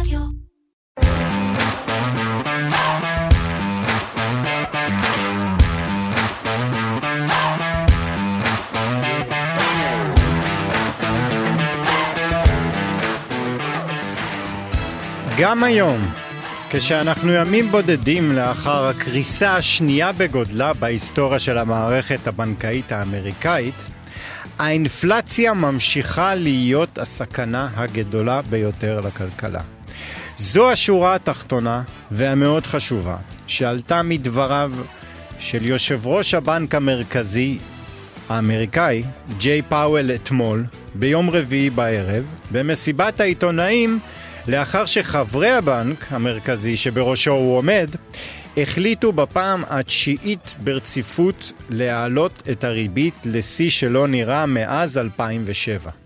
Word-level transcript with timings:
רדיו. 0.00 0.20
גם 15.38 15.64
היום, 15.64 16.00
כשאנחנו 16.70 17.32
ימים 17.32 17.68
בודדים 17.70 18.32
לאחר 18.32 18.88
הקריסה 18.88 19.56
השנייה 19.56 20.12
בגודלה 20.12 20.72
בהיסטוריה 20.72 21.38
של 21.38 21.58
המערכת 21.58 22.26
הבנקאית 22.26 22.92
האמריקאית, 22.92 23.86
האינפלציה 24.58 25.54
ממשיכה 25.54 26.34
להיות 26.34 26.98
הסכנה 26.98 27.68
הגדולה 27.76 28.42
ביותר 28.42 29.00
לכלכלה. 29.00 29.60
זו 30.38 30.70
השורה 30.70 31.14
התחתונה 31.14 31.82
והמאוד 32.10 32.66
חשובה 32.66 33.16
שעלתה 33.46 34.02
מדבריו 34.02 34.72
של 35.38 35.66
יושב 35.66 36.06
ראש 36.06 36.34
הבנק 36.34 36.74
המרכזי 36.74 37.58
האמריקאי, 38.28 39.02
ג'יי 39.38 39.62
פאוול 39.62 40.10
אתמול, 40.14 40.64
ביום 40.94 41.30
רביעי 41.30 41.70
בערב, 41.70 42.24
במסיבת 42.52 43.20
העיתונאים 43.20 43.98
לאחר 44.48 44.86
שחברי 44.86 45.50
הבנק 45.50 46.06
המרכזי 46.10 46.76
שבראשו 46.76 47.30
הוא 47.30 47.56
עומד, 47.56 47.90
החליטו 48.56 49.12
בפעם 49.12 49.62
התשיעית 49.68 50.54
ברציפות 50.64 51.52
להעלות 51.70 52.42
את 52.52 52.64
הריבית 52.64 53.14
לשיא 53.24 53.70
שלא 53.70 54.08
נראה 54.08 54.46
מאז 54.46 54.98
2007. 54.98 56.05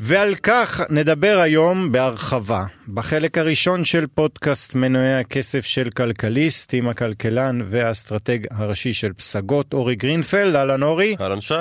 ועל 0.00 0.34
כך 0.34 0.80
נדבר 0.90 1.38
היום 1.42 1.92
בהרחבה, 1.92 2.64
בחלק 2.88 3.38
הראשון 3.38 3.84
של 3.84 4.06
פודקאסט 4.14 4.74
מנועי 4.74 5.14
הכסף 5.14 5.64
של 5.64 5.90
כלכליסט, 5.90 6.74
עם 6.74 6.88
הכלכלן 6.88 7.60
והאסטרטג 7.70 8.38
הראשי 8.50 8.92
של 8.92 9.12
פסגות, 9.12 9.72
אורי 9.72 9.96
גרינפלד. 9.96 10.54
אהלן 10.54 10.82
אורי. 10.82 11.16
אהלן 11.20 11.40
שי. 11.40 11.54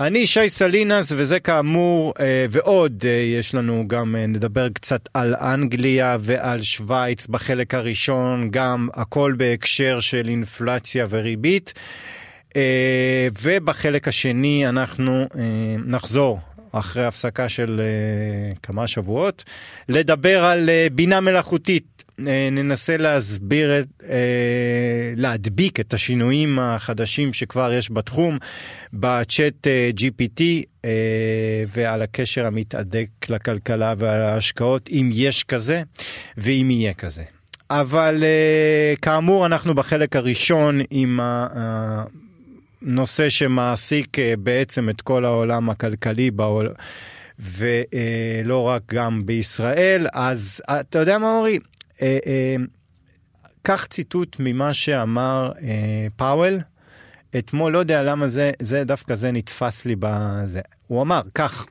אני 0.00 0.26
שי 0.26 0.50
סלינס, 0.50 1.12
וזה 1.16 1.40
כאמור, 1.40 2.14
אה, 2.20 2.46
ועוד 2.50 3.04
אה, 3.06 3.10
יש 3.10 3.54
לנו 3.54 3.84
גם, 3.86 4.16
אה, 4.16 4.26
נדבר 4.26 4.68
קצת 4.68 5.08
על 5.14 5.34
אנגליה 5.34 6.16
ועל 6.20 6.62
שווייץ 6.62 7.26
בחלק 7.26 7.74
הראשון, 7.74 8.48
גם 8.50 8.88
הכל 8.94 9.34
בהקשר 9.36 10.00
של 10.00 10.28
אינפלציה 10.28 11.06
וריבית. 11.10 11.74
ובחלק 13.42 14.08
השני 14.08 14.68
אנחנו 14.68 15.26
נחזור 15.86 16.40
אחרי 16.72 17.04
הפסקה 17.04 17.48
של 17.48 17.80
כמה 18.62 18.86
שבועות, 18.86 19.44
לדבר 19.88 20.44
על 20.44 20.70
בינה 20.92 21.20
מלאכותית 21.20 22.00
אה, 22.26 22.48
ננסה 22.52 22.96
להסביר, 22.96 23.80
את, 23.80 23.86
אה, 24.08 25.12
להדביק 25.16 25.80
את 25.80 25.94
השינויים 25.94 26.58
החדשים 26.58 27.32
שכבר 27.32 27.72
יש 27.72 27.90
בתחום, 27.90 28.38
בצ'אט 28.92 29.66
אה, 29.66 29.90
GPT 29.96 30.42
ועל 31.68 32.02
הקשר 32.02 32.46
המתהדק 32.46 33.08
לכלכלה 33.28 33.94
ועל 33.98 34.22
ההשקעות, 34.22 34.88
אם 34.92 35.10
יש 35.12 35.44
כזה 35.44 35.82
ואם 36.36 36.68
יהיה 36.70 36.94
כזה. 36.94 37.22
אבל 37.70 38.24
כאמור 39.02 39.46
אנחנו 39.46 39.74
בחלק 39.74 40.16
הראשון 40.16 40.80
עם 40.90 41.20
הנושא 42.82 43.28
שמעסיק 43.28 44.16
בעצם 44.38 44.88
את 44.88 45.00
כל 45.00 45.24
העולם 45.24 45.70
הכלכלי 45.70 46.30
בעולם. 46.30 46.72
ולא 47.40 48.62
רק 48.62 48.82
גם 48.94 49.26
בישראל, 49.26 50.06
אז 50.12 50.62
אתה 50.70 50.98
יודע 50.98 51.18
מה 51.18 51.32
אורי? 51.32 51.58
אה, 52.02 52.18
אה, 52.26 52.56
קח 53.62 53.86
ציטוט 53.90 54.36
ממה 54.38 54.74
שאמר 54.74 55.52
אה, 55.62 56.06
פאוול 56.16 56.60
אתמול, 57.38 57.72
לא 57.72 57.78
יודע 57.78 58.02
למה 58.02 58.28
זה, 58.28 58.52
זה 58.62 58.84
דווקא 58.84 59.14
זה 59.14 59.32
נתפס 59.32 59.84
לי 59.84 59.96
בזה. 59.98 60.60
הוא 60.86 61.02
אמר 61.02 61.20
כך, 61.34 61.66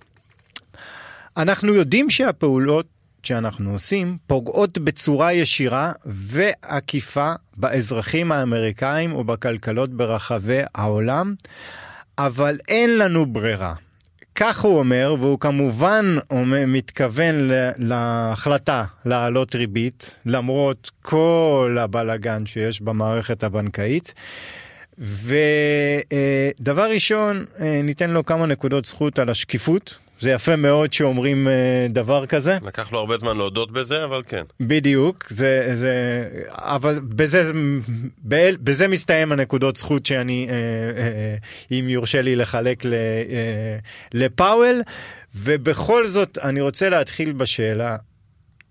אנחנו 1.38 1.74
יודעים 1.74 2.10
שהפעולות 2.10 2.86
שאנחנו 3.24 3.74
עושים 3.74 4.18
פוגעות 4.28 4.78
בצורה 4.78 5.34
ישירה 5.34 5.92
ועקיפה 6.06 7.34
באזרחים 7.58 8.32
האמריקאים 8.32 9.16
ובכלכלות 9.16 9.90
ברחבי 9.90 10.62
העולם, 10.76 11.36
אבל 12.18 12.58
אין 12.68 12.98
לנו 12.98 13.26
ברירה. 13.26 13.74
כך 14.36 14.60
הוא 14.60 14.80
אומר, 14.80 15.16
והוא 15.20 15.40
כמובן 15.40 16.16
מתכוון 16.68 17.36
להחלטה 17.78 18.84
להעלות 19.06 19.56
ריבית, 19.56 20.16
למרות 20.26 20.92
כל 21.02 21.78
הבלגן 21.80 22.46
שיש 22.46 22.82
במערכת 22.82 23.44
הבנקאית. 23.44 24.14
ודבר 25.00 26.90
ראשון, 26.92 27.46
אה, 27.60 27.82
ניתן 27.84 28.10
לו 28.10 28.26
כמה 28.26 28.46
נקודות 28.46 28.86
זכות 28.86 29.20
על 29.20 29.30
השקיפות, 29.30 29.98
זה 30.22 30.32
יפה 30.32 30.56
מאוד 30.56 30.94
שאומרים 30.94 31.48
אה, 31.48 31.88
דבר 31.90 32.26
כזה. 32.26 32.58
לקח 32.64 32.92
לו 32.92 33.00
הרבה 33.00 33.18
זמן 33.18 33.38
להודות 33.38 33.72
בזה, 33.72 34.04
אבל 34.04 34.22
כן. 34.28 34.44
בדיוק, 34.60 35.26
זה, 35.30 35.72
זה, 35.76 36.26
אבל 36.50 37.00
בזה, 37.00 37.52
בזה 38.64 38.88
מסתיים 38.88 39.32
הנקודות 39.32 39.78
זכות 39.78 40.06
שאני, 40.06 40.48
אה, 40.50 40.56
אה, 41.02 41.36
אם 41.80 41.90
יורשה 41.90 42.22
לי 42.22 42.36
לחלק 42.36 42.84
לפאוול, 44.14 44.82
ובכל 45.36 46.08
זאת 46.08 46.38
אני 46.44 46.62
רוצה 46.62 46.90
להתחיל 46.90 47.34
בשאלה, 47.34 47.96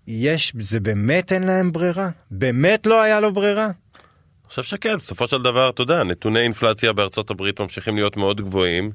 יש, 0.07 0.53
זה 0.59 0.79
באמת 0.79 1.33
אין 1.33 1.43
להם 1.43 1.71
ברירה? 1.71 2.09
באמת 2.31 2.87
לא 2.87 3.01
היה 3.01 3.19
לו 3.19 3.33
ברירה? 3.33 3.65
אני 3.65 4.49
חושב 4.49 4.63
שכן, 4.63 4.97
בסופו 4.97 5.27
של 5.27 5.41
דבר, 5.41 5.69
אתה 5.69 5.81
יודע, 5.81 6.03
נתוני 6.03 6.39
אינפלציה 6.39 6.93
בארצות 6.93 7.31
הברית 7.31 7.61
ממשיכים 7.61 7.95
להיות 7.95 8.17
מאוד 8.17 8.41
גבוהים. 8.41 8.91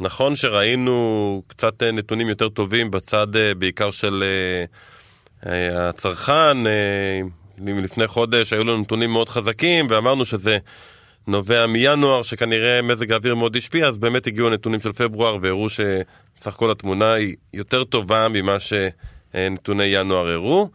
נכון 0.00 0.36
שראינו 0.36 1.42
קצת 1.46 1.82
אה, 1.82 1.92
נתונים 1.92 2.28
יותר 2.28 2.48
טובים 2.48 2.90
בצד 2.90 3.36
אה, 3.36 3.54
בעיקר 3.54 3.90
של 3.90 4.24
אה, 5.46 5.88
הצרכן, 5.88 6.56
לפני 7.58 8.06
חודש 8.06 8.52
היו 8.52 8.64
לנו 8.64 8.80
נתונים 8.80 9.12
מאוד 9.12 9.28
חזקים 9.28 9.86
ואמרנו 9.90 10.24
שזה 10.24 10.58
נובע 11.26 11.66
מינואר 11.66 12.22
שכנראה 12.22 12.82
מזג 12.82 13.12
האוויר 13.12 13.34
מאוד 13.34 13.56
השפיע, 13.56 13.88
אז 13.88 13.96
באמת 13.96 14.26
הגיעו 14.26 14.48
הנתונים 14.48 14.80
של 14.80 14.92
פברואר 14.92 15.38
והראו 15.40 15.68
שסך 15.68 16.46
הכל 16.46 16.70
התמונה 16.70 17.12
היא 17.12 17.36
יותר 17.54 17.84
טובה 17.84 18.28
ממה 18.30 18.56
שנתוני 18.60 19.84
ינואר 19.84 20.28
הראו, 20.28 20.68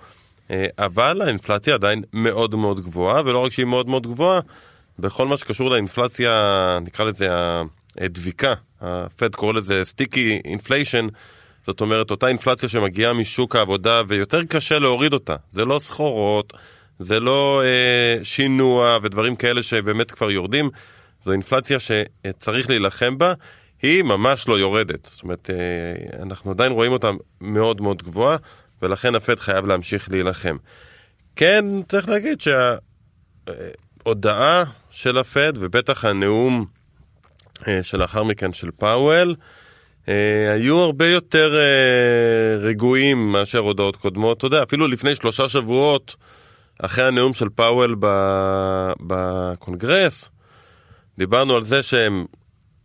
אבל 0.79 1.21
האינפלציה 1.21 1.73
עדיין 1.73 2.03
מאוד 2.13 2.55
מאוד 2.55 2.79
גבוהה, 2.79 3.21
ולא 3.25 3.39
רק 3.39 3.51
שהיא 3.51 3.65
מאוד 3.65 3.89
מאוד 3.89 4.07
גבוהה, 4.07 4.39
בכל 4.99 5.27
מה 5.27 5.37
שקשור 5.37 5.69
לאינפלציה, 5.69 6.79
נקרא 6.81 7.05
לזה 7.05 7.29
הדביקה 7.97 8.53
הפד 8.81 9.35
קורא 9.35 9.53
לזה 9.53 9.81
sticky 9.85 10.41
inflation, 10.45 11.07
זאת 11.65 11.81
אומרת 11.81 12.11
אותה 12.11 12.27
אינפלציה 12.27 12.69
שמגיעה 12.69 13.13
משוק 13.13 13.55
העבודה 13.55 14.01
ויותר 14.07 14.43
קשה 14.43 14.79
להוריד 14.79 15.13
אותה. 15.13 15.35
זה 15.51 15.65
לא 15.65 15.79
סחורות, 15.79 16.53
זה 16.99 17.19
לא 17.19 17.61
אה, 17.65 18.23
שינוע 18.23 18.97
ודברים 19.01 19.35
כאלה 19.35 19.63
שבאמת 19.63 20.11
כבר 20.11 20.31
יורדים, 20.31 20.69
זו 21.25 21.31
אינפלציה 21.31 21.77
שצריך 21.79 22.69
להילחם 22.69 23.17
בה, 23.17 23.33
היא 23.81 24.03
ממש 24.03 24.47
לא 24.47 24.59
יורדת. 24.59 25.05
זאת 25.11 25.23
אומרת, 25.23 25.49
אה, 25.49 26.23
אנחנו 26.23 26.51
עדיין 26.51 26.71
רואים 26.71 26.91
אותה 26.91 27.11
מאוד 27.41 27.81
מאוד 27.81 28.03
גבוהה, 28.03 28.37
ולכן 28.81 29.15
הפד 29.15 29.39
חייב 29.39 29.65
להמשיך 29.65 30.11
להילחם. 30.11 30.57
כן, 31.35 31.65
צריך 31.87 32.09
להגיד 32.09 32.37
שההודעה 34.03 34.63
של 34.89 35.17
הפד, 35.17 35.53
ובטח 35.55 36.05
הנאום 36.05 36.59
אה, 36.61 36.80
שלאחר 37.83 38.23
מכן 38.23 38.53
של 38.53 38.71
פאוול, 38.71 39.35
אה, 40.09 40.53
היו 40.53 40.77
הרבה 40.77 41.07
יותר 41.07 41.59
אה, 41.59 42.57
רגועים 42.59 43.31
מאשר 43.31 43.59
הודעות 43.59 43.95
קודמות. 43.95 44.37
אתה 44.37 44.45
יודע, 44.45 44.63
אפילו 44.63 44.87
לפני 44.87 45.15
שלושה 45.15 45.49
שבועות, 45.49 46.15
אחרי 46.79 47.07
הנאום 47.07 47.33
של 47.33 47.49
פאוול 47.49 47.95
בקונגרס, 48.99 50.29
דיברנו 51.17 51.55
על 51.55 51.63
זה 51.63 51.83
שהם 51.83 52.25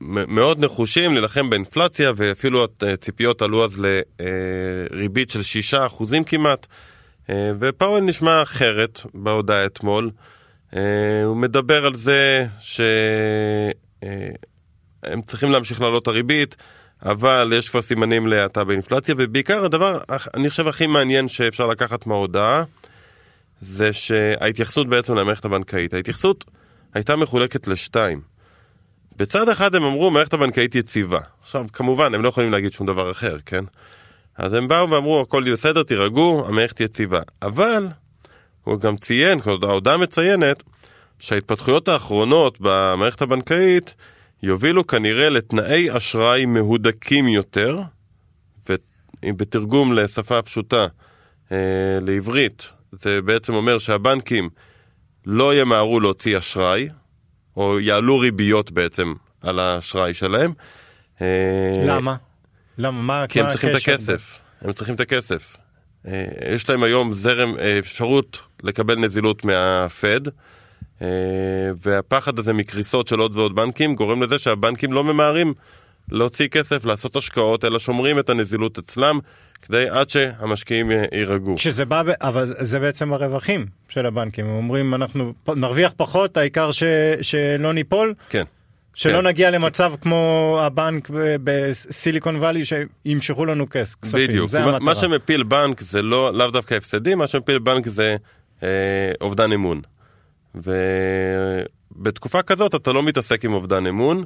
מאוד 0.01 0.65
נחושים 0.65 1.13
להילחם 1.13 1.51
באינפלציה, 1.51 2.13
ואפילו 2.17 2.67
הציפיות 2.93 3.43
עלו 3.43 3.65
אז 3.65 3.83
לריבית 4.91 5.31
של 5.31 5.43
שישה 5.43 5.87
אחוזים 5.87 6.25
כמעט. 6.25 6.67
ופאוול 7.31 8.01
נשמע 8.01 8.43
אחרת 8.43 9.01
בהודעה 9.15 9.67
אתמול. 9.67 10.11
הוא 11.25 11.37
מדבר 11.37 11.87
על 11.87 11.95
זה 11.95 12.47
ש... 12.61 12.81
הם 15.03 15.23
צריכים 15.23 15.53
להמשיך 15.53 15.81
לעלות 15.81 16.03
את 16.03 16.09
הריבית, 16.09 16.57
אבל 17.03 17.53
יש 17.57 17.69
כבר 17.69 17.83
סימנים 17.83 18.27
להאטה 18.27 18.65
באינפלציה, 18.65 19.15
ובעיקר 19.19 19.65
הדבר, 19.65 19.99
אני 20.35 20.51
חושב, 20.51 20.67
הכי 20.69 20.87
מעניין 20.87 21.29
שאפשר 21.29 21.67
לקחת 21.67 22.07
מההודעה, 22.07 22.65
זה 23.61 23.93
שההתייחסות 23.93 24.89
בעצם 24.89 25.15
למערכת 25.15 25.45
הבנקאית. 25.45 25.95
ההתייחסות 25.95 26.45
הייתה 26.95 27.17
מחולקת 27.17 27.69
לשתיים. 27.69 28.21
בצד 29.17 29.49
אחד 29.49 29.75
הם 29.75 29.85
אמרו, 29.85 30.11
מערכת 30.11 30.35
הבנקאית 30.35 30.75
יציבה. 30.75 31.21
עכשיו, 31.43 31.67
כמובן, 31.73 32.15
הם 32.15 32.23
לא 32.23 32.29
יכולים 32.29 32.53
להגיד 32.53 32.73
שום 32.73 32.87
דבר 32.87 33.11
אחר, 33.11 33.37
כן? 33.47 33.65
אז 34.39 34.55
הם 34.55 34.69
באו 34.69 34.91
ואמרו 34.91 35.21
הכל 35.21 35.53
בסדר 35.53 35.83
תירגעו 35.83 36.45
המערכת 36.49 36.81
יציבה 36.81 37.21
אבל 37.43 37.87
הוא 38.65 38.81
גם 38.81 38.97
ציין, 38.97 39.39
ההודעה 39.63 39.97
מציינת 39.97 40.63
שההתפתחויות 41.19 41.89
האחרונות 41.89 42.59
במערכת 42.61 43.23
הבנקאית 43.23 43.95
יובילו 44.47 44.87
כנראה 44.87 45.29
לתנאי 45.29 45.97
אשראי 45.97 46.47
מהודקים 46.47 47.29
יותר 47.29 47.79
ובתרגום 49.25 49.93
לשפה 49.93 50.43
פשוטה 50.43 50.87
אה, 51.53 51.99
לעברית 52.01 52.73
זה 52.93 53.23
בעצם 53.23 53.55
אומר 53.55 53.79
שהבנקים 53.79 54.49
לא 55.27 55.55
ימהרו 55.55 56.01
להוציא 56.01 56.39
אשראי 56.39 56.89
או 57.57 57.81
יעלו 57.81 58.19
ריביות 58.19 58.71
בעצם 58.71 59.15
על 59.43 59.59
האשראי 59.59 60.15
שלהם. 60.15 60.53
אה, 61.23 61.85
למה? 61.87 62.17
למה? 62.79 63.03
מה 63.03 63.27
כי 63.29 63.41
הם 63.41 63.51
צריכים 63.51 63.71
את 63.71 63.75
הכסף. 63.75 64.39
הם 64.63 64.73
צריכים 64.73 64.95
את 64.95 65.01
הכסף. 65.01 65.57
אה, 66.07 66.25
יש 66.55 66.71
להם 66.71 66.83
היום 66.83 67.15
זרם, 67.15 67.59
אה, 67.59 67.79
אפשרות 67.79 68.39
לקבל 68.63 68.99
נזילות 68.99 69.45
מהפד, 69.45 70.21
והפחד 71.83 72.39
הזה 72.39 72.53
מקריסות 72.53 73.09
של 73.09 73.19
עוד 73.19 73.37
ועוד 73.37 73.55
בנקים 73.55 73.95
גורם 73.95 74.23
לזה 74.23 74.39
שהבנקים 74.39 74.93
לא 74.93 75.05
ממהרים 75.05 75.55
להוציא 76.11 76.49
כסף, 76.49 76.85
לעשות 76.85 77.17
השקעות, 77.17 77.65
אלא 77.65 77.79
שומרים 77.79 78.19
את 78.19 78.31
הנזילות 78.31 78.79
אצלם, 78.79 79.19
כדי 79.63 79.89
עד 79.91 80.11
שהמשקיעים 80.11 80.91
יירגעו. 80.91 81.59
שזה 81.59 81.85
בא, 81.85 82.03
אבל 82.21 82.47
זה 82.47 82.81
בעצם 82.81 83.13
הרווחים 83.13 83.67
של 83.89 84.07
הבנקים, 84.07 84.47
הם 84.47 84.57
אומרים 84.57 84.95
אנחנו 84.95 85.33
נרוויח 85.49 85.93
פחות, 85.97 86.37
העיקר 86.37 86.73
ש, 86.73 86.83
שלא 87.23 87.73
ניפול. 87.73 88.15
כן. 88.29 88.45
שלא 88.95 89.19
כן. 89.19 89.27
נגיע 89.27 89.51
למצב 89.51 89.93
כמו 90.01 90.59
הבנק 90.63 91.11
בסיליקון 91.45 92.37
וואלי 92.37 92.63
שימשכו 92.65 93.45
לנו 93.45 93.71
כספים, 93.71 94.29
בדיוק, 94.29 94.51
זה 94.51 94.63
המטרה. 94.63 94.79
מה 94.79 94.95
שמפיל 94.95 95.43
בנק 95.43 95.81
זה 95.81 96.03
לא, 96.03 96.35
לאו 96.35 96.51
דווקא 96.51 96.75
הפסדים, 96.75 97.19
מה 97.19 97.27
שמפיל 97.27 97.59
בנק 97.59 97.89
זה 97.89 98.17
אה, 98.63 98.69
אובדן 99.21 99.53
אמון. 99.53 99.81
ובתקופה 100.57 102.43
כזאת 102.43 102.75
אתה 102.75 102.93
לא 102.93 103.03
מתעסק 103.03 103.45
עם 103.45 103.53
אובדן 103.53 103.87
אמון, 103.87 104.25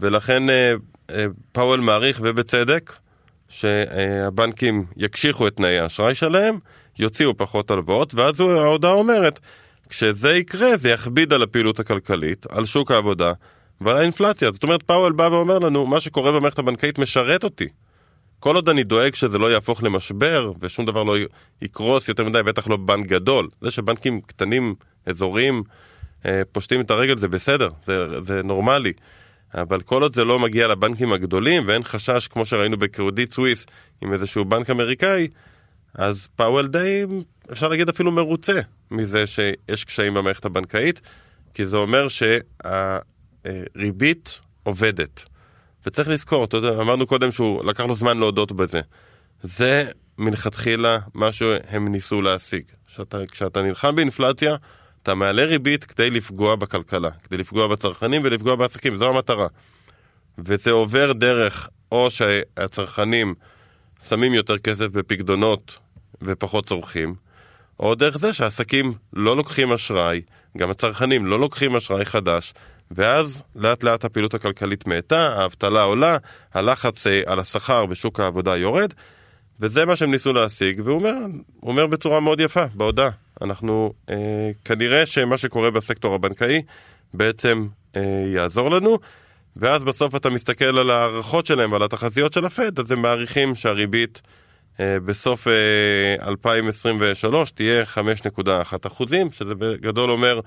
ולכן 0.00 0.50
אה, 0.50 0.74
אה, 1.10 1.24
פאוול 1.52 1.80
מעריך 1.80 2.20
ובצדק 2.22 2.92
שהבנקים 3.48 4.84
יקשיחו 4.96 5.46
את 5.48 5.56
תנאי 5.56 5.78
האשראי 5.78 6.14
שלהם, 6.14 6.58
יוציאו 6.98 7.36
פחות 7.36 7.70
הלוואות, 7.70 8.14
ואז 8.14 8.40
ההודעה 8.40 8.92
אומרת, 8.92 9.40
כשזה 9.88 10.32
יקרה 10.32 10.76
זה 10.76 10.90
יכביד 10.90 11.32
על 11.32 11.42
הפעילות 11.42 11.80
הכלכלית, 11.80 12.46
על 12.48 12.66
שוק 12.66 12.90
העבודה 12.90 13.32
ועל 13.80 13.96
האינפלציה. 13.96 14.52
זאת 14.52 14.62
אומרת, 14.62 14.82
פאוול 14.82 15.12
בא 15.12 15.28
ואומר 15.32 15.58
לנו, 15.58 15.86
מה 15.86 16.00
שקורה 16.00 16.32
במערכת 16.32 16.58
הבנקאית 16.58 16.98
משרת 16.98 17.44
אותי. 17.44 17.68
כל 18.44 18.56
עוד 18.56 18.68
אני 18.68 18.84
דואג 18.84 19.14
שזה 19.14 19.38
לא 19.38 19.52
יהפוך 19.52 19.82
למשבר 19.82 20.52
ושום 20.60 20.86
דבר 20.86 21.02
לא 21.02 21.16
יקרוס 21.62 22.08
יותר 22.08 22.24
מדי, 22.24 22.42
בטח 22.42 22.68
לא 22.68 22.76
בנק 22.76 23.06
גדול. 23.06 23.48
זה 23.60 23.70
שבנקים 23.70 24.20
קטנים, 24.20 24.74
אזוריים, 25.06 25.62
אה, 26.26 26.42
פושטים 26.52 26.80
את 26.80 26.90
הרגל 26.90 27.16
זה 27.16 27.28
בסדר, 27.28 27.68
זה, 27.84 28.06
זה 28.22 28.42
נורמלי. 28.42 28.92
אבל 29.54 29.80
כל 29.80 30.02
עוד 30.02 30.12
זה 30.12 30.24
לא 30.24 30.38
מגיע 30.38 30.68
לבנקים 30.68 31.12
הגדולים 31.12 31.62
ואין 31.66 31.82
חשש 31.84 32.28
כמו 32.28 32.46
שראינו 32.46 32.76
בקרדיט 32.76 33.30
סוויס 33.30 33.66
עם 34.02 34.12
איזשהו 34.12 34.44
בנק 34.44 34.70
אמריקאי, 34.70 35.28
אז 35.94 36.28
פאוול 36.36 36.66
די, 36.66 37.04
אפשר 37.52 37.68
להגיד 37.68 37.88
אפילו 37.88 38.12
מרוצה 38.12 38.60
מזה 38.90 39.26
שיש 39.26 39.84
קשיים 39.84 40.14
במערכת 40.14 40.44
הבנקאית, 40.44 41.00
כי 41.54 41.66
זה 41.66 41.76
אומר 41.76 42.06
שהריבית 43.44 44.40
עובדת. 44.62 45.33
וצריך 45.86 46.08
לזכור, 46.08 46.44
אתה 46.44 46.56
יודע, 46.56 46.68
אמרנו 46.68 47.06
קודם 47.06 47.32
שהוא 47.32 47.64
לקח 47.64 47.84
לו 47.84 47.94
זמן 47.94 48.18
להודות 48.18 48.52
בזה. 48.52 48.80
זה 49.42 49.90
מלכתחילה 50.18 50.98
מה 51.14 51.32
שהם 51.32 51.88
ניסו 51.88 52.22
להשיג. 52.22 52.62
כשאתה, 52.86 53.18
כשאתה 53.30 53.62
נלחם 53.62 53.96
באינפלציה, 53.96 54.56
אתה 55.02 55.14
מעלה 55.14 55.44
ריבית 55.44 55.84
כדי 55.84 56.10
לפגוע 56.10 56.56
בכלכלה, 56.56 57.10
כדי 57.10 57.36
לפגוע 57.36 57.68
בצרכנים 57.68 58.22
ולפגוע 58.24 58.56
בעסקים, 58.56 58.98
זו 58.98 59.08
המטרה. 59.08 59.46
וזה 60.38 60.70
עובר 60.70 61.12
דרך 61.12 61.68
או 61.92 62.10
שהצרכנים 62.10 63.34
שמים 64.08 64.34
יותר 64.34 64.58
כסף 64.58 64.86
בפקדונות 64.86 65.78
ופחות 66.22 66.66
צורכים, 66.66 67.14
או 67.80 67.94
דרך 67.94 68.18
זה 68.18 68.32
שהעסקים 68.32 68.94
לא 69.12 69.36
לוקחים 69.36 69.72
אשראי, 69.72 70.22
גם 70.58 70.70
הצרכנים 70.70 71.26
לא 71.26 71.40
לוקחים 71.40 71.76
אשראי 71.76 72.04
חדש, 72.04 72.54
ואז 72.94 73.42
לאט 73.56 73.82
לאט 73.82 74.04
הפעילות 74.04 74.34
הכלכלית 74.34 74.86
מאטה, 74.86 75.34
האבטלה 75.36 75.82
עולה, 75.82 76.16
הלחץ 76.54 77.06
אה, 77.06 77.22
על 77.26 77.40
השכר 77.40 77.86
בשוק 77.86 78.20
העבודה 78.20 78.56
יורד, 78.56 78.92
וזה 79.60 79.84
מה 79.84 79.96
שהם 79.96 80.10
ניסו 80.10 80.32
להשיג, 80.32 80.80
והוא 80.84 80.98
אומר, 80.98 81.14
אומר 81.62 81.86
בצורה 81.86 82.20
מאוד 82.20 82.40
יפה 82.40 82.64
בהודעה. 82.74 83.10
אנחנו 83.42 83.92
אה, 84.10 84.50
כנראה 84.64 85.06
שמה 85.06 85.38
שקורה 85.38 85.70
בסקטור 85.70 86.14
הבנקאי 86.14 86.62
בעצם 87.14 87.66
אה, 87.96 88.02
יעזור 88.34 88.70
לנו, 88.70 88.98
ואז 89.56 89.84
בסוף 89.84 90.16
אתה 90.16 90.30
מסתכל 90.30 90.78
על 90.78 90.90
הערכות 90.90 91.46
שלהם 91.46 91.72
ועל 91.72 91.82
התחזיות 91.82 92.32
של 92.32 92.44
הפד, 92.44 92.78
אז 92.78 92.90
הם 92.90 93.02
מעריכים 93.02 93.54
שהריבית 93.54 94.22
אה, 94.80 95.00
בסוף 95.04 95.48
אה, 95.48 96.28
2023 96.28 97.50
תהיה 97.50 97.84
5.1 97.84 98.86
אחוזים, 98.86 99.30
שזה 99.30 99.54
בגדול 99.54 100.10
אומר 100.10 100.40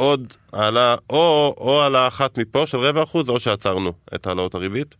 עוד 0.00 0.34
העלה, 0.52 0.94
או, 1.10 1.54
או 1.58 1.82
העלה 1.82 2.08
אחת 2.08 2.38
מפה 2.38 2.66
של 2.66 2.78
רבע 2.78 3.02
אחוז, 3.02 3.30
או 3.30 3.40
שעצרנו 3.40 3.92
את 4.14 4.26
העלאות 4.26 4.54
הריבית. 4.54 4.94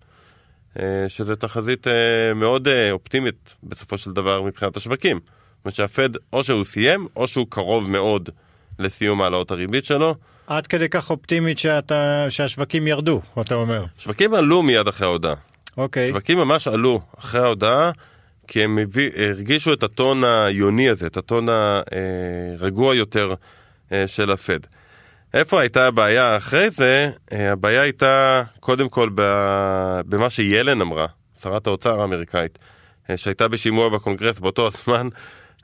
אה, 0.78 0.84
שזה 1.08 1.36
תחזית 1.36 1.86
אה, 1.86 2.34
מאוד 2.34 2.68
אה, 2.68 2.92
אופטימית 2.92 3.54
בסופו 3.62 3.98
של 3.98 4.12
דבר 4.12 4.42
מבחינת 4.42 4.76
השווקים. 4.76 5.16
זאת 5.16 5.64
אומרת 5.64 5.74
שהפד 5.74 6.08
או 6.32 6.44
שהוא 6.44 6.64
סיים 6.64 7.06
או 7.16 7.28
שהוא 7.28 7.46
קרוב 7.48 7.90
מאוד 7.90 8.30
לסיום 8.78 9.22
העלאות 9.22 9.50
הריבית 9.50 9.84
שלו. 9.84 10.14
עד 10.46 10.66
כדי 10.66 10.88
כך 10.88 11.10
אופטימית 11.10 11.58
שאתה, 11.58 12.26
שהשווקים 12.28 12.86
ירדו, 12.86 13.20
אתה 13.40 13.54
אומר. 13.54 13.84
שווקים 13.98 14.34
עלו 14.34 14.62
מיד 14.62 14.88
אחרי 14.88 15.06
ההודעה. 15.06 15.34
אוקיי. 15.76 16.08
שווקים 16.08 16.38
ממש 16.38 16.68
עלו 16.68 17.00
אחרי 17.18 17.40
ההודעה 17.40 17.90
כי 18.46 18.64
הם 18.64 18.78
הביא, 18.78 19.10
הרגישו 19.16 19.72
את 19.72 19.82
הטון 19.82 20.24
היוני 20.24 20.90
הזה, 20.90 21.06
את 21.06 21.16
הטון 21.16 21.48
הרגוע 22.58 22.94
יותר 22.94 23.34
של 24.06 24.30
הפד. 24.30 24.58
איפה 25.34 25.60
הייתה 25.60 25.86
הבעיה 25.86 26.36
אחרי 26.36 26.70
זה? 26.70 27.10
הבעיה 27.30 27.82
הייתה 27.82 28.42
קודם 28.60 28.88
כל 28.88 29.10
במה 30.06 30.30
שיילן 30.30 30.80
אמרה, 30.80 31.06
שרת 31.42 31.66
האוצר 31.66 32.00
האמריקאית, 32.00 32.58
שהייתה 33.16 33.48
בשימוע 33.48 33.88
בקונגרס 33.88 34.38
באותו 34.38 34.68
הזמן, 34.74 35.08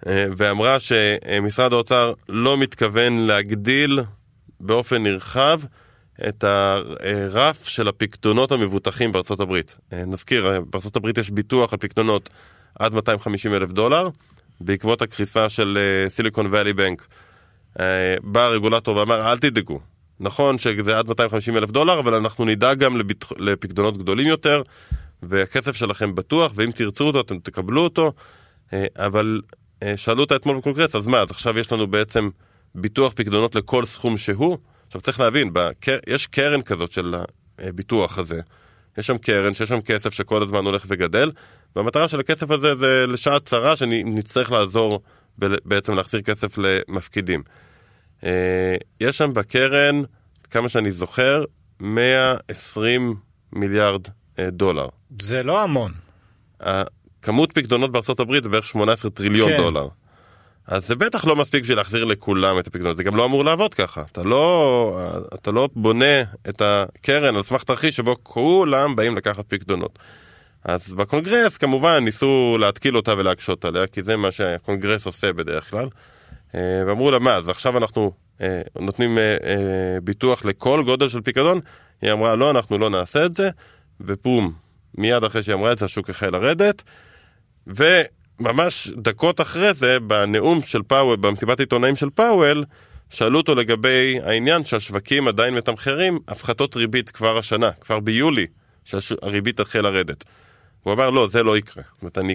ואמרה 0.07 0.81
שמשרד 0.81 1.73
האוצר 1.73 2.13
לא 2.29 2.59
מתכוון 2.59 3.19
להגדיל 3.19 4.01
באופן 4.61 5.03
נרחב 5.03 5.61
את 6.29 6.45
הרף 6.45 7.69
של 7.69 7.89
הפקדונות 7.89 8.53
המבוטחים 8.53 9.13
בארצות 9.13 9.41
הברית. 9.41 9.77
נזכיר, 9.93 10.61
בארצות 10.71 10.97
הברית 10.97 11.19
יש 11.19 11.31
ביטוח 11.31 11.73
על 11.73 11.79
פקדונות 11.79 12.31
עד 12.79 12.95
250 12.95 13.55
אלף 13.55 13.73
דולר, 13.73 14.09
בעקבות 14.61 15.03
הקריסה 15.03 15.49
של 15.49 15.79
סיליקון 16.09 16.47
ואלי 16.51 16.73
בנק. 16.73 17.07
בא 18.23 18.45
הרגולטור 18.45 18.97
ואמר 18.97 19.33
אל 19.33 19.39
תדאגו, 19.39 19.81
נכון 20.21 20.59
שזה 20.59 20.99
עד 20.99 21.09
250 21.09 21.57
אלף 21.57 21.71
דולר 21.71 22.01
אבל 22.01 22.15
אנחנו 22.15 22.45
נדאג 22.45 22.79
גם 22.79 22.97
לביט... 22.97 23.25
לפקדונות 23.39 23.99
גדולים 23.99 24.27
יותר 24.27 24.63
והכסף 25.23 25.77
שלכם 25.77 26.15
בטוח 26.15 26.53
ואם 26.55 26.71
תרצו 26.71 27.07
אותו 27.07 27.21
אתם 27.21 27.39
תקבלו 27.39 27.81
אותו. 27.85 28.13
אבל 28.97 29.41
שאלו 29.97 30.21
אותה 30.21 30.37
אתמול 30.37 30.57
בקונגרס 30.57 30.97
אז 30.97 31.07
מה 31.07 31.21
אז 31.21 31.31
עכשיו 31.31 31.59
יש 31.59 31.73
לנו 31.73 31.87
בעצם 31.87 32.29
ביטוח 32.75 33.13
פקדונות 33.17 33.55
לכל 33.55 33.85
סכום 33.85 34.19
שהוא? 34.19 34.59
עכשיו 34.87 35.01
צריך 35.01 35.21
להבין 35.21 35.51
בקר... 35.53 35.99
יש 36.07 36.27
קרן 36.27 36.63
כזאת 36.63 36.93
של 36.93 37.15
הביטוח 37.59 38.19
הזה. 38.19 38.41
יש 38.99 39.07
שם 39.07 39.19
קרן 39.19 39.55
שיש 39.55 39.69
שם 39.69 39.81
כסף 39.81 40.15
שכל 40.15 40.43
הזמן 40.43 40.65
הולך 40.65 40.85
וגדל 40.89 41.31
והמטרה 41.77 42.09
של 42.09 42.21
הכסף 42.21 42.51
הזה 42.51 42.75
זה 42.75 43.05
לשעת 43.09 43.45
צרה 43.45 43.77
שנצטרך 43.77 44.53
לעזור 44.53 45.01
בעצם 45.39 45.95
להחזיר 45.95 46.21
כסף 46.21 46.59
למפקידים. 46.59 47.43
יש 49.01 49.19
שם 49.19 49.35
בקרן, 49.35 50.03
כמה 50.51 50.69
שאני 50.69 50.93
זוכר, 50.93 51.45
120 51.81 53.15
מיליארד 53.53 54.03
דולר. 54.41 54.89
זה 55.21 55.43
לא 55.43 55.63
המון. 55.63 55.93
כמות 57.23 57.53
פקדונות 57.53 57.93
בארצות 57.93 58.21
הברית 58.21 58.43
זה 58.43 58.49
בערך 58.49 58.67
18 58.67 59.11
טריליון 59.11 59.51
כן. 59.51 59.57
דולר. 59.57 59.89
אז 60.67 60.87
זה 60.87 60.95
בטח 60.95 61.25
לא 61.25 61.37
מספיק 61.37 61.63
בשביל 61.63 61.79
להחזיר 61.79 62.05
לכולם 62.05 62.59
את 62.59 62.67
הפקדונות, 62.67 62.97
זה 62.97 63.03
גם 63.03 63.17
לא 63.17 63.25
אמור 63.25 63.45
לעבוד 63.45 63.75
ככה. 63.75 64.03
אתה 64.13 64.23
לא, 64.23 65.01
אתה 65.35 65.51
לא 65.51 65.69
בונה 65.77 66.23
את 66.49 66.63
הקרן 66.65 67.37
על 67.37 67.43
סמך 67.43 67.63
תרחיש 67.63 67.97
שבו 67.97 68.17
כולם 68.23 68.97
באים 68.97 69.17
לקחת 69.17 69.45
פקדונות. 69.49 69.99
אז 70.65 70.93
בקונגרס 70.93 71.57
כמובן 71.57 72.05
ניסו 72.05 72.57
להתקיל 72.61 72.97
אותה 72.97 73.15
ולהקשות 73.19 73.65
עליה, 73.65 73.87
כי 73.87 74.03
זה 74.03 74.17
מה 74.17 74.33
שהקונגרס 74.33 75.07
עושה 75.07 75.33
בדרך 75.33 75.71
כלל. 75.71 75.89
ואמרו 76.57 77.11
לה, 77.11 77.19
מה, 77.19 77.35
אז 77.35 77.49
עכשיו 77.49 77.77
אנחנו 77.77 78.13
נותנים 78.81 79.19
ביטוח 80.03 80.45
לכל 80.45 80.83
גודל 80.85 81.09
של 81.09 81.21
פיקדון? 81.21 81.61
היא 82.03 82.13
אמרה, 82.13 82.37
לא, 82.37 82.51
אנחנו 82.51 82.79
לא 82.79 82.91
נעשה 82.91 83.27
את 83.27 83.35
זה, 83.35 83.51
ופום, 84.01 84.53
מיד 84.95 85.25
אחרי 85.25 85.43
שהיא 85.43 85.55
אמרה 85.55 85.73
את 85.73 85.79
זה 85.79 85.85
השוק 85.85 86.11
החל 86.11 86.31
לרדת, 86.31 86.83
וממש 87.67 88.89
דקות 88.97 89.41
אחרי 89.41 89.75
זה, 89.75 90.01
בנאום 90.01 90.63
של 90.63 90.83
פאוול, 90.83 91.17
במסיבת 91.17 91.61
עיתונאים 91.61 91.97
של 91.97 92.11
פאוול, 92.11 92.65
שאלו 93.11 93.39
אותו 93.39 93.55
לגבי 93.55 94.19
העניין 94.25 94.65
שהשווקים 94.65 95.29
עדיין 95.29 95.55
מתמחרים 95.55 96.19
הפחתות 96.29 96.77
ריבית 96.77 97.11
כבר 97.11 97.39
השנה, 97.39 97.71
כבר 97.73 98.01
ביולי, 98.01 98.47
שהריבית 98.85 99.57
תתחיל 99.57 99.81
לרדת. 99.81 100.25
הוא 100.83 100.93
אמר, 100.93 101.11
לא, 101.11 101.29
זה 101.29 101.43
לא 101.43 101.59
יקרה. 101.59 101.83
זאת 101.93 102.03
אומרת, 102.03 102.19
אני 102.19 102.35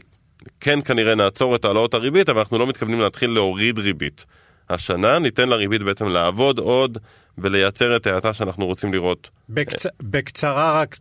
כן 0.60 0.82
כנראה 0.82 1.16
נעצור 1.16 1.56
את 1.56 1.66
העלאות 1.66 1.94
הריבית, 1.94 2.30
אבל 2.30 2.40
אנחנו 2.40 2.58
לא 2.58 2.68
מתכוונים 2.68 3.00
להתחיל 3.00 3.30
להוריד 3.30 3.80
ריבית. 3.80 4.26
השנה 4.70 5.20
ניתן 5.20 5.50
לריבית 5.50 5.82
בעצם 5.82 6.08
לעבוד 6.08 6.60
עוד 6.60 6.98
ולייצר 7.38 7.96
את 7.96 8.08
ההאטה 8.08 8.34
שאנחנו 8.34 8.66
רוצים 8.66 8.94
לראות. 8.94 9.30
בקצ... 9.50 9.86
בקצרה 10.02 10.82
רק 10.82 10.98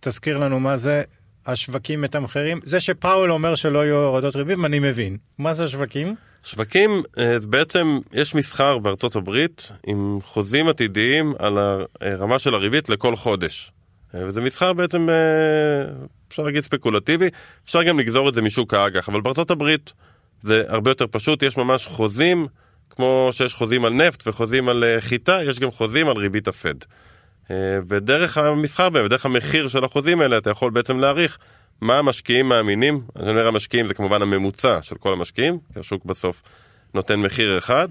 תזכיר 0.00 0.38
לנו 0.38 0.60
מה 0.60 0.76
זה 0.76 1.02
השווקים 1.46 2.00
מתמחרים. 2.00 2.60
זה 2.64 2.80
שפאול 2.80 3.32
אומר 3.32 3.54
שלא 3.54 3.84
יהיו 3.84 3.96
הורדות 3.96 4.36
ריבית, 4.36 4.58
אני 4.64 4.78
מבין. 4.78 5.16
מה 5.38 5.54
זה 5.54 5.64
השווקים? 5.64 6.14
שווקים, 6.42 7.02
אה, 7.18 7.38
בעצם 7.42 7.98
יש 8.12 8.34
מסחר 8.34 8.78
בארצות 8.78 9.16
הברית 9.16 9.72
עם 9.86 10.18
חוזים 10.22 10.68
עתידיים 10.68 11.34
על 11.38 11.58
הרמה 12.00 12.38
של 12.38 12.54
הריבית 12.54 12.88
לכל 12.88 13.16
חודש. 13.16 13.72
אה, 14.14 14.20
וזה 14.28 14.40
מסחר 14.40 14.72
בעצם, 14.72 15.10
אה, 15.10 15.14
אפשר 16.28 16.42
להגיד 16.42 16.62
ספקולטיבי, 16.62 17.28
אפשר 17.64 17.82
גם 17.82 17.98
לגזור 17.98 18.28
את 18.28 18.34
זה 18.34 18.42
משוק 18.42 18.74
האג"ח, 18.74 19.08
אבל 19.08 19.20
בארצות 19.20 19.50
הברית 19.50 19.92
זה 20.42 20.62
הרבה 20.68 20.90
יותר 20.90 21.06
פשוט, 21.10 21.42
יש 21.42 21.56
ממש 21.56 21.86
חוזים, 21.86 22.46
כמו 22.90 23.28
שיש 23.32 23.54
חוזים 23.54 23.84
על 23.84 23.92
נפט 23.92 24.26
וחוזים 24.26 24.68
על 24.68 24.84
חיטה, 25.00 25.38
יש 25.42 25.60
גם 25.60 25.70
חוזים 25.70 26.08
על 26.08 26.16
ריבית 26.16 26.48
הפד. 26.48 26.74
ודרך 27.88 28.38
המסחר 28.38 28.90
בהם, 28.90 29.04
ודרך 29.04 29.26
המחיר 29.26 29.68
של 29.68 29.84
החוזים 29.84 30.20
האלה, 30.20 30.38
אתה 30.38 30.50
יכול 30.50 30.70
בעצם 30.70 30.98
להעריך 30.98 31.38
מה 31.80 31.98
המשקיעים 31.98 32.48
מאמינים, 32.48 33.00
אני 33.16 33.30
אומר 33.30 33.46
המשקיעים 33.46 33.88
זה 33.88 33.94
כמובן 33.94 34.22
הממוצע 34.22 34.82
של 34.82 34.96
כל 34.96 35.12
המשקיעים, 35.12 35.58
כי 35.72 35.80
השוק 35.80 36.04
בסוף 36.04 36.42
נותן 36.94 37.20
מחיר 37.20 37.58
אחד, 37.58 37.88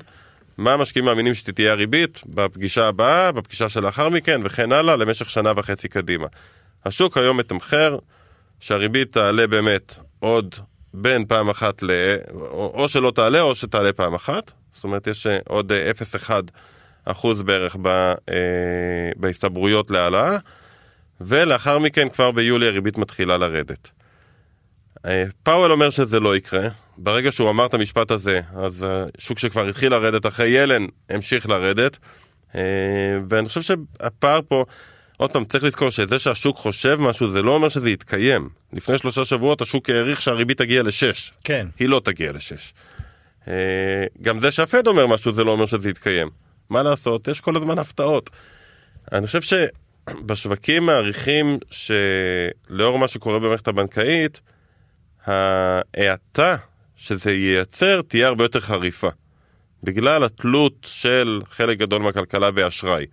מה 0.57 0.73
המשקיעים 0.73 1.05
מאמינים 1.05 1.33
שתהיה 1.33 1.71
הריבית 1.71 2.21
בפגישה 2.25 2.87
הבאה, 2.87 3.31
בפגישה 3.31 3.69
שלאחר 3.69 4.09
מכן 4.09 4.41
וכן 4.43 4.71
הלאה 4.71 4.95
למשך 4.95 5.29
שנה 5.29 5.51
וחצי 5.55 5.87
קדימה. 5.87 6.27
השוק 6.85 7.17
היום 7.17 7.37
מתמחר 7.37 7.97
שהריבית 8.59 9.11
תעלה 9.11 9.47
באמת 9.47 9.95
עוד 10.19 10.55
בין 10.93 11.25
פעם 11.25 11.49
אחת 11.49 11.83
ל... 11.83 11.91
או 12.51 12.89
שלא 12.89 13.11
תעלה 13.15 13.41
או 13.41 13.55
שתעלה 13.55 13.93
פעם 13.93 14.13
אחת, 14.13 14.51
זאת 14.71 14.83
אומרת 14.83 15.07
יש 15.07 15.27
אה, 15.27 15.39
עוד 15.47 15.71
0.1 15.71 16.31
אה, 16.31 16.39
אחוז 17.05 17.41
בערך 17.41 17.75
ב... 17.81 17.87
אה, 17.87 18.13
בהסתברויות 19.15 19.91
להעלאה. 19.91 20.37
ולאחר 21.21 21.79
מכן 21.79 22.09
כבר 22.09 22.31
ביולי 22.31 22.67
הריבית 22.67 22.97
מתחילה 22.97 23.37
לרדת. 23.37 23.89
אה, 25.07 25.23
פאוול 25.43 25.71
אומר 25.71 25.89
שזה 25.89 26.19
לא 26.19 26.35
יקרה, 26.35 26.67
ברגע 26.97 27.31
שהוא 27.31 27.49
אמר 27.49 27.65
את 27.65 27.73
המשפט 27.73 28.11
הזה, 28.11 28.41
אז 28.55 28.85
השוק 29.17 29.39
שכבר 29.39 29.67
התחיל 29.67 29.91
לרדת 29.91 30.25
אחרי 30.25 30.49
ילן 30.49 30.85
המשיך 31.09 31.49
לרדת, 31.49 31.97
אה, 32.55 32.61
ואני 33.29 33.47
חושב 33.47 33.61
שהפער 33.61 34.39
פה, 34.47 34.65
עוד 35.17 35.31
פעם, 35.31 35.45
צריך 35.45 35.63
לזכור 35.63 35.89
שזה 35.89 36.19
שהשוק 36.19 36.57
חושב 36.57 36.97
משהו, 37.01 37.31
זה 37.31 37.41
לא 37.41 37.51
אומר 37.51 37.69
שזה 37.69 37.89
יתקיים. 37.89 38.49
לפני 38.73 38.97
שלושה 38.97 39.25
שבועות 39.25 39.61
השוק 39.61 39.89
העריך 39.89 40.21
שהריבית 40.21 40.57
תגיע 40.57 40.83
לשש. 40.83 41.33
כן. 41.43 41.67
היא 41.79 41.89
לא 41.89 42.01
תגיע 42.03 42.31
לשש. 42.31 42.73
אה, 43.47 44.05
גם 44.21 44.39
זה 44.39 44.51
שהפד 44.51 44.87
אומר 44.87 45.07
משהו, 45.07 45.31
זה 45.31 45.43
לא 45.43 45.51
אומר 45.51 45.65
שזה 45.65 45.89
יתקיים. 45.89 46.29
מה 46.69 46.83
לעשות? 46.83 47.27
יש 47.27 47.41
כל 47.41 47.57
הזמן 47.57 47.79
הפתעות. 47.79 48.29
אני 49.11 49.27
חושב 49.27 49.41
ש... 49.41 49.53
בשווקים 50.25 50.85
מעריכים 50.85 51.57
שלאור 51.71 52.99
מה 52.99 53.07
שקורה 53.07 53.39
במערכת 53.39 53.67
הבנקאית, 53.67 54.41
ההאטה 55.27 56.55
שזה 56.95 57.31
ייצר 57.31 58.01
תהיה 58.01 58.27
הרבה 58.27 58.43
יותר 58.43 58.59
חריפה. 58.59 59.09
בגלל 59.83 60.23
התלות 60.23 60.73
של 60.89 61.41
חלק 61.49 61.77
גדול 61.77 62.01
מהכלכלה 62.01 62.51
באשראי. 62.51 63.05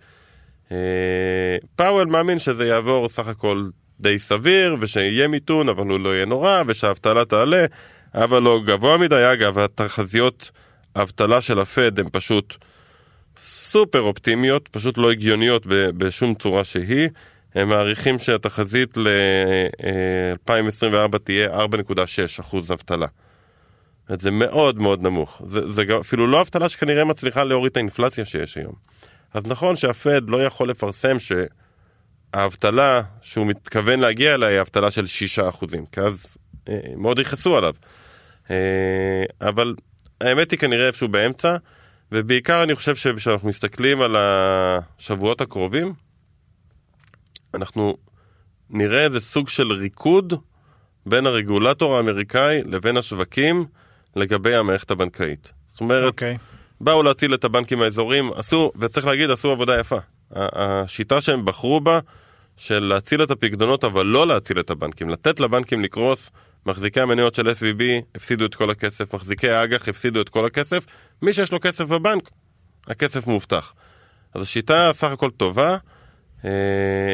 אה, 0.71 1.57
פאוול 1.75 2.05
מאמין 2.05 2.39
שזה 2.39 2.65
יעבור 2.65 3.09
סך 3.09 3.27
הכל 3.27 3.63
די 3.99 4.19
סביר, 4.19 4.75
ושיהיה 4.79 5.27
מיתון, 5.27 5.69
אבל 5.69 5.87
הוא 5.87 5.99
לא 5.99 6.15
יהיה 6.15 6.25
נורא, 6.25 6.63
ושהאבטלה 6.67 7.25
תעלה, 7.25 7.65
אבל 8.15 8.41
לא 8.41 8.61
גבוה 8.65 8.97
מדי. 8.97 9.33
אגב, 9.33 9.59
התחזיות 9.59 10.51
האבטלה 10.95 11.41
של 11.41 11.59
הפד 11.59 11.99
הן 11.99 12.07
פשוט 12.11 12.55
סופר 13.37 14.01
אופטימיות, 14.01 14.67
פשוט 14.71 14.97
לא 14.97 15.11
הגיוניות 15.11 15.63
בשום 15.67 16.35
צורה 16.35 16.63
שהיא. 16.63 17.09
הם 17.55 17.69
מעריכים 17.69 18.19
שהתחזית 18.19 18.97
ל-2024 18.97 21.17
תהיה 21.23 21.65
4.6 21.65 21.69
אחוז 22.39 22.71
אבטלה. 22.71 23.07
זה 24.09 24.31
מאוד 24.31 24.79
מאוד 24.79 25.01
נמוך. 25.01 25.41
זה, 25.47 25.71
זה 25.71 25.83
אפילו 25.99 26.27
לא 26.27 26.41
אבטלה 26.41 26.69
שכנראה 26.69 27.05
מצליחה 27.05 27.43
להוריד 27.43 27.71
את 27.71 27.77
האינפלציה 27.77 28.25
שיש 28.25 28.57
היום. 28.57 28.73
אז 29.33 29.47
נכון 29.47 29.75
שהפד 29.75 30.29
לא 30.29 30.43
יכול 30.43 30.69
לפרסם 30.69 31.17
שהאבטלה 32.33 33.01
שהוא 33.21 33.47
מתכוון 33.47 33.99
להגיע 33.99 34.33
אליה 34.33 34.49
היא 34.49 34.61
אבטלה 34.61 34.91
של 34.91 35.07
6 35.07 35.39
אחוזים, 35.39 35.85
כי 35.85 36.01
אז 36.01 36.37
אה, 36.69 36.79
מאוד 36.97 37.19
יכעסו 37.19 37.57
עליו. 37.57 37.73
אה, 38.51 39.23
אבל 39.41 39.75
האמת 40.21 40.51
היא 40.51 40.59
כנראה 40.59 40.87
איפשהו 40.87 41.07
באמצע. 41.07 41.55
ובעיקר 42.11 42.63
אני 42.63 42.75
חושב 42.75 42.95
שכשאנחנו 42.95 43.49
מסתכלים 43.49 44.01
על 44.01 44.15
השבועות 44.17 45.41
הקרובים, 45.41 45.93
אנחנו 47.55 47.97
נראה 48.69 49.03
איזה 49.03 49.19
סוג 49.19 49.49
של 49.49 49.71
ריקוד 49.71 50.33
בין 51.05 51.25
הרגולטור 51.25 51.97
האמריקאי 51.97 52.61
לבין 52.65 52.97
השווקים 52.97 53.65
לגבי 54.15 54.55
המערכת 54.55 54.91
הבנקאית. 54.91 55.53
זאת 55.67 55.81
אומרת, 55.81 56.03
okay. 56.03 56.07
אוקיי. 56.07 56.37
באו 56.81 57.03
להציל 57.03 57.33
את 57.33 57.43
הבנקים 57.43 57.81
האזוריים, 57.81 58.33
עשו, 58.35 58.71
וצריך 58.79 59.05
להגיד, 59.05 59.29
עשו 59.29 59.51
עבודה 59.51 59.79
יפה. 59.79 59.97
השיטה 60.31 61.21
שהם 61.21 61.45
בחרו 61.45 61.81
בה, 61.81 61.99
של 62.57 62.79
להציל 62.83 63.23
את 63.23 63.31
הפקדונות 63.31 63.83
אבל 63.83 64.05
לא 64.05 64.27
להציל 64.27 64.59
את 64.59 64.69
הבנקים, 64.69 65.09
לתת 65.09 65.39
לבנקים 65.39 65.81
לקרוס, 65.81 66.31
מחזיקי 66.65 67.01
המניות 67.01 67.35
של 67.35 67.49
SVB 67.49 67.83
הפסידו 68.15 68.45
את 68.45 68.55
כל 68.55 68.69
הכסף, 68.69 69.13
מחזיקי 69.13 69.49
האג"ח 69.49 69.89
הפסידו 69.89 70.21
את 70.21 70.29
כל 70.29 70.45
הכסף, 70.45 70.85
מי 71.21 71.33
שיש 71.33 71.51
לו 71.51 71.59
כסף 71.61 71.85
בבנק, 71.85 72.29
הכסף 72.87 73.27
מובטח. 73.27 73.73
אז 74.33 74.41
השיטה 74.41 74.89
סך 74.93 75.11
הכל 75.11 75.31
טובה, 75.31 75.77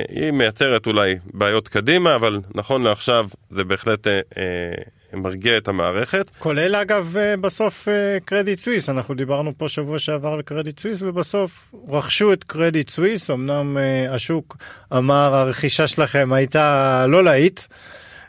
היא 0.09 0.31
מייצרת 0.31 0.87
אולי 0.87 1.15
בעיות 1.33 1.67
קדימה, 1.67 2.15
אבל 2.15 2.39
נכון 2.55 2.83
לעכשיו 2.83 3.27
זה 3.49 3.63
בהחלט 3.63 4.07
אה, 4.07 4.19
אה, 4.37 5.19
מרגיע 5.19 5.57
את 5.57 5.67
המערכת. 5.67 6.31
כולל 6.39 6.75
אגב 6.75 7.15
בסוף 7.41 7.87
קרדיט 8.25 8.59
סוויס, 8.59 8.89
אנחנו 8.89 9.15
דיברנו 9.15 9.53
פה 9.57 9.69
שבוע 9.69 9.99
שעבר 9.99 10.29
על 10.29 10.41
קרדיט 10.41 10.79
סוויס 10.79 11.01
ובסוף 11.01 11.73
רכשו 11.89 12.33
את 12.33 12.43
קרדיט 12.43 12.89
סוויס, 12.89 13.29
אמנם 13.29 13.77
השוק 14.09 14.57
אמר 14.97 15.35
הרכישה 15.35 15.87
שלכם 15.87 16.33
הייתה 16.33 17.05
לא 17.07 17.23
להיט. 17.23 17.59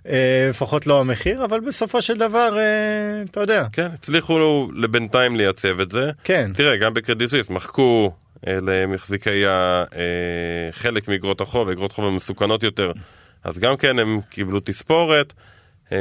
אה, 0.09 0.47
לפחות 0.51 0.87
לא 0.87 1.01
המחיר 1.01 1.45
אבל 1.45 1.61
בסופו 1.61 2.03
של 2.03 2.19
דבר 2.19 2.59
אה, 2.59 3.23
אתה 3.31 3.41
יודע 3.41 3.67
כן 3.73 3.87
הצליחו 3.95 4.69
לבינתיים 4.75 5.37
לייצב 5.37 5.81
את 5.81 5.91
זה 5.91 6.11
כן 6.25 6.51
תראה 6.55 6.77
גם 6.77 6.95
בקרדיט 6.95 7.31
סוויס 7.31 7.51
מחקו 7.51 8.13
אה, 8.13 8.32
למחזיקי 8.47 9.45
חלק 10.71 11.09
מאגרות 11.09 11.41
החוב 11.41 11.69
אגרות 11.69 11.93
חוב 11.93 12.05
המסוכנות 12.05 12.63
יותר 12.63 12.93
אז 13.45 13.59
גם 13.59 13.77
כן 13.77 13.99
הם 13.99 14.21
קיבלו 14.31 14.61
תספורת. 14.65 15.33
ו... 15.93 15.97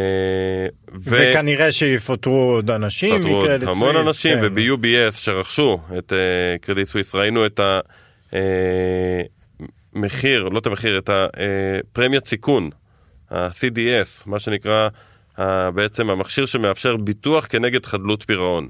וכנראה 0.95 1.71
שיפוטרו 1.71 2.51
עוד 2.53 2.71
אנשים 2.71 3.15
יפטרו 3.15 3.35
עוד 3.35 3.63
המון 3.63 3.95
אנשים 3.95 4.37
כן. 4.37 4.43
וב-UBS 4.43 5.11
שרכשו 5.11 5.79
את 5.97 6.13
קרדיט 6.61 6.87
סוויס 6.87 7.15
ראינו 7.15 7.45
את 7.45 7.59
המחיר 9.95 10.43
לא 10.43 10.59
את 10.59 10.67
המחיר 10.67 10.97
את 10.97 11.09
הפרמיית 11.09 12.25
סיכון 12.25 12.69
ה-CDS, 13.31 14.23
מה 14.25 14.39
שנקרא 14.39 14.89
בעצם 15.73 16.09
המכשיר 16.09 16.45
שמאפשר 16.45 16.97
ביטוח 16.97 17.47
כנגד 17.49 17.85
חדלות 17.85 18.23
פירעון. 18.27 18.67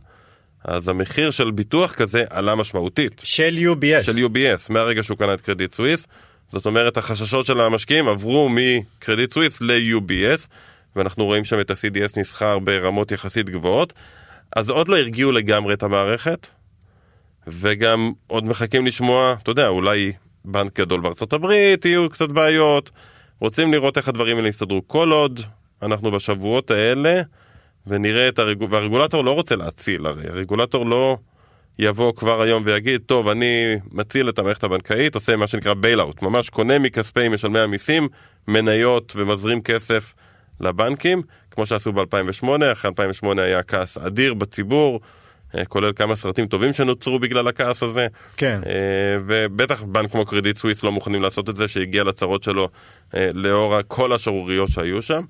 אז 0.64 0.88
המחיר 0.88 1.32
של 1.32 1.52
ביטוח 1.52 1.92
כזה 1.94 2.24
עלה 2.30 2.56
משמעותית. 2.56 3.22
של 3.24 3.60
UBS. 3.72 4.04
של 4.04 4.26
UBS, 4.26 4.74
מהרגע 4.74 5.04
שהוא 5.04 5.18
קנה 5.18 5.34
את 5.34 5.42
קרדיט 5.42 5.72
סוויס. 5.72 6.08
זאת 6.52 6.66
אומרת, 6.66 6.98
החששות 6.98 7.46
של 7.46 7.62
המשקיעים 7.62 8.08
עברו 8.08 8.50
מקרדיט 8.50 9.32
סוויס 9.32 9.62
ל-UBS, 9.62 10.48
ואנחנו 10.96 11.26
רואים 11.26 11.46
שם 11.46 11.60
את 11.60 11.72
ה-CDS 11.72 12.20
נסחר 12.20 12.60
ברמות 12.60 13.12
יחסית 13.12 13.50
גבוהות. 13.50 13.94
אז 14.56 14.70
עוד 14.70 14.88
לא 14.88 14.98
הרגיעו 14.98 15.32
לגמרי 15.32 15.74
את 15.74 15.84
המערכת, 15.84 16.48
וגם 17.48 18.12
עוד 18.28 18.46
מחכים 18.46 18.86
לשמוע, 18.86 19.36
אתה 19.44 19.52
יודע, 19.52 19.68
אולי 19.68 20.12
בנק 20.46 20.80
גדול 20.80 21.00
בארצות 21.00 21.34
הברית, 21.34 21.86
יהיו 21.86 22.10
קצת 22.10 22.30
בעיות. 22.30 22.92
רוצים 23.40 23.74
לראות 23.74 23.98
איך 23.98 24.08
הדברים 24.08 24.38
האלה 24.38 24.50
יסתדרו. 24.50 24.88
כל 24.88 25.12
עוד 25.12 25.42
אנחנו 25.82 26.12
בשבועות 26.12 26.72
האלה 26.72 27.22
ונראה 27.88 28.28
את 28.28 28.40
הרגולטור, 28.40 28.74
והרגולטור 28.74 29.24
לא 29.24 29.32
רוצה 29.32 29.56
להציל, 29.56 30.06
הרי 30.06 30.28
הרגולטור 30.28 30.86
לא 30.86 31.18
יבוא 31.80 32.14
כבר 32.16 32.42
היום 32.42 32.64
ויגיד, 32.66 33.02
טוב, 33.06 33.28
אני 33.28 33.76
מציל 33.92 34.30
את 34.30 34.40
המערכת 34.40 34.64
הבנקאית, 34.64 35.16
עושה 35.16 35.36
מה 35.36 35.48
שנקרא 35.48 35.74
בייל-אוט, 35.74 36.22
ממש 36.22 36.50
קונה 36.50 36.80
מכספי 36.80 37.30
משלמי 37.30 37.60
המיסים 37.60 38.08
מניות 38.48 39.14
ומזרים 39.16 39.62
כסף 39.62 40.14
לבנקים, 40.60 41.22
כמו 41.52 41.66
שעשו 41.66 41.92
ב-2008, 41.92 42.48
אחרי 42.72 42.90
2008 42.90 43.42
היה 43.42 43.64
כעס 43.64 43.98
אדיר 43.98 44.34
בציבור, 44.34 45.02
אה, 45.58 45.66
כולל 45.66 45.94
כמה 45.94 46.16
סרטים 46.16 46.48
טובים 46.48 46.74
שנוצרו 46.74 47.20
בגלל 47.20 47.48
הכעס 47.48 47.84
הזה. 47.84 48.08
כן. 48.38 48.60
אה, 48.66 49.18
ובטח 49.28 49.84
בנק 49.84 50.12
כמו 50.12 50.26
קרדיט 50.26 50.58
סוויס 50.58 50.84
לא 50.84 50.92
מוכנים 50.92 51.22
לעשות 51.22 51.50
את 51.50 51.56
זה, 51.56 51.68
שהגיע 51.68 52.04
לצרות 52.04 52.44
שלו 52.44 52.70
אה, 53.16 53.30
לאור 53.34 53.76
כל 53.88 54.14
השערוריות 54.14 54.70
שהיו 54.70 55.02
שם. 55.02 55.22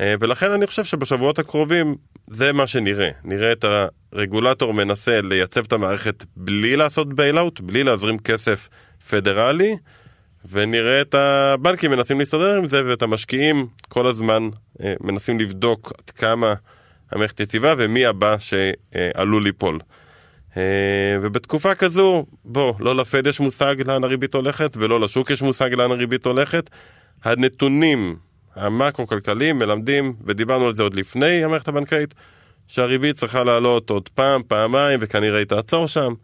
ולכן 0.00 0.50
אני 0.50 0.66
חושב 0.66 0.84
שבשבועות 0.84 1.38
הקרובים 1.38 1.94
זה 2.30 2.52
מה 2.52 2.66
שנראה. 2.66 3.10
נראה 3.24 3.52
את 3.52 3.64
הרגולטור 4.12 4.74
מנסה 4.74 5.20
לייצב 5.20 5.64
את 5.64 5.72
המערכת 5.72 6.24
בלי 6.36 6.76
לעשות 6.76 7.14
bailout, 7.14 7.60
בלי 7.60 7.84
להזרים 7.84 8.18
כסף 8.18 8.68
פדרלי, 9.10 9.76
ונראה 10.50 11.00
את 11.00 11.14
הבנקים 11.14 11.90
מנסים 11.90 12.18
להסתדר 12.18 12.56
עם 12.56 12.66
זה, 12.66 12.82
ואת 12.86 13.02
המשקיעים 13.02 13.66
כל 13.88 14.06
הזמן 14.06 14.48
מנסים 15.00 15.40
לבדוק 15.40 15.92
עד 15.98 16.10
כמה 16.10 16.54
המערכת 17.10 17.40
יציבה 17.40 17.74
ומי 17.78 18.06
הבא 18.06 18.36
שעלול 18.38 19.42
ליפול. 19.44 19.78
אה, 20.56 21.16
ובתקופה 21.22 21.74
כזו, 21.74 22.26
בוא, 22.44 22.74
לא 22.80 22.96
לפד 22.96 23.26
יש 23.26 23.40
מושג 23.40 23.76
לאן 23.84 24.04
הריבית 24.04 24.34
הולכת 24.34 24.76
ולא 24.76 25.00
לשוק 25.00 25.30
יש 25.30 25.42
מושג 25.42 25.74
לאן 25.74 25.90
הריבית 25.90 26.26
הולכת. 26.26 26.70
הנתונים 27.24 28.16
המקרו-כלכליים 28.56 29.58
מלמדים, 29.58 30.12
ודיברנו 30.24 30.66
על 30.66 30.74
זה 30.74 30.82
עוד 30.82 30.94
לפני 30.94 31.44
המערכת 31.44 31.68
הבנקאית, 31.68 32.14
שהריבית 32.68 33.16
צריכה 33.16 33.44
לעלות 33.44 33.90
עוד 33.90 34.08
פעם, 34.08 34.42
פעמיים, 34.48 34.98
וכנראה 35.02 35.38
היא 35.38 35.46
תעצור 35.46 35.88
שם. 35.88 36.14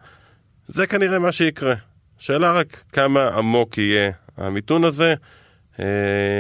זה 0.69 0.87
כנראה 0.87 1.19
מה 1.19 1.33
שיקרה. 1.33 1.75
שאלה 2.19 2.53
רק 2.53 2.83
כמה 2.93 3.29
עמוק 3.29 3.79
יהיה 3.79 4.11
המיתון 4.37 4.85
הזה. 4.85 5.15
אה, 5.81 5.85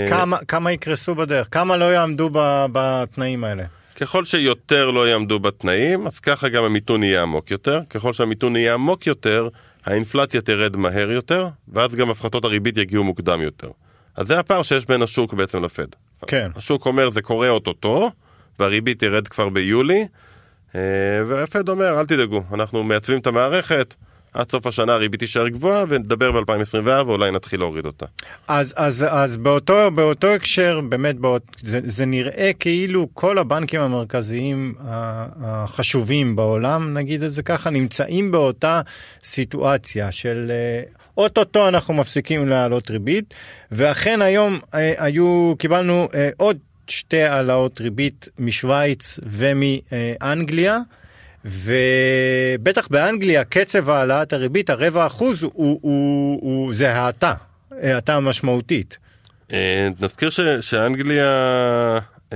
כמה, 0.09 0.38
כמה 0.49 0.73
יקרסו 0.73 1.14
בדרך? 1.14 1.49
כמה 1.50 1.76
לא 1.76 1.85
יעמדו 1.92 2.30
בתנאים 2.73 3.45
האלה? 3.45 3.64
ככל 3.97 4.25
שיותר 4.25 4.90
לא 4.90 5.09
יעמדו 5.09 5.40
בתנאים, 5.40 6.07
אז 6.07 6.21
ככה 6.21 6.49
גם 6.49 6.64
המיתון 6.64 7.02
יהיה 7.02 7.23
עמוק 7.23 7.50
יותר. 7.50 7.80
ככל 7.90 8.12
שהמיתון 8.12 8.57
יהיה 8.57 8.75
עמוק 8.75 9.07
יותר, 9.07 9.49
האינפלציה 9.85 10.40
תרד 10.40 10.76
מהר 10.76 11.11
יותר, 11.11 11.49
ואז 11.68 11.95
גם 11.95 12.11
הפחתות 12.11 12.45
הריבית 12.45 12.76
יגיעו 12.76 13.04
מוקדם 13.04 13.40
יותר. 13.40 13.71
אז 14.19 14.27
זה 14.27 14.39
הפער 14.39 14.63
שיש 14.63 14.87
בין 14.87 15.03
השוק 15.03 15.35
בעצם 15.35 15.65
לפד. 15.65 15.87
כן. 16.27 16.51
השוק 16.57 16.87
אומר 16.87 17.11
זה 17.11 17.23
קורה 17.23 17.49
אוטוטו, 17.49 18.11
והריבית 18.59 18.99
תרד 18.99 19.29
כבר 19.29 19.49
ביולי, 19.49 20.07
אה, 20.75 20.81
והפד 21.27 21.69
אומר 21.69 22.01
אל 22.01 22.07
תדאגו, 22.07 22.43
אנחנו 22.53 22.85
מייצבים 22.85 23.19
את 23.19 23.27
המערכת, 23.27 23.95
עד 24.35 24.51
סוף 24.51 24.67
השנה 24.67 24.93
הריבית 24.93 25.21
תישאר 25.21 25.49
גבוהה 25.49 25.85
ונדבר 25.89 26.33
ב-2024 26.33 27.09
אולי 27.09 27.31
נתחיל 27.31 27.61
להוריד 27.61 27.87
אותה. 27.87 28.07
אז, 28.49 28.75
אז, 28.77 29.07
אז 29.11 29.37
באותו, 29.37 29.91
באותו 29.91 30.27
הקשר 30.27 30.81
באמת 30.89 31.17
באות, 31.17 31.43
זה, 31.63 31.81
זה 31.85 32.07
נראה 32.07 32.51
כאילו 32.59 33.09
כל 33.15 33.39
הבנקים 33.39 33.81
המרכזיים 33.81 34.75
החשובים 35.41 36.37
בעולם 36.37 36.95
נגיד 36.95 37.23
את 37.23 37.33
זה 37.33 37.43
ככה 37.43 37.71
נמצאים 37.71 38.31
באותה 38.31 38.81
סיטואציה 39.25 40.13
של 40.13 40.51
אה, 40.51 40.98
אוטוטו 41.19 41.69
אנחנו 41.69 41.95
מפסיקים 41.95 42.49
להעלות 42.49 42.91
ריבית 42.91 43.35
ואכן 43.73 44.23
היום 44.23 44.59
אה, 44.75 44.93
היו 44.99 45.55
קיבלנו 45.59 46.09
אה, 46.15 46.31
עוד 46.37 46.59
שתי 46.87 47.23
העלאות 47.23 47.81
ריבית 47.81 48.29
משוויץ 48.39 49.21
ומאנגליה. 49.23 50.79
ובטח 51.45 52.89
באנגליה 52.89 53.45
קצב 53.45 53.91
העלאת 53.91 54.33
הריבית 54.33 54.71
הרבע 54.71 55.07
אחוז 55.07 55.43
הוא, 55.43 55.53
הוא, 55.55 56.39
הוא, 56.43 56.75
זה 56.75 56.93
האטה, 56.93 57.35
האטה 57.71 58.21
משמעותית. 58.21 58.99
אה, 59.53 59.89
נזכיר 60.01 60.31
ש, 60.31 60.41
שאנגליה 60.61 61.29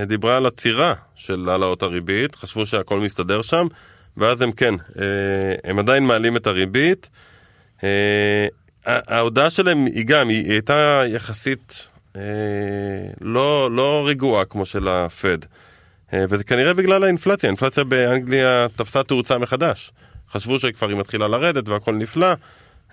דיברה 0.07 0.37
על 0.37 0.47
עצירה 0.47 0.95
של 1.15 1.49
העלאות 1.49 1.83
הריבית, 1.83 2.35
חשבו 2.35 2.67
שהכל 2.67 3.01
מסתדר 3.01 3.43
שם, 3.43 3.67
ואז 4.17 4.43
הם 4.43 4.53
כן, 4.53 4.75
הם 5.65 5.79
עדיין 5.79 6.07
מעלים 6.07 6.37
את 6.37 6.47
הריבית. 6.47 7.11
ההודעה 8.87 9.51
שלהם 9.51 9.87
היא 9.87 10.07
גם, 10.07 10.29
היא 10.29 10.51
הייתה 10.51 11.03
יחסית 11.07 11.89
לא, 13.21 13.71
לא 13.71 14.05
רגועה 14.09 14.45
כמו 14.45 14.67
של 14.67 14.89
הפד. 14.89 15.39
אה, 16.13 16.25
וזה 16.29 16.45
כנראה 16.45 16.75
בגלל 16.75 17.05
האינפלציה, 17.05 17.49
האינפלציה 17.49 17.85
באנגליה 17.85 18.67
תפסה 18.77 19.03
תאוצה 19.03 19.39
מחדש. 19.39 19.93
חשבו 20.31 20.59
שכבר 20.59 20.89
היא 20.89 20.97
מתחילה 20.97 21.29
לרדת 21.29 21.69
והכל 21.69 21.95
נפלא, 21.95 22.33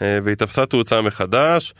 אה, 0.02 0.20
והיא 0.24 0.36
תפסה 0.36 0.66
תאוצה 0.66 1.02
מחדש. 1.02 1.74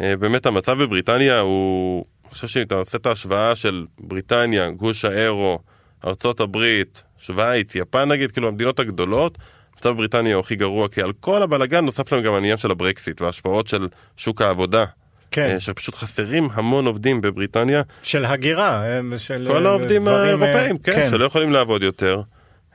אה, 0.00 0.16
באמת 0.16 0.46
המצב 0.46 0.82
בבריטניה 0.82 1.38
הוא, 1.38 2.04
אני 2.24 2.34
חושב 2.34 2.46
שאם 2.46 2.62
אתה 2.62 2.74
עושה 2.74 2.98
את 2.98 3.06
ההשוואה 3.06 3.56
של 3.56 3.86
בריטניה, 3.98 4.70
גוש 4.70 5.04
האירו, 5.04 5.58
ארצות 6.06 6.40
הברית, 6.40 7.02
שווייץ, 7.18 7.74
יפן 7.74 8.08
נגיד, 8.08 8.30
כאילו 8.30 8.48
המדינות 8.48 8.80
הגדולות, 8.80 9.38
המצב 9.76 9.88
בבריטניה 9.88 10.34
הוא 10.34 10.40
הכי 10.40 10.56
גרוע, 10.56 10.88
כי 10.88 11.02
על 11.02 11.12
כל 11.20 11.42
הבלאגן 11.42 11.84
נוסף 11.84 12.12
להם 12.12 12.22
גם 12.22 12.34
העניין 12.34 12.56
של 12.56 12.70
הברקסיט 12.70 13.20
וההשפעות 13.20 13.66
של 13.66 13.88
שוק 14.16 14.42
העבודה. 14.42 14.84
כן. 15.30 15.50
אה, 15.50 15.60
שפשוט 15.60 15.94
חסרים 15.94 16.48
המון 16.52 16.86
עובדים 16.86 17.20
בבריטניה. 17.20 17.82
של 18.02 18.24
הגירה, 18.24 18.84
של 19.16 19.48
כל 19.48 19.66
העובדים 19.66 20.08
אה, 20.08 20.22
האירופאים, 20.22 20.78
כן, 20.78 20.92
כן, 20.92 21.10
שלא 21.10 21.24
יכולים 21.24 21.52
לעבוד 21.52 21.82
יותר. 21.82 22.20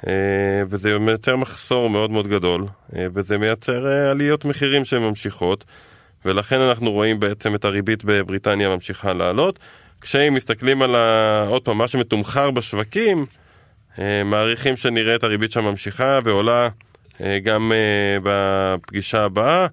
אה, 0.08 0.14
וזה 0.70 1.00
מייצר 1.00 1.36
מחסור 1.36 1.90
מאוד 1.90 2.12
מאוד 2.12 2.28
גדול, 2.28 2.66
וזה 3.14 3.38
מייצר 3.38 3.88
עליות 3.88 4.46
מחירים 4.46 4.86
שהן 4.86 5.02
ממשיכות, 5.02 5.66
ולכן 6.26 6.60
אנחנו 6.60 6.92
רואים 6.92 7.20
בעצם 7.20 7.56
את 7.56 7.66
הריבית 7.66 8.04
בבריטניה 8.04 8.70
ממשיכה 8.70 9.14
לעלות. 9.14 9.60
כשהם 10.02 10.34
מסתכלים 10.34 10.82
על 10.82 10.96
ה... 10.96 11.46
עוד 11.50 11.62
פעם, 11.66 11.78
מה 11.78 11.88
שמתומחר 11.88 12.52
בשווקים, 12.52 13.26
מעריכים 14.26 14.76
שנראה 14.76 15.16
את 15.16 15.24
הריבית 15.24 15.52
שם 15.52 15.64
ממשיכה 15.64 16.20
ועולה 16.24 16.70
גם 17.44 17.72
בפגישה 18.24 19.24
הבאה 19.24 19.68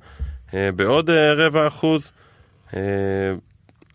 בעוד 0.52 1.10
רבע 1.10 1.66
אחוז. 1.66 2.12
אה, 2.76 2.80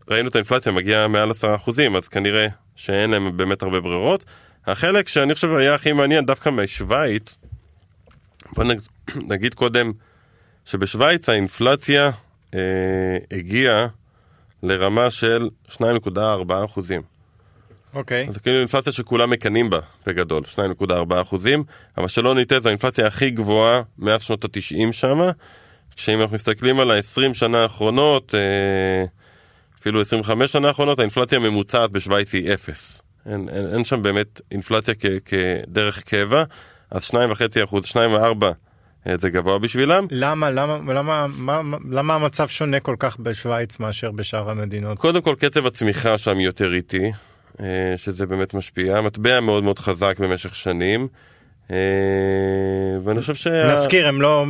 ראינו 0.08 0.30
את 0.30 0.36
האינפלציה 0.36 0.72
מגיעה 0.72 1.08
מעל 1.08 1.32
10%, 1.32 1.98
אז 1.98 2.08
כנראה 2.08 2.48
שאין 2.76 3.10
להם 3.10 3.38
באמת 3.38 3.62
הרבה 3.62 3.80
ברירות. 3.80 4.26
החלק 4.68 5.08
שאני 5.08 5.36
חושב 5.36 5.54
היה 5.54 5.76
הכי 5.76 5.92
מעניין 5.92 6.26
דווקא 6.26 6.50
משוויץ, 6.50 7.38
בוא 8.56 8.64
נגיד 9.32 9.54
קודם 9.54 9.92
שבשוויץ 10.66 11.30
האינפלציה 11.30 12.12
אה, 12.54 12.60
הגיעה 13.32 13.88
לרמה 14.64 15.12
של 15.12 15.50
2.4 15.70 16.20
אחוזים. 16.66 17.13
אוקיי. 17.94 18.28
Okay. 18.28 18.32
זה 18.32 18.40
כאילו 18.40 18.60
אינפלציה 18.60 18.94
שכולם 18.94 19.30
מקנאים 19.30 19.70
בה 19.70 19.80
בגדול, 20.08 20.44
2.4 20.80 21.22
אחוזים, 21.22 21.64
אבל 21.98 22.08
שלא 22.08 22.36
נטעה 22.36 22.60
זו 22.60 22.70
האינפלציה 22.70 23.08
הכי 23.08 23.30
גבוהה 23.30 23.82
מאז 23.98 24.22
שנות 24.22 24.46
ה-90 24.46 24.92
שמה, 24.92 25.32
שאם 25.96 26.22
אנחנו 26.22 26.36
מסתכלים 26.36 26.80
על 26.80 26.92
ה-20 26.92 27.34
שנה 27.34 27.64
האחרונות, 27.64 28.36
אה, 28.36 29.06
אפילו 29.80 30.02
25 30.02 30.52
שנה 30.52 30.68
האחרונות, 30.68 31.00
האינפלציה 31.00 31.38
הממוצעת 31.38 31.92
בשוויץ 31.92 32.34
היא 32.34 32.54
אפס. 32.54 33.02
אין, 33.26 33.50
אין, 33.50 33.74
אין 33.74 33.86
שם 33.86 34.02
באמת 34.02 34.42
אינפלציה 34.52 34.94
כ, 35.00 35.06
כדרך 35.26 36.04
קבע, 36.04 36.44
אז 36.92 37.04
2.5 37.04 37.64
אחוז, 37.64 37.86
2.4 37.86 37.98
אה, 39.08 39.18
זה 39.18 39.30
גבוה 39.30 39.60
בשבילם. 39.60 40.08
למה, 40.12 40.52
למה, 40.52 40.94
למה, 40.94 41.28
מה, 41.28 41.78
למה 41.92 42.16
המצב 42.16 42.48
שונה 42.48 42.80
כל 42.80 42.96
כך 43.00 43.20
בשוויץ 43.20 43.80
מאשר 43.80 44.12
בשאר 44.12 44.50
המדינות? 44.50 44.98
קודם 44.98 45.22
כל 45.22 45.36
קצב 45.40 45.66
הצמיחה 45.66 46.18
שם 46.18 46.40
יותר 46.40 46.74
איטי, 46.74 47.12
שזה 47.98 48.26
באמת 48.26 48.54
משפיע. 48.54 48.98
המטבע 48.98 49.40
מאוד 49.40 49.64
מאוד 49.64 49.80
חזק 49.80 50.16
במשך 50.20 50.56
שנים. 50.56 51.08
אה, 51.72 51.78
ואני 53.04 53.22
חושב 53.22 53.36
ש... 53.36 53.48
נזכיר 53.48 54.08
הם 54.08 54.22
לא, 54.22 54.46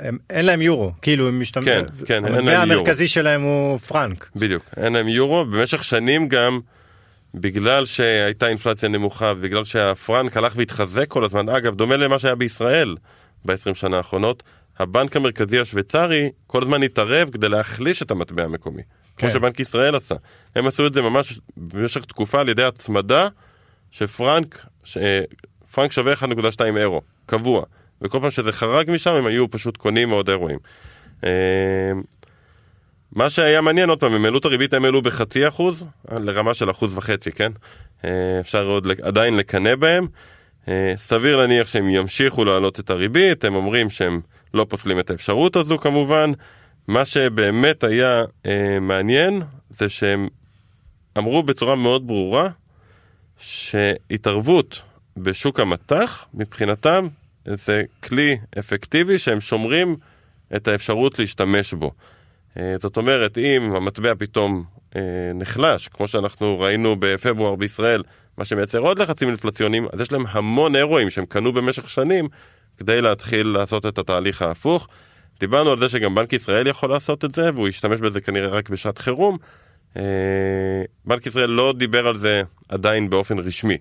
הם, 0.00 0.18
אין 0.30 0.46
להם 0.46 0.62
יורו, 0.62 0.92
כאילו 1.02 1.28
הם 1.28 1.40
משתמשים, 1.40 1.72
כן, 1.72 2.04
כן, 2.06 2.14
אין 2.14 2.32
להם 2.32 2.44
יורו. 2.44 2.56
המטבע 2.56 2.74
המרכזי 2.74 3.08
שלהם 3.08 3.42
הוא 3.42 3.78
פרנק. 3.78 4.30
בדיוק, 4.36 4.62
אין 4.76 4.92
להם 4.92 5.08
יורו, 5.08 5.44
במשך 5.44 5.84
שנים 5.84 6.28
גם, 6.28 6.60
בגלל 7.34 7.84
שהייתה 7.84 8.48
אינפלציה 8.48 8.88
נמוכה, 8.88 9.34
בגלל 9.34 9.64
שהפרנק 9.64 10.36
הלך 10.36 10.52
והתחזק 10.56 11.08
כל 11.08 11.24
הזמן, 11.24 11.48
אגב, 11.48 11.74
דומה 11.74 11.96
למה 11.96 12.18
שהיה 12.18 12.34
בישראל 12.34 12.96
ב-20 13.44 13.74
שנה 13.74 13.96
האחרונות, 13.96 14.42
הבנק 14.78 15.16
המרכזי 15.16 15.58
השוויצרי 15.60 16.30
כל 16.46 16.62
הזמן 16.62 16.82
התערב 16.82 17.30
כדי 17.30 17.48
להחליש 17.48 18.02
את 18.02 18.10
המטבע 18.10 18.44
המקומי. 18.44 18.82
כן. 19.16 19.26
כמו 19.26 19.30
שבנק 19.30 19.60
ישראל 19.60 19.94
עשה. 19.94 20.14
הם 20.54 20.66
עשו 20.66 20.86
את 20.86 20.92
זה 20.92 21.02
ממש 21.02 21.40
במשך 21.56 22.04
תקופה 22.04 22.40
על 22.40 22.48
ידי 22.48 22.64
הצמדה 22.64 23.28
שפרנק, 23.90 24.66
ש... 24.84 24.98
פרנק 25.72 25.92
שווה 25.92 26.14
1.2 26.14 26.60
אירו, 26.76 27.02
קבוע. 27.26 27.64
וכל 28.02 28.20
פעם 28.20 28.30
שזה 28.30 28.52
חרג 28.52 28.90
משם 28.90 29.10
הם 29.10 29.26
היו 29.26 29.50
פשוט 29.50 29.76
קונים 29.76 30.10
עוד 30.10 30.28
אירועים. 30.28 30.58
אה, 31.24 31.30
מה 33.12 33.30
שהיה 33.30 33.60
מעניין, 33.60 33.88
עוד 33.88 34.00
פעם, 34.00 34.12
הם 34.12 34.24
העלו 34.24 34.38
את 34.38 34.44
הריבית, 34.44 34.74
הם 34.74 34.84
העלו 34.84 35.02
בחצי 35.02 35.48
אחוז, 35.48 35.86
לרמה 36.10 36.54
של 36.54 36.70
אחוז 36.70 36.94
וחצי, 36.98 37.32
כן? 37.32 37.52
אה, 38.04 38.40
אפשר 38.40 38.64
עוד 38.66 38.86
עדיין 39.02 39.36
לקנא 39.36 39.74
בהם. 39.74 40.06
אה, 40.68 40.94
סביר 40.96 41.36
להניח 41.36 41.66
שהם 41.68 41.88
ימשיכו 41.88 42.44
להעלות 42.44 42.80
את 42.80 42.90
הריבית, 42.90 43.44
הם 43.44 43.54
אומרים 43.54 43.90
שהם 43.90 44.20
לא 44.54 44.66
פוסלים 44.68 45.00
את 45.00 45.10
האפשרות 45.10 45.56
הזו 45.56 45.78
כמובן. 45.78 46.32
מה 46.88 47.04
שבאמת 47.04 47.84
היה 47.84 48.24
מעניין 48.80 49.42
זה 49.70 49.88
שהם 49.88 50.28
אמרו 51.18 51.42
בצורה 51.42 51.76
מאוד 51.76 52.06
ברורה 52.06 52.48
שהתערבות 53.38 54.82
בשוק 55.16 55.60
המטח 55.60 56.26
מבחינתם 56.34 57.06
זה 57.44 57.82
כלי 58.02 58.36
אפקטיבי 58.58 59.18
שהם 59.18 59.40
שומרים 59.40 59.96
את 60.56 60.68
האפשרות 60.68 61.18
להשתמש 61.18 61.74
בו. 61.74 61.92
אה, 62.56 62.74
זאת 62.78 62.96
אומרת, 62.96 63.38
אם 63.38 63.72
המטבע 63.76 64.12
פתאום 64.18 64.64
אה, 64.96 65.00
נחלש, 65.34 65.88
כמו 65.88 66.08
שאנחנו 66.08 66.60
ראינו 66.60 66.96
בפברואר 66.98 67.54
בישראל, 67.54 68.02
מה 68.38 68.44
שמייצר 68.44 68.78
עוד 68.78 68.98
לחצים 68.98 69.28
אינפלציוניים, 69.28 69.86
אז 69.92 70.00
יש 70.00 70.12
להם 70.12 70.24
המון 70.28 70.76
אירועים 70.76 71.10
שהם 71.10 71.26
קנו 71.26 71.52
במשך 71.52 71.90
שנים 71.90 72.28
כדי 72.76 73.00
להתחיל 73.00 73.46
לעשות 73.46 73.86
את 73.86 73.98
התהליך 73.98 74.42
ההפוך. 74.42 74.88
דיברנו 75.40 75.70
על 75.70 75.78
זה 75.78 75.88
שגם 75.88 76.14
בנק 76.14 76.32
ישראל 76.32 76.66
יכול 76.66 76.90
לעשות 76.90 77.24
את 77.24 77.30
זה, 77.30 77.50
והוא 77.54 77.68
ישתמש 77.68 78.00
בזה 78.00 78.20
כנראה 78.20 78.48
רק 78.48 78.70
בשעת 78.70 78.98
חירום. 78.98 79.36
אה, 79.96 80.02
בנק 81.04 81.26
ישראל 81.26 81.50
לא 81.50 81.74
דיבר 81.76 82.06
על 82.06 82.18
זה 82.18 82.42
עדיין 82.68 83.10
באופן 83.10 83.38
רשמי. 83.38 83.76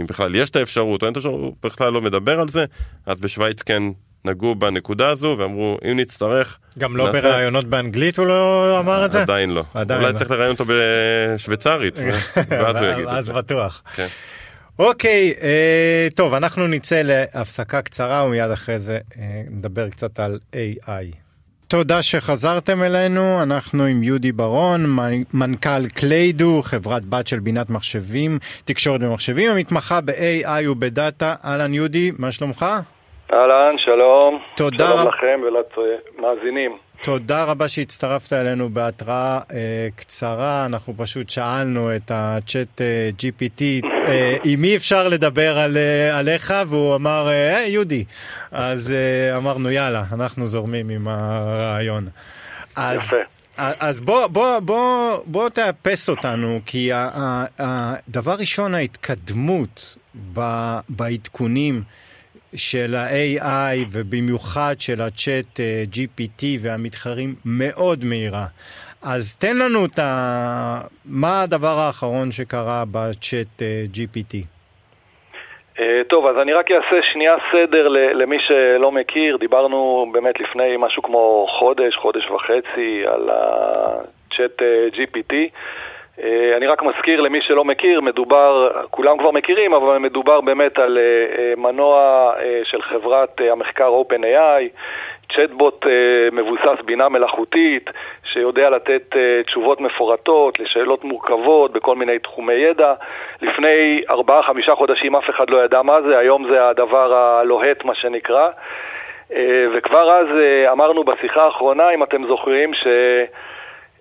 אם 0.00 0.06
בכלל 0.06 0.34
יש 0.34 0.50
את 0.50 0.56
האפשרות 0.56 1.02
או 1.02 1.06
אין 1.06 1.12
את 1.12 1.16
האפשרות, 1.16 1.40
הוא 1.40 1.54
בכלל 1.62 1.92
לא 1.92 2.00
מדבר 2.00 2.40
על 2.40 2.48
זה, 2.48 2.64
אז 3.06 3.20
בשוויץ 3.20 3.62
כן 3.62 3.82
נגעו 4.24 4.54
בנקודה 4.54 5.08
הזו 5.08 5.36
ואמרו 5.38 5.78
אם 5.90 5.96
נצטרך 6.00 6.58
גם 6.78 6.96
לא 6.96 7.12
נעשה... 7.12 7.28
בראיונות 7.28 7.64
באנגלית 7.64 8.18
הוא 8.18 8.26
לא 8.26 8.76
אמר 8.80 9.04
את 9.04 9.12
זה? 9.12 9.22
עדיין 9.22 9.50
לא. 9.50 9.64
עדיין 9.74 10.00
אולי 10.00 10.12
לא. 10.12 10.18
צריך 10.18 10.30
לראיין 10.30 10.50
אותו 10.50 10.64
בשוויצרית 10.68 11.98
ואז 12.50 12.76
הוא 12.76 12.86
יגיד 12.86 13.04
את 13.04 13.10
זה. 13.10 13.18
אז 13.18 13.28
בטוח. 13.28 13.82
כן. 13.94 14.06
אוקיי, 14.78 15.34
אה, 15.42 16.08
טוב 16.16 16.34
אנחנו 16.34 16.66
נצא 16.66 17.02
להפסקה 17.04 17.82
קצרה 17.82 18.24
ומיד 18.26 18.50
אחרי 18.50 18.78
זה 18.78 18.98
אה, 19.18 19.42
נדבר 19.50 19.88
קצת 19.88 20.20
על 20.20 20.38
AI. 20.52 21.16
תודה 21.68 22.02
שחזרתם 22.02 22.82
אלינו, 22.82 23.42
אנחנו 23.42 23.84
עם 23.84 24.02
יהודי 24.02 24.32
ברון, 24.32 24.80
מנכ"ל 25.34 25.88
קליידו, 25.94 26.60
חברת 26.64 27.04
בת 27.04 27.26
של 27.26 27.38
בינת 27.38 27.70
מחשבים, 27.70 28.38
תקשורת 28.64 29.00
במחשבים, 29.00 29.50
המתמחה 29.50 30.00
ב-AI 30.00 30.68
ובדאטה. 30.68 31.34
אהלן 31.44 31.74
יהודי, 31.74 32.10
מה 32.18 32.32
שלומך? 32.32 32.66
אהלן, 33.32 33.78
שלום. 33.78 34.38
תודה. 34.56 34.88
שלום 34.88 35.08
לכם 35.08 35.40
ולמאזינים. 35.46 36.76
תודה 37.02 37.44
רבה 37.44 37.68
שהצטרפת 37.68 38.32
אלינו 38.32 38.70
בהתראה 38.70 39.40
אה, 39.52 39.88
קצרה, 39.96 40.66
אנחנו 40.66 40.94
פשוט 40.96 41.30
שאלנו 41.30 41.96
את 41.96 42.10
הצ'אט 42.14 42.80
אה, 42.80 43.10
GPT 43.18 43.62
אה, 44.08 44.36
אם 44.44 44.64
אי 44.64 44.76
אפשר 44.76 45.08
לדבר 45.08 45.58
על, 45.58 45.76
אה, 45.76 46.18
עליך 46.18 46.54
והוא 46.66 46.94
אמר, 46.94 47.28
אה, 47.28 47.64
יהודי, 47.66 48.04
אז 48.50 48.92
אה, 48.92 49.36
אמרנו 49.36 49.70
יאללה, 49.70 50.04
אנחנו 50.12 50.46
זורמים 50.46 50.88
עם 50.88 51.08
הרעיון. 51.08 52.08
אז, 52.76 52.96
יפה. 52.96 53.16
אז 53.56 54.00
בוא, 54.00 54.26
בוא, 54.26 54.58
בוא, 54.58 55.18
בוא 55.26 55.48
תאפס 55.48 56.08
אותנו, 56.08 56.60
כי 56.66 56.90
הדבר 57.58 58.34
ראשון, 58.34 58.74
ההתקדמות 58.74 59.96
בעדכונים 60.88 61.82
של 62.54 62.94
ה-AI 62.94 63.86
ובמיוחד 63.92 64.74
של 64.78 65.00
ה-Chat 65.00 65.60
אה, 65.60 65.84
GPT 65.94 66.44
והמתחרים 66.60 67.34
מאוד 67.44 68.04
מהירה. 68.04 68.46
אז 69.02 69.36
תן 69.36 69.56
לנו 69.56 69.86
את 69.86 69.98
ה... 69.98 70.80
מה 71.04 71.42
הדבר 71.42 71.78
האחרון 71.78 72.32
שקרה 72.32 72.84
ב-Chat 72.90 73.62
אה, 73.62 73.84
GPT. 73.94 74.36
אה, 75.80 76.00
טוב, 76.08 76.26
אז 76.26 76.36
אני 76.42 76.52
רק 76.52 76.70
אעשה 76.70 77.02
שנייה 77.12 77.34
סדר 77.52 77.88
למי 77.88 78.36
שלא 78.40 78.92
מכיר. 78.92 79.36
דיברנו 79.36 80.06
באמת 80.12 80.40
לפני 80.40 80.76
משהו 80.78 81.02
כמו 81.02 81.46
חודש, 81.58 81.96
חודש 81.96 82.30
וחצי, 82.30 83.02
על 83.06 83.30
ה-Chat 83.30 84.62
GPT. 84.92 85.34
אה, 86.22 86.56
אני 86.56 86.66
רק 86.66 86.82
מזכיר 86.82 87.20
למי 87.20 87.40
שלא 87.42 87.64
מכיר, 87.64 88.00
מדובר, 88.00 88.70
כולם 88.90 89.18
כבר 89.18 89.30
מכירים, 89.30 89.74
אבל 89.74 89.98
מדובר 89.98 90.40
באמת 90.40 90.78
על 90.78 90.98
אה, 90.98 91.02
אה, 91.38 91.52
מנוע 91.56 92.32
של 92.64 92.82
חברת 92.82 93.40
המחקר 93.52 93.88
OpenAI, 93.88 94.68
צ'טבוט 95.36 95.86
מבוסס 96.32 96.80
בינה 96.84 97.08
מלאכותית, 97.08 97.90
שיודע 98.24 98.70
לתת 98.70 99.16
תשובות 99.46 99.80
מפורטות 99.80 100.60
לשאלות 100.60 101.04
מורכבות 101.04 101.72
בכל 101.72 101.96
מיני 101.96 102.18
תחומי 102.18 102.54
ידע. 102.54 102.94
לפני 103.42 104.02
ארבעה-חמישה 104.10 104.74
חודשים 104.74 105.16
אף 105.16 105.30
אחד 105.30 105.50
לא 105.50 105.64
ידע 105.64 105.82
מה 105.82 106.02
זה, 106.02 106.18
היום 106.18 106.50
זה 106.50 106.68
הדבר 106.68 107.14
הלוהט, 107.14 107.84
מה 107.84 107.94
שנקרא. 107.94 108.48
וכבר 109.74 110.10
אז 110.10 110.26
אמרנו 110.72 111.04
בשיחה 111.04 111.44
האחרונה, 111.44 111.90
אם 111.90 112.02
אתם 112.02 112.26
זוכרים, 112.26 112.74
ש... 112.74 112.86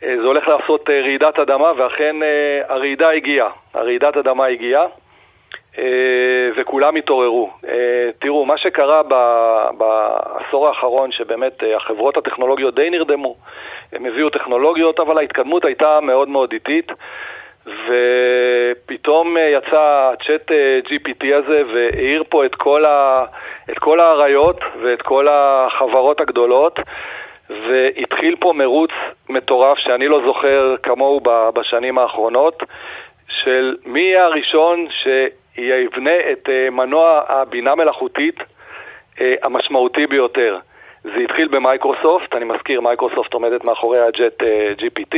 אה, 0.04 0.16
זה 0.22 0.28
הולך 0.28 0.48
לעשות 0.48 0.90
אה, 0.90 1.02
רעידת 1.02 1.40
אדמה, 1.40 1.72
ואכן 1.78 2.24
אה, 2.24 2.62
הרעידה 2.68 3.10
הגיעה. 3.10 3.50
הרעידת 3.74 4.18
אדמה 4.18 4.46
הגיעה, 4.46 4.86
וכולם 6.58 6.96
התעוררו. 6.96 7.50
תראו, 8.20 8.46
מה 8.46 8.58
שקרה 8.58 9.02
בעשור 9.78 10.68
האחרון, 10.68 11.12
שבאמת 11.12 11.64
החברות 11.76 12.18
הטכנולוגיות 12.18 12.76
די 12.76 12.90
נרדמו. 12.90 13.36
הם 13.94 14.06
הביאו 14.06 14.30
טכנולוגיות, 14.30 15.00
אבל 15.00 15.18
ההתקדמות 15.18 15.66
הייתה 15.66 16.00
מאוד 16.02 16.30
מאוד 16.30 16.54
איטית. 16.54 16.92
ופתאום 17.66 19.38
יצא 19.38 20.12
ה-ChatGPT 20.14 21.36
הזה 21.36 21.62
והאיר 21.74 22.24
פה 22.30 22.46
את 22.46 22.56
כל, 22.56 22.86
ה, 22.86 23.26
את 23.72 23.80
כל 23.80 24.00
הענקיות 24.00 24.60
ואת 24.82 25.02
כל 25.02 25.28
החברות 25.30 26.22
הגדולות 26.22 26.80
והתחיל 27.50 28.36
פה 28.40 28.54
מרוץ 28.54 28.92
מטורף 29.30 29.78
שאני 29.78 30.08
לא 30.08 30.22
זוכר 30.26 30.76
כמוהו 30.84 31.22
בשנים 31.54 31.98
האחרונות, 31.98 32.64
של 33.30 33.76
מי 33.86 34.00
יהיה 34.00 34.26
הראשון 34.26 34.88
שיבנה 34.90 36.32
את 36.32 36.50
אה, 36.50 36.70
מנוע 36.70 37.22
הבינה 37.28 37.76
מלאכותית 37.76 38.36
אה, 39.22 39.34
המשמעותי 39.44 40.08
ביותר. 40.08 40.58
זה 41.04 41.20
התחיל 41.24 41.48
במייקרוסופט, 41.48 42.36
אני 42.36 42.46
מזכיר, 42.46 42.82
מייקרוסופט 42.82 43.34
עומדת 43.34 43.64
מאחורי 43.64 44.00
ה-Chat 44.00 44.44
אה, 44.44 44.74
GPT, 44.78 45.16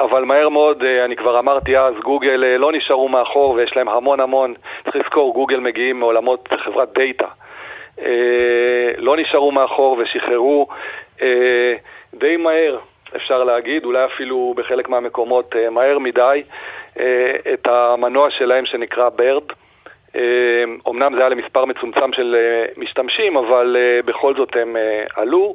אבל 0.00 0.24
מהר 0.24 0.48
מאוד, 0.48 0.84
אני 0.84 1.16
כבר 1.16 1.38
אמרתי 1.38 1.78
אז, 1.78 1.94
גוגל 2.02 2.44
לא 2.58 2.72
נשארו 2.72 3.08
מאחור 3.08 3.50
ויש 3.50 3.76
להם 3.76 3.88
המון 3.88 4.20
המון, 4.20 4.54
צריך 4.84 4.96
לזכור, 4.96 5.34
גוגל 5.34 5.60
מגיעים 5.60 6.00
מעולמות 6.00 6.48
חברת 6.64 6.88
דאטה. 6.98 7.26
לא 8.96 9.16
נשארו 9.16 9.52
מאחור 9.52 9.98
ושחררו 9.98 10.68
די 12.14 12.36
מהר, 12.36 12.78
אפשר 13.16 13.44
להגיד, 13.44 13.84
אולי 13.84 14.04
אפילו 14.04 14.54
בחלק 14.56 14.88
מהמקומות 14.88 15.56
אה, 15.56 15.70
מהר 15.70 15.98
מדי, 15.98 16.42
אה, 16.98 17.32
את 17.52 17.66
המנוע 17.66 18.30
שלהם 18.30 18.66
שנקרא 18.66 19.08
ברד. 19.08 19.42
אומנם 20.86 21.12
זה 21.14 21.20
היה 21.20 21.28
למספר 21.28 21.64
מצומצם 21.64 22.12
של 22.12 22.36
משתמשים, 22.76 23.36
אבל 23.36 23.76
בכל 24.04 24.34
זאת 24.34 24.56
הם 24.56 24.76
עלו, 25.16 25.54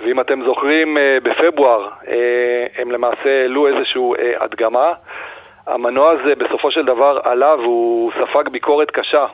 ואם 0.00 0.20
אתם 0.20 0.44
זוכרים, 0.44 0.96
בפברואר 1.22 1.88
הם 2.76 2.90
למעשה 2.90 3.40
העלו 3.42 3.66
איזושהי 3.66 4.02
הדגמה. 4.40 4.92
המנוע 5.66 6.10
הזה 6.10 6.34
בסופו 6.34 6.70
של 6.70 6.84
דבר 6.84 7.20
עלה 7.24 7.54
והוא 7.54 8.12
ספג 8.12 8.48
ביקורת 8.48 8.90
קשה 8.90 9.26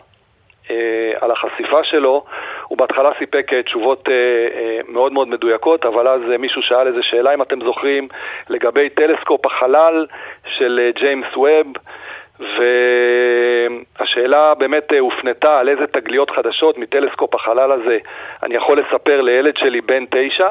על 1.20 1.30
החשיפה 1.30 1.84
שלו, 1.84 2.24
הוא 2.68 2.78
בהתחלה 2.78 3.10
סיפק 3.18 3.52
אה, 3.52 3.62
תשובות 3.62 4.08
אה, 4.08 4.14
אה, 4.60 4.80
מאוד 4.88 5.12
מאוד 5.12 5.28
מדויקות, 5.28 5.84
אבל 5.84 6.08
אז 6.08 6.20
מישהו 6.38 6.62
שאל 6.62 6.86
איזה 6.86 7.02
שאלה, 7.02 7.34
אם 7.34 7.42
אתם 7.42 7.64
זוכרים, 7.64 8.08
לגבי 8.48 8.88
טלסקופ 8.88 9.46
החלל 9.46 10.06
של 10.56 10.90
ג'יימס 10.94 11.36
ווב, 11.36 11.66
והשאלה 14.00 14.54
באמת 14.54 14.92
הופנתה 14.98 15.58
על 15.58 15.68
איזה 15.68 15.86
תגליות 15.86 16.30
חדשות 16.30 16.78
מטלסקופ 16.78 17.34
החלל 17.34 17.72
הזה 17.72 17.98
אני 18.42 18.54
יכול 18.54 18.78
לספר 18.78 19.20
לילד 19.20 19.56
שלי 19.56 19.80
בן 19.80 20.04
תשע. 20.10 20.48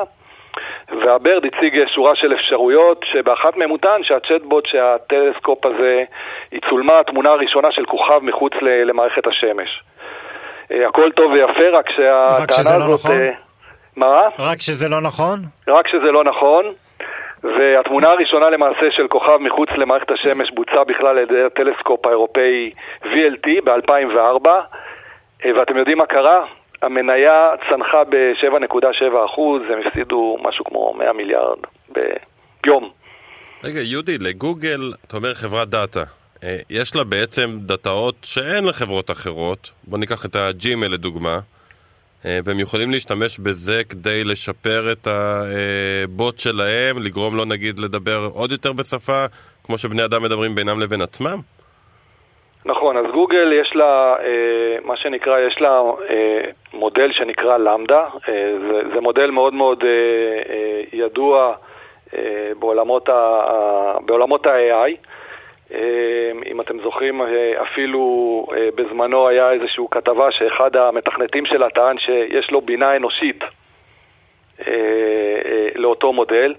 והברד 1.02 1.46
הציג 1.46 1.88
שורה 1.88 2.16
של 2.16 2.34
אפשרויות, 2.34 3.06
שבאחת 3.12 3.58
מהן 3.58 3.70
הוא 3.70 3.78
טען 3.78 4.04
שהצ'טבוט, 4.04 4.66
שהטלסקופ 4.66 5.66
הזה, 5.66 6.04
היא 6.52 6.62
צולמה 6.70 7.00
התמונה 7.00 7.30
הראשונה 7.30 7.72
של 7.72 7.86
כוכב 7.86 8.20
מחוץ 8.24 8.54
למערכת 8.62 9.28
השמש. 9.28 9.84
אה, 10.72 10.88
הכל 10.88 11.12
טוב 11.12 11.32
ויפה, 11.32 11.70
רק 11.74 11.92
שהטענה 11.92 12.78
לא 12.78 12.84
הזאת... 12.84 13.06
נכון? 13.06 13.22
אה, 13.22 13.32
מה? 13.96 14.22
רק 14.40 14.62
שזה 14.62 14.90
לא 14.90 15.02
נכון? 15.02 15.46
רק 15.68 15.88
שזה 15.88 16.12
לא 16.12 16.24
נכון. 16.24 16.66
והתמונה 17.44 18.08
הראשונה 18.08 18.50
למעשה 18.50 18.92
של 18.92 19.08
כוכב 19.08 19.38
מחוץ 19.38 19.70
למערכת 19.78 20.12
השמש 20.12 20.52
בוצעה 20.52 20.84
בכלל 20.84 21.08
על 21.08 21.18
ידי 21.18 21.44
הטלסקופ 21.44 22.06
האירופאי 22.06 22.72
VLT 23.04 23.48
ב-2004 23.64 24.50
אה, 25.46 25.52
ואתם 25.60 25.78
יודעים 25.78 25.98
מה 25.98 26.06
קרה? 26.06 26.46
המניה 26.82 27.50
צנחה 27.70 28.04
ב-7.7%, 28.04 29.42
הם 29.74 29.80
הפסידו 29.86 30.38
משהו 30.42 30.66
כמו 30.66 30.94
100 30.98 31.14
מיליארד 31.14 31.58
ביום. 31.90 32.90
רגע, 33.64 33.80
יהודי, 33.82 34.18
לגוגל, 34.18 34.94
אתה 35.08 35.18
אומר 35.18 35.34
חברת 35.34 35.70
דאטה. 35.70 36.04
אה, 36.44 36.58
יש 36.70 36.96
לה 36.96 37.04
בעצם 37.04 37.50
דאטאות 37.60 38.16
שאין 38.24 38.66
לחברות 38.66 39.12
אחרות, 39.12 39.72
בוא 39.88 39.98
ניקח 39.98 40.26
את 40.26 40.36
הג'ימל 40.36 40.88
לדוגמה, 40.88 41.40
אה, 42.26 42.40
והם 42.46 42.60
יכולים 42.60 42.92
להשתמש 42.92 43.40
בזה 43.40 43.84
כדי 43.90 44.24
לשפר 44.24 44.92
את 44.92 45.08
הבוט 45.08 46.40
שלהם, 46.40 47.04
לגרום 47.04 47.36
לו 47.36 47.46
נגיד 47.46 47.80
לדבר 47.80 48.30
עוד 48.34 48.52
יותר 48.52 48.74
בשפה, 48.74 49.26
כמו 49.64 49.78
שבני 49.78 50.06
אדם 50.06 50.24
מדברים 50.24 50.56
בינם 50.56 50.80
לבין 50.80 51.02
עצמם? 51.02 51.38
נכון, 52.66 52.98
אז 52.98 53.06
גוגל 53.14 53.54
יש 53.62 53.76
לה, 53.76 54.16
מה 54.86 54.98
שנקרא, 54.98 55.40
יש 55.40 55.62
לה 55.62 55.82
מודל 56.74 57.12
שנקרא 57.12 57.58
למדה, 57.58 58.04
זה, 58.62 58.82
זה 58.94 59.02
מודל 59.02 59.32
מאוד 59.32 59.54
מאוד 59.54 59.84
ידוע 60.94 61.54
בעולמות 62.60 63.10
ה-AI. 64.48 65.08
אם 66.46 66.62
אתם 66.62 66.80
זוכרים, 66.80 67.22
אפילו 67.62 68.46
בזמנו 68.76 69.28
היה 69.28 69.52
איזושהי 69.52 69.84
כתבה 69.92 70.32
שאחד 70.32 70.76
המתכנתים 70.76 71.46
שלה 71.46 71.70
טען 71.70 71.98
שיש 71.98 72.52
לו 72.52 72.62
בינה 72.62 72.96
אנושית 72.96 73.44
לאותו 75.76 76.14
מודל. 76.14 76.54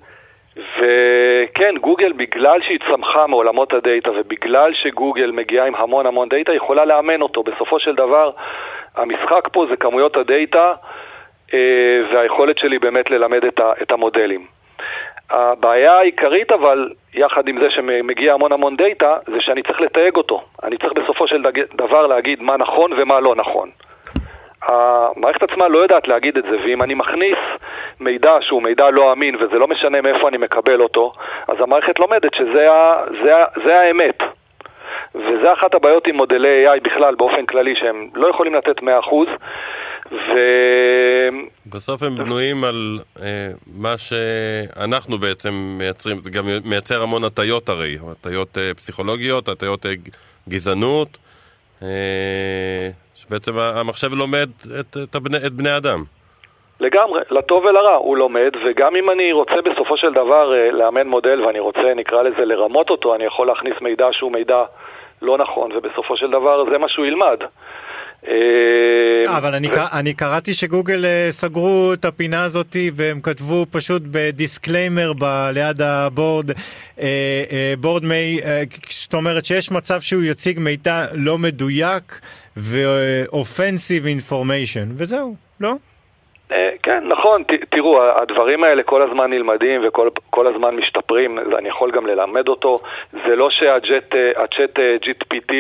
וכן, 0.59 1.75
גוגל, 1.81 2.13
בגלל 2.13 2.63
שהיא 2.63 2.79
צמחה 2.91 3.27
מעולמות 3.27 3.73
ה-data 3.73 4.11
ובגלל 4.11 4.75
שגוגל 4.75 5.31
מגיעה 5.31 5.67
עם 5.67 5.75
המון 5.75 6.07
המון 6.07 6.29
data, 6.29 6.53
יכולה 6.53 6.85
לאמן 6.85 7.23
אותו. 7.23 7.43
בסופו 7.43 7.79
של 7.79 7.95
דבר, 7.95 8.31
המשחק 8.97 9.49
פה 9.53 9.67
זה 9.71 9.77
כמויות 9.77 10.17
ה-data 10.17 10.73
אה, 11.55 12.01
והיכולת 12.13 12.59
שלי 12.59 12.79
באמת 12.79 13.11
ללמד 13.11 13.45
את 13.83 13.93
המודלים. 13.93 14.47
הבעיה 15.31 15.93
העיקרית 15.93 16.53
אבל, 16.53 16.91
יחד 17.15 17.49
עם 17.49 17.61
זה 17.61 17.71
שמגיע 17.71 18.35
המון 18.35 18.53
המון 18.53 18.77
data, 18.77 19.17
זה 19.27 19.41
שאני 19.41 19.63
צריך 19.63 19.81
לתייג 19.81 20.17
אותו. 20.17 20.43
אני 20.63 20.79
צריך 20.79 20.93
בסופו 20.93 21.29
של 21.29 21.43
דבר 21.75 22.07
להגיד 22.07 22.43
מה 22.43 22.57
נכון 22.57 22.91
ומה 22.97 23.21
לא 23.21 23.35
נכון. 23.37 23.71
המערכת 24.63 25.43
עצמה 25.43 25.69
לא 25.69 25.79
יודעת 25.79 26.09
להגיד 26.09 26.37
את 26.37 26.45
זה, 26.51 26.57
ואם 26.65 26.83
אני 26.83 26.95
מכניס 26.95 27.39
מידע 28.01 28.37
שהוא 28.41 28.63
מידע 28.63 28.91
לא 28.91 29.13
אמין, 29.13 29.37
וזה 29.37 29.59
לא 29.59 29.69
משנה 29.69 30.01
מאיפה 30.01 30.29
אני 30.29 30.37
מקבל 30.37 30.83
אותו, 30.83 31.13
אז 31.49 31.57
המערכת 31.61 31.99
לומדת 31.99 32.35
שזה 32.35 32.73
ה, 32.73 33.05
זה, 33.23 33.33
זה 33.65 33.81
האמת. 33.81 34.23
וזה 35.15 35.53
אחת 35.53 35.75
הבעיות 35.75 36.07
עם 36.07 36.17
מודלי 36.17 36.67
AI 36.69 36.81
בכלל, 36.83 37.15
באופן 37.15 37.47
כללי, 37.47 37.75
שהם 37.77 38.09
לא 38.15 38.29
יכולים 38.29 38.55
לתת 38.55 38.79
100%. 38.79 38.85
ו... 40.13 40.39
בסוף 41.67 42.03
הם 42.03 42.17
בנויים 42.17 42.65
על 42.65 42.99
אה, 43.23 43.49
מה 43.67 43.95
שאנחנו 43.99 45.19
בעצם 45.19 45.51
מייצרים, 45.79 46.21
זה 46.23 46.31
גם 46.31 46.45
מייצר 46.65 47.03
המון 47.03 47.25
הטיות 47.25 47.69
הרי, 47.69 47.97
הטיות 48.11 48.59
אה, 48.59 48.75
פסיכולוגיות, 48.75 49.49
הטיות 49.49 49.87
אה, 49.87 49.93
גזענות. 50.49 51.19
אה, 51.83 52.91
שבעצם 53.15 53.59
המחשב 53.59 54.13
לומד 54.13 54.49
את, 54.81 54.97
את, 55.03 55.15
הבני, 55.15 55.37
את 55.37 55.53
בני 55.53 55.77
אדם. 55.77 56.05
לגמרי, 56.81 57.21
לטוב 57.31 57.65
ולרע 57.65 57.95
הוא 57.95 58.17
לומד, 58.17 58.51
וגם 58.67 58.97
אם 58.97 59.11
אני 59.11 59.33
רוצה 59.33 59.55
בסופו 59.65 59.97
של 59.97 60.13
דבר 60.13 60.55
אה, 60.55 60.71
לאמן 60.71 61.07
מודל 61.07 61.45
ואני 61.47 61.61
רוצה, 61.61 61.95
נקרא 61.97 62.23
לזה, 62.23 62.45
לרמות 62.45 62.91
אותו, 62.91 63.15
אני 63.15 63.25
יכול 63.25 63.47
להכניס 63.47 63.75
מידע 63.81 64.07
שהוא 64.13 64.33
מידע 64.33 64.65
לא 65.23 65.39
נכון, 65.39 65.71
ובסופו 65.73 66.17
של 66.17 66.31
דבר 66.31 66.65
זה 66.71 66.79
מה 66.79 66.89
שהוא 66.89 67.07
ילמד. 67.07 67.39
אה, 68.29 69.37
אבל 69.37 69.55
אני. 69.55 69.69
אני 69.93 70.15
קראתי 70.15 70.55
שגוגל 70.55 71.05
אה, 71.05 71.29
סגרו 71.31 71.93
את 71.93 72.05
הפינה 72.05 72.45
הזאת 72.45 72.77
והם 72.95 73.21
כתבו 73.21 73.67
פשוט 73.71 74.03
ב-disclaimer 74.11 75.13
ב, 75.19 75.25
ליד 75.55 75.83
הבורד, 75.83 76.47
בורד 77.79 78.05
מי, 78.05 78.41
זאת 78.89 79.15
אומרת 79.15 79.45
שיש 79.45 79.71
מצב 79.71 80.01
שהוא 80.01 80.23
יציג 80.23 80.59
מידע 80.59 81.05
לא 81.15 81.39
מדויק 81.39 82.21
ואופנסיב 82.57 84.07
אינפורמיישן 84.07 84.89
וזהו, 84.97 85.35
לא? 85.61 85.75
אה, 86.53 86.71
כן, 86.83 87.05
נכון, 87.05 87.43
ת, 87.43 87.53
תראו, 87.71 88.03
הדברים 88.03 88.65
האלה 88.65 88.83
כל 88.83 89.03
הזמן 89.03 89.31
נלמדים 89.31 89.81
וכל 89.85 90.47
הזמן 90.47 90.77
משתפרים, 90.77 91.39
אני 91.39 91.69
יכול 91.69 91.91
גם 91.91 92.07
ללמד 92.07 92.49
אותו. 92.49 92.81
זה 93.13 93.37
לא 93.37 93.51
שהצ'אט 93.51 94.79
GPT 95.05 95.53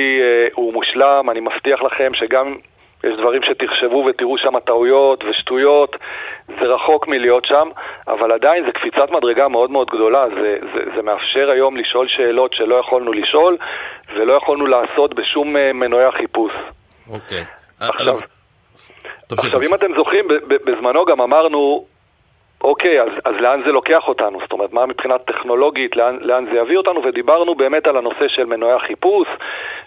הוא 0.54 0.72
מושלם, 0.72 1.30
אני 1.30 1.40
מבטיח 1.40 1.82
לכם 1.82 2.14
שגם 2.14 2.56
יש 3.04 3.16
דברים 3.16 3.42
שתחשבו 3.42 4.04
ותראו 4.08 4.38
שם 4.38 4.58
טעויות 4.58 5.24
ושטויות, 5.24 5.96
זה 6.48 6.64
רחוק 6.64 7.08
מלהיות 7.08 7.44
שם, 7.44 7.68
אבל 8.08 8.32
עדיין 8.32 8.64
זה 8.66 8.72
קפיצת 8.72 9.10
מדרגה 9.10 9.48
מאוד 9.48 9.70
מאוד 9.70 9.90
גדולה, 9.90 10.24
זה, 10.28 10.58
זה, 10.74 10.84
זה 10.96 11.02
מאפשר 11.02 11.50
היום 11.50 11.76
לשאול 11.76 12.08
שאלות 12.08 12.52
שלא 12.52 12.74
יכולנו 12.74 13.12
לשאול 13.12 13.56
ולא 14.14 14.32
יכולנו 14.32 14.66
לעשות 14.66 15.14
בשום 15.14 15.56
אה, 15.56 15.72
מנועי 15.72 16.04
החיפוש. 16.04 16.52
אוקיי. 17.10 17.44
עכשיו... 17.80 18.14
עכשיו, 19.32 19.62
אם 19.62 19.74
אתם 19.74 19.94
זוכרים, 19.96 20.28
בזמנו 20.66 21.04
גם 21.04 21.20
אמרנו, 21.20 21.86
אוקיי, 22.60 23.02
אז, 23.02 23.08
אז 23.24 23.34
לאן 23.40 23.60
זה 23.66 23.72
לוקח 23.72 24.08
אותנו? 24.08 24.38
זאת 24.40 24.52
אומרת, 24.52 24.72
מה 24.72 24.86
מבחינה 24.86 25.18
טכנולוגית, 25.18 25.96
לאן, 25.96 26.18
לאן 26.20 26.44
זה 26.52 26.58
יביא 26.58 26.76
אותנו? 26.76 27.02
ודיברנו 27.04 27.54
באמת 27.54 27.86
על 27.86 27.96
הנושא 27.96 28.28
של 28.28 28.44
מנועי 28.44 28.72
החיפוש, 28.72 29.28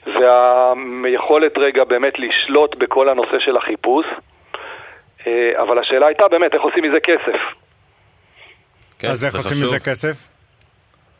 והיכולת 0.05 1.57
רגע 1.57 1.83
באמת 1.83 2.13
לשלוט 2.19 2.75
בכל 2.75 3.09
הנושא 3.09 3.39
של 3.39 3.57
החיפוש. 3.57 4.05
אה, 5.27 5.51
אבל 5.61 5.79
השאלה 5.79 6.07
הייתה 6.07 6.27
באמת, 6.27 6.53
איך 6.53 6.61
עושים 6.61 6.83
מזה 6.83 6.99
כסף? 6.99 7.39
כן, 8.99 9.07
אז 9.07 9.25
איך 9.25 9.35
עושים 9.35 9.57
מזה 9.63 9.79
כסף? 9.79 10.30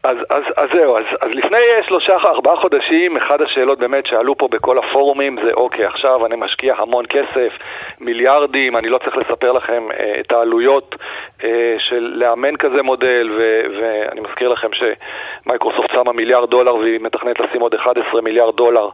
אז, 0.03 0.17
אז, 0.29 0.43
אז 0.57 0.69
זהו, 0.73 0.97
אז, 0.97 1.03
אז 1.21 1.29
לפני 1.33 1.57
שלושה, 1.87 2.13
ארבעה 2.13 2.55
חודשים, 2.55 3.17
אחת 3.17 3.41
השאלות 3.41 3.79
באמת 3.79 4.05
שעלו 4.05 4.37
פה 4.37 4.47
בכל 4.47 4.77
הפורומים 4.77 5.37
זה 5.43 5.51
אוקיי, 5.53 5.85
עכשיו 5.85 6.25
אני 6.25 6.35
משקיע 6.35 6.75
המון 6.77 7.05
כסף, 7.05 7.53
מיליארדים, 7.99 8.77
אני 8.77 8.89
לא 8.89 8.97
צריך 8.97 9.17
לספר 9.17 9.51
לכם 9.51 9.87
אה, 9.91 10.13
את 10.19 10.31
העלויות 10.31 10.95
אה, 11.43 11.75
של 11.79 12.13
לאמן 12.15 12.55
כזה 12.55 12.81
מודל, 12.81 13.29
ו, 13.37 13.61
ואני 13.79 14.21
מזכיר 14.21 14.49
לכם 14.49 14.69
שמייקרוסופט 14.73 15.91
שמה 15.93 16.13
מיליארד 16.13 16.49
דולר 16.49 16.75
והיא 16.75 16.99
מתכננת 17.01 17.39
לשים 17.39 17.61
עוד 17.61 17.75
11 17.75 18.21
מיליארד 18.21 18.55
דולר 18.55 18.89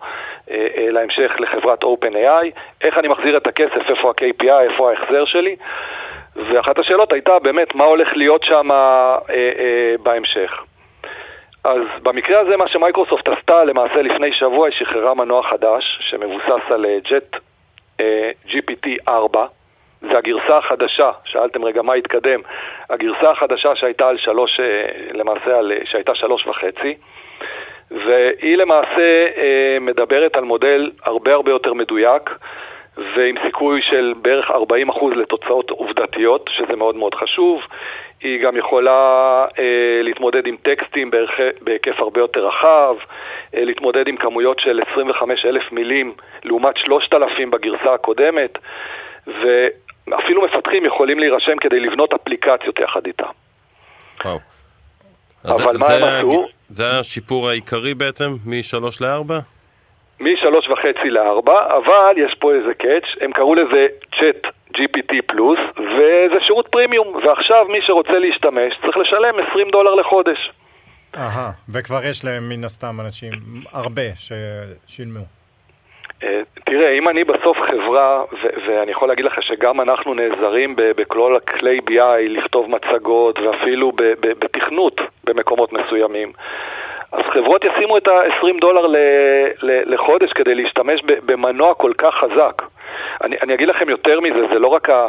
אה, 0.52 0.68
אה, 0.78 0.88
להמשך 0.92 1.32
לחברת 1.40 1.84
OpenAI, 1.84 2.46
איך 2.82 2.98
אני 2.98 3.08
מחזיר 3.08 3.38
את 3.38 3.48
הכסף, 3.48 3.90
איפה 3.90 4.10
ה-KPI, 4.10 4.62
איפה 4.72 4.90
ההחזר 4.90 5.26
שלי. 5.26 5.56
ואחת 6.36 6.80
השאלות 6.80 7.14
הייתה 7.14 7.40
באמת 7.40 7.76
מה 7.76 7.84
הולך 7.84 8.08
להיות 8.16 8.44
שם 8.44 8.72
אה, 8.72 9.18
אה, 9.30 9.96
בהמשך. 10.04 10.64
אז 11.68 11.82
במקרה 12.04 12.40
הזה 12.40 12.58
מה 12.58 12.68
שמייקרוסופט 12.68 13.28
עשתה 13.28 13.64
למעשה 13.64 14.02
לפני 14.02 14.34
שבוע 14.34 14.68
היא 14.68 14.76
שחררה 14.78 15.14
מנוע 15.14 15.44
חדש 15.44 16.00
שמבוסס 16.02 16.72
על 16.72 16.86
ג'ט 17.10 17.36
אה, 18.02 18.32
GPT 18.46 18.88
4 19.08 19.46
זה 20.02 20.18
הגרסה 20.18 20.58
החדשה, 20.58 21.12
שאלתם 21.26 21.66
רגע 21.66 21.82
מה 21.82 21.94
התקדם, 21.94 22.40
הגרסה 22.90 23.32
החדשה 23.32 23.76
שהייתה 23.76 24.10
על 24.10 24.18
שלוש, 24.18 24.60
אה, 24.60 24.86
למעשה 25.14 25.58
על, 25.58 25.72
שהייתה 25.86 26.16
שלוש 26.16 26.48
וחצי 26.48 26.98
והיא 27.92 28.58
למעשה 28.58 29.26
אה, 29.38 29.78
מדברת 29.82 30.38
על 30.38 30.44
מודל 30.44 30.92
הרבה 31.04 31.34
הרבה 31.34 31.52
יותר 31.52 31.74
מדויק 31.74 32.30
ועם 32.98 33.36
סיכוי 33.46 33.82
של 33.82 34.14
בערך 34.22 34.52
40% 34.52 34.54
לתוצאות 35.16 35.70
עובדתיות, 35.70 36.50
שזה 36.54 36.76
מאוד 36.76 36.96
מאוד 36.96 37.16
חשוב. 37.16 37.62
היא 38.22 38.44
גם 38.44 38.58
יכולה 38.58 39.46
אה, 39.60 40.02
להתמודד 40.04 40.48
עם 40.48 40.56
טקסטים 40.62 41.12
בערך, 41.12 41.32
בהיקף 41.62 42.00
הרבה 42.00 42.20
יותר 42.20 42.48
רחב, 42.48 42.96
אה, 43.56 43.66
להתמודד 43.66 44.08
עם 44.08 44.18
כמויות 44.18 44.60
של 44.60 44.80
25,000 44.92 45.72
מילים 45.72 46.14
לעומת 46.44 46.78
3,000 46.78 47.52
בגרסה 47.52 47.94
הקודמת, 47.94 48.58
ואפילו 49.28 50.42
מפתחים 50.46 50.86
יכולים 50.86 51.20
להירשם 51.20 51.58
כדי 51.62 51.80
לבנות 51.80 52.14
אפליקציות 52.14 52.80
יחד 52.80 53.06
איתה. 53.06 53.28
וואו. 54.26 54.40
אבל 55.46 55.74
זה, 55.74 55.80
מה 55.80 55.88
זה 55.88 56.20
הם 56.20 56.28
עשו? 56.28 56.48
זה 56.70 57.00
השיפור 57.00 57.50
העיקרי 57.50 57.94
בעצם, 57.94 58.30
מ-3 58.46 58.78
ל-4? 59.02 59.57
משלוש 60.20 60.70
וחצי 60.70 61.10
לארבע, 61.10 61.78
אבל 61.78 62.14
יש 62.18 62.34
פה 62.34 62.54
איזה 62.54 62.74
קאץ', 62.74 63.22
הם 63.22 63.32
קראו 63.32 63.56
לזה 63.56 63.88
צ'אט 64.20 64.48
GPT 64.78 65.16
פלוס, 65.26 65.60
וזה 65.78 66.40
שירות 66.42 66.68
פרימיום, 66.68 67.16
ועכשיו 67.16 67.66
מי 67.70 67.82
שרוצה 67.82 68.20
להשתמש 68.20 68.74
צריך 68.82 68.98
לשלם 68.98 69.34
20 69.52 69.70
דולר 69.72 69.96
לחודש. 69.96 70.52
אהה, 71.16 71.52
וכבר 71.70 72.00
יש 72.10 72.26
להם 72.26 72.50
מן 72.50 72.64
הסתם 72.64 72.96
אנשים, 73.00 73.32
הרבה 73.74 74.02
ששילמו. 74.16 75.20
אה, 76.24 76.42
תראה, 76.66 76.92
אם 76.98 77.10
אני 77.10 77.24
בסוף 77.24 77.58
חברה, 77.72 78.24
ואני 78.68 78.92
יכול 78.92 79.08
להגיד 79.08 79.26
לך 79.26 79.44
שגם 79.44 79.82
אנחנו 79.82 80.14
נעזרים 80.14 80.76
בכל 80.78 81.36
הכלי 81.36 81.80
BI 81.90 82.30
לכתוב 82.30 82.68
מצגות 82.70 83.40
ואפילו 83.40 83.92
בתכנות 84.22 85.02
במקומות 85.24 85.74
מסוימים, 85.74 86.32
אז 87.12 87.22
חברות 87.34 87.66
ישימו 87.66 87.98
את 87.98 88.08
ה-20 88.08 88.60
דולר 88.62 88.86
לחודש 89.62 90.34
כדי 90.34 90.56
להשתמש 90.56 91.02
במנוע 91.04 91.74
כל 91.74 91.92
כך 91.98 92.16
חזק. 92.16 92.62
אני, 93.24 93.36
אני 93.42 93.54
אגיד 93.54 93.68
לכם 93.68 93.90
יותר 93.90 94.20
מזה, 94.20 94.48
זה 94.54 94.60
לא 94.60 94.68
רק, 94.68 94.90
ה, 94.90 95.08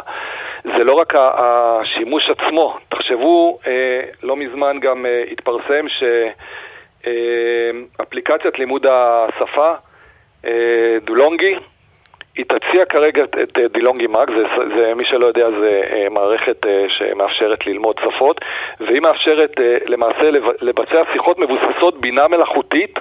זה 0.64 0.84
לא 0.84 0.94
רק 0.94 1.14
השימוש 1.16 2.30
עצמו. 2.30 2.76
תחשבו, 2.88 3.58
אה, 3.66 4.00
לא 4.22 4.36
מזמן 4.36 4.80
גם 4.80 5.06
אה, 5.06 5.24
התפרסם 5.32 5.86
שאפליקציית 7.98 8.54
אה, 8.54 8.58
לימוד 8.58 8.86
השפה, 8.86 9.72
אה, 10.44 10.96
דולונגי, 11.04 11.54
היא 12.38 12.44
תציע 12.44 12.84
כרגע 12.84 13.24
את, 13.24 13.36
את 13.42 13.58
דילונגי 13.72 14.06
מאג, 14.06 14.28
זה, 14.30 14.42
זה, 14.76 14.94
מי 14.94 15.04
שלא 15.04 15.26
יודע, 15.26 15.46
זה 15.60 15.80
מערכת 16.10 16.66
שמאפשרת 16.88 17.66
ללמוד 17.66 17.96
שפות, 18.04 18.40
והיא 18.80 19.00
מאפשרת 19.00 19.50
למעשה 19.86 20.30
לבצע 20.60 21.02
שיחות 21.12 21.38
מבוססות 21.38 22.00
בינה 22.00 22.28
מלאכותית 22.28 22.98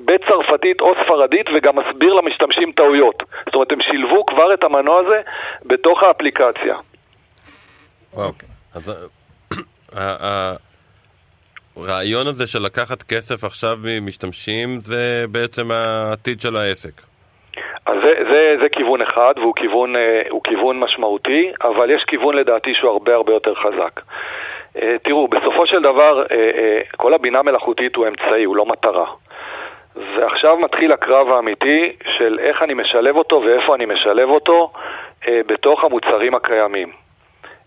בצרפתית 0.00 0.80
או 0.80 0.94
ספרדית 1.04 1.46
וגם 1.54 1.74
מסביר 1.78 2.14
למשתמשים 2.14 2.72
טעויות. 2.72 3.22
זאת 3.46 3.54
אומרת, 3.54 3.72
הם 3.72 3.82
שילבו 3.82 4.26
כבר 4.26 4.54
את 4.54 4.64
המנוע 4.64 5.00
הזה 5.00 5.20
בתוך 5.64 6.02
האפליקציה. 6.02 6.76
אוקיי. 8.12 8.48
אז 8.74 9.10
הרעיון 11.76 12.26
הזה 12.26 12.46
של 12.46 12.62
לקחת 12.62 13.02
כסף 13.02 13.44
עכשיו 13.44 13.78
ממשתמשים 13.82 14.80
זה 14.80 15.24
בעצם 15.30 15.70
העתיד 15.70 16.40
של 16.40 16.56
העסק. 16.56 17.11
אז 17.86 17.96
זה, 18.04 18.14
זה, 18.30 18.56
זה 18.62 18.68
כיוון 18.68 19.02
אחד, 19.02 19.34
והוא 19.36 19.54
כיוון, 19.54 19.96
אה, 19.96 20.22
כיוון 20.44 20.80
משמעותי, 20.80 21.52
אבל 21.64 21.90
יש 21.90 22.04
כיוון 22.04 22.34
לדעתי 22.34 22.74
שהוא 22.74 22.90
הרבה 22.90 23.14
הרבה 23.14 23.32
יותר 23.32 23.54
חזק. 23.54 24.00
אה, 24.76 24.96
תראו, 25.02 25.28
בסופו 25.28 25.66
של 25.66 25.82
דבר, 25.82 26.22
אה, 26.32 26.80
כל 26.96 27.14
הבינה 27.14 27.42
מלאכותית 27.42 27.96
הוא 27.96 28.06
אמצעי, 28.06 28.44
הוא 28.44 28.56
לא 28.56 28.66
מטרה. 28.66 29.06
ועכשיו 30.16 30.56
מתחיל 30.56 30.92
הקרב 30.92 31.28
האמיתי 31.28 31.92
של 32.16 32.38
איך 32.42 32.62
אני 32.62 32.74
משלב 32.74 33.16
אותו 33.16 33.42
ואיפה 33.46 33.74
אני 33.74 33.86
משלב 33.86 34.28
אותו 34.28 34.72
בתוך 35.28 35.84
המוצרים 35.84 36.34
הקיימים. 36.34 36.92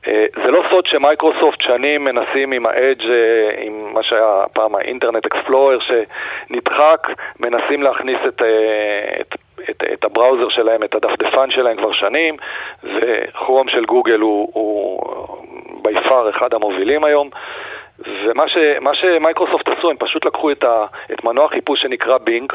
זה 0.06 0.52
לא 0.52 0.64
סוד 0.70 0.86
שמייקרוסופט 0.86 1.62
שנים 1.62 2.04
מנסים 2.04 2.52
עם 2.52 2.68
אה, 2.68 2.92
עם 3.58 3.94
מה 3.94 4.04
שהיה 4.04 4.44
פעם 4.54 4.76
האינטרנט 4.76 5.26
אקספלורר 5.26 5.78
שנדחק, 5.80 7.08
מנסים 7.40 7.84
להכניס 7.84 8.18
את, 8.28 8.42
את, 9.22 9.36
את, 9.70 9.84
את 9.94 10.04
הבראוזר 10.04 10.50
שלהם, 10.50 10.84
את 10.84 10.96
הדפדפן 10.96 11.52
שלהם 11.52 11.78
כבר 11.78 11.94
שנים, 11.94 12.36
וכרום 12.84 13.70
של 13.70 13.86
גוגל 13.86 14.20
הוא, 14.20 14.50
הוא 14.54 15.02
ביפר 15.82 16.30
אחד 16.30 16.54
המובילים 16.54 17.04
היום. 17.04 17.30
ומה 18.00 18.48
ש, 18.48 18.58
שמייקרוסופט 18.94 19.68
עשו, 19.68 19.90
הם 19.90 19.98
פשוט 20.00 20.26
לקחו 20.26 20.52
את, 20.52 20.64
ה, 20.64 20.86
את 21.14 21.24
מנוע 21.24 21.50
חיפוש 21.50 21.82
שנקרא 21.82 22.18
בינג, 22.18 22.54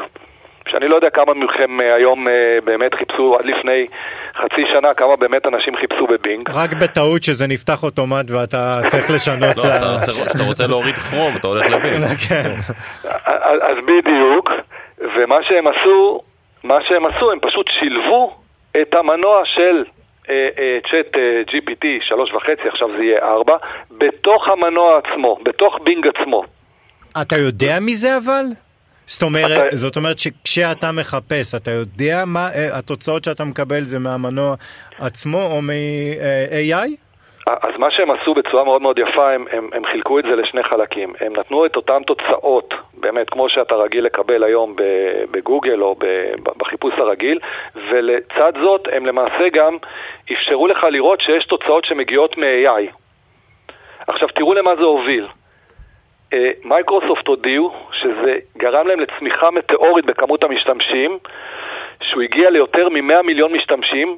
שאני 0.69 0.87
לא 0.87 0.95
יודע 0.95 1.09
כמה 1.09 1.33
מכם 1.33 1.81
אה, 1.81 1.95
היום 1.95 2.27
אה, 2.27 2.57
באמת 2.63 2.95
חיפשו 2.95 3.35
עד 3.39 3.45
לפני 3.45 3.87
חצי 4.35 4.61
שנה, 4.73 4.93
כמה 4.93 5.15
באמת 5.15 5.47
אנשים 5.47 5.75
חיפשו 5.75 6.07
בבינג. 6.07 6.49
רק 6.53 6.73
בטעות 6.73 7.23
שזה 7.23 7.47
נפתח 7.47 7.83
אוטומט 7.83 8.31
ואתה 8.31 8.81
צריך 8.87 9.11
לשנות. 9.11 9.57
לא, 9.57 9.63
אתה 10.31 10.43
רוצה 10.47 10.67
להוריד 10.67 10.95
כרום, 10.97 11.35
אתה 11.35 11.47
הולך 11.47 11.69
לבינג. 11.69 12.17
כן. 12.29 12.51
אז 13.61 13.77
בדיוק, 13.85 14.49
ומה 15.15 15.43
שהם 15.43 15.67
עשו, 15.67 16.19
מה 16.63 16.75
שהם 16.87 17.05
עשו, 17.05 17.31
הם 17.31 17.39
פשוט 17.41 17.69
שילבו 17.79 18.35
את 18.81 18.93
המנוע 18.93 19.41
של 19.45 19.83
צ'אט 20.91 21.15
GPT 21.47 21.85
שלוש 22.01 22.33
וחצי, 22.33 22.67
עכשיו 22.69 22.87
זה 22.97 23.03
יהיה 23.03 23.17
ארבע, 23.21 23.57
בתוך 23.91 24.47
המנוע 24.47 24.97
עצמו, 24.97 25.37
בתוך 25.43 25.79
בינג 25.83 26.07
עצמו. 26.07 26.43
אתה 27.21 27.37
יודע 27.37 27.77
מזה 27.81 28.17
אבל? 28.17 28.45
זאת 29.05 29.23
אומרת, 29.23 29.67
אתה... 29.67 29.77
זאת 29.77 29.95
אומרת 29.95 30.19
שכשאתה 30.19 30.91
מחפש, 30.91 31.55
אתה 31.55 31.71
יודע 31.71 32.23
מה 32.27 32.49
אה, 32.55 32.77
התוצאות 32.77 33.23
שאתה 33.23 33.43
מקבל 33.43 33.83
זה 33.83 33.99
מהמנוע 33.99 34.55
עצמו 34.99 35.41
או 35.41 35.61
מ-AI? 35.61 36.89
אז 37.47 37.71
מה 37.77 37.91
שהם 37.91 38.11
עשו 38.11 38.33
בצורה 38.33 38.63
מאוד 38.63 38.81
מאוד 38.81 38.99
יפה, 38.99 39.31
הם, 39.31 39.45
הם, 39.51 39.69
הם 39.73 39.85
חילקו 39.85 40.19
את 40.19 40.23
זה 40.23 40.35
לשני 40.35 40.63
חלקים. 40.63 41.13
הם 41.19 41.35
נתנו 41.35 41.65
את 41.65 41.75
אותן 41.75 42.03
תוצאות, 42.03 42.73
באמת, 42.93 43.29
כמו 43.29 43.49
שאתה 43.49 43.75
רגיל 43.75 44.05
לקבל 44.05 44.43
היום 44.43 44.75
בגוגל 45.31 45.81
או 45.81 45.95
בחיפוש 46.57 46.93
הרגיל, 46.97 47.39
ולצד 47.89 48.53
זאת 48.61 48.87
הם 48.91 49.05
למעשה 49.05 49.49
גם 49.53 49.77
אפשרו 50.31 50.67
לך 50.67 50.83
לראות 50.83 51.21
שיש 51.21 51.45
תוצאות 51.45 51.85
שמגיעות 51.85 52.37
מ-AI. 52.37 52.93
עכשיו 54.07 54.29
תראו 54.29 54.53
למה 54.53 54.75
זה 54.75 54.83
הוביל. 54.83 55.27
אה, 56.33 56.51
מייקרוסופט 56.63 57.27
הודיעו 57.27 57.73
שזה 57.91 58.37
גרם 58.57 58.87
להם 58.87 58.99
לצמיחה 58.99 59.51
מטאורית 59.51 60.05
בכמות 60.05 60.43
המשתמשים, 60.43 61.17
שהוא 62.01 62.21
הגיע 62.21 62.49
ליותר 62.49 62.89
מ-100 62.89 63.21
מיליון 63.21 63.53
משתמשים 63.53 64.17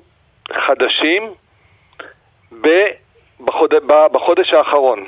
חדשים 0.54 1.34
בחוד... 3.40 3.74
בחודש 4.12 4.54
האחרון. 4.54 5.06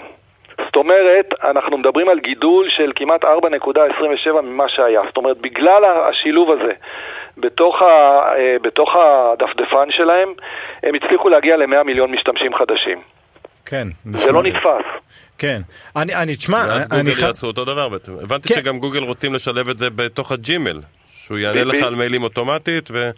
זאת 0.65 0.75
אומרת, 0.75 1.33
אנחנו 1.43 1.77
מדברים 1.77 2.09
על 2.09 2.19
גידול 2.19 2.69
של 2.69 2.91
כמעט 2.95 3.23
4.27 3.23 4.41
ממה 4.41 4.69
שהיה. 4.69 5.01
זאת 5.07 5.17
אומרת, 5.17 5.37
בגלל 5.37 5.83
השילוב 6.09 6.51
הזה 6.51 6.71
בתוך, 7.37 7.81
ה... 7.81 7.85
אה, 7.85 8.55
בתוך 8.61 8.89
הדפדפן 8.95 9.91
שלהם, 9.91 10.33
הם 10.83 10.95
הצליחו 10.95 11.29
להגיע 11.29 11.57
ל-100 11.57 11.83
מיליון 11.83 12.11
משתמשים 12.11 12.55
חדשים. 12.55 13.01
כן. 13.65 13.87
זה 14.05 14.31
לא 14.31 14.43
נתפס. 14.43 14.85
כן. 15.37 15.61
אני, 15.95 16.15
אני, 16.15 16.35
תשמע, 16.35 16.63
אני... 16.91 17.11
גוגל 17.11 17.27
יעשו 17.27 17.47
אותו 17.47 17.65
דבר 17.65 17.89
בעצם. 17.89 18.11
הבנתי 18.23 18.49
כן. 18.49 18.55
שגם 18.55 18.79
גוגל 18.79 19.03
רוצים 19.03 19.33
לשלב 19.33 19.69
את 19.69 19.77
זה 19.77 19.89
בתוך 19.89 20.31
הג'ימל, 20.31 20.81
שהוא 21.11 21.37
יענה 21.37 21.63
לך 21.63 21.83
על 21.83 21.95
מיילים 21.95 22.23
אוטומטית 22.23 22.89
ו... 22.91 23.09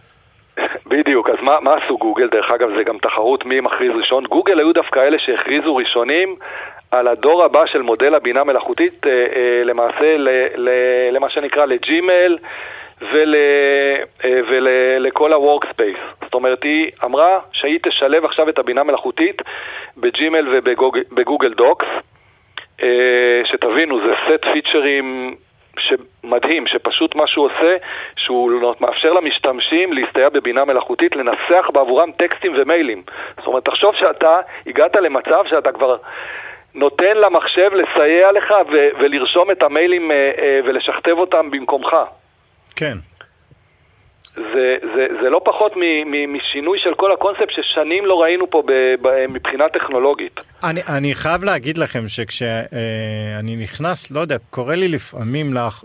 בדיוק, 1.08 1.30
אז 1.30 1.36
מה, 1.42 1.58
מה 1.62 1.76
עשו 1.76 1.98
גוגל? 1.98 2.28
דרך 2.28 2.52
אגב, 2.52 2.70
זה 2.78 2.84
גם 2.84 2.98
תחרות 2.98 3.46
מי 3.46 3.60
מכריז 3.62 3.92
ראשון. 3.96 4.24
גוגל 4.24 4.60
היו 4.60 4.74
דווקא 4.74 5.00
אלה 5.00 5.20
שהכריזו 5.20 5.76
ראשונים 5.76 6.36
על 6.92 7.08
הדור 7.08 7.44
הבא 7.44 7.66
של 7.66 7.82
מודל 7.82 8.16
הבינה 8.16 8.44
מלאכותית, 8.44 9.08
אה, 9.08 9.12
אה, 9.12 9.64
למעשה 9.64 10.18
ל, 10.18 10.30
ל, 10.56 10.70
למה 11.12 11.30
שנקרא 11.30 11.66
ל-Gmail 11.66 12.38
ול, 13.02 13.36
אה, 13.36 13.96
ה-workspace. 15.34 16.24
זאת 16.24 16.34
אומרת, 16.34 16.64
היא 16.64 16.92
אמרה 17.04 17.40
שהיא 17.52 17.80
תשלב 17.84 18.26
עכשיו 18.26 18.50
את 18.50 18.60
הבינה 18.60 18.84
מלאכותית 18.84 19.42
ב-Gmail 19.98 20.48
וב-Google 20.52 21.54
Docs, 21.54 21.88
אה, 22.84 23.42
שתבינו, 23.46 24.00
זה 24.00 24.14
סט 24.28 24.46
פיצ'רים 24.54 25.36
מדהים, 26.24 26.68
שפשוט 26.68 27.16
מה 27.16 27.28
שהוא 27.28 27.46
עושה, 27.46 27.78
שהוא 28.16 28.76
מאפשר 28.80 29.14
למשתמשים 29.14 29.94
להסתייע 29.94 30.30
בבינה 30.30 30.66
מלאכותית, 30.66 31.16
לנסח 31.16 31.70
בעבורם 31.74 32.12
טקסטים 32.12 32.54
ומיילים. 32.58 33.04
זאת 33.38 33.48
אומרת, 33.48 33.66
תחשוב 33.66 33.96
שאתה 33.96 34.40
הגעת 34.68 34.96
למצב 34.96 35.44
שאתה 35.50 35.72
כבר 35.72 35.98
נותן 36.76 37.18
למחשב 37.18 37.72
לסייע 37.74 38.32
לך 38.32 38.54
ולרשום 39.00 39.52
את 39.52 39.64
המיילים 39.64 40.12
אה, 40.12 40.60
ולשכתב 40.66 41.18
אותם 41.18 41.52
במקומך. 41.52 41.96
כן. 42.76 42.98
זה, 44.38 44.76
זה, 44.96 45.08
זה 45.22 45.30
לא 45.30 45.42
פחות 45.46 45.74
מ, 45.76 45.82
מ, 46.12 46.34
משינוי 46.34 46.80
של 46.80 46.94
כל 46.94 47.12
הקונספט 47.12 47.52
ששנים 47.52 48.06
לא 48.06 48.22
ראינו 48.22 48.50
פה 48.50 48.64
ב, 48.66 48.72
ב, 49.02 49.28
מבחינה 49.30 49.70
טכנולוגית. 49.70 50.40
אני, 50.64 50.82
אני 50.98 51.16
חייב 51.16 51.44
להגיד 51.44 51.78
לכם 51.78 52.08
שכשאני 52.08 53.56
אה, 53.56 53.62
נכנס, 53.62 54.12
לא 54.12 54.20
יודע, 54.20 54.38
קורה 54.50 54.76
לי 54.76 54.88
לפעמים, 54.88 55.54
לך, 55.54 55.84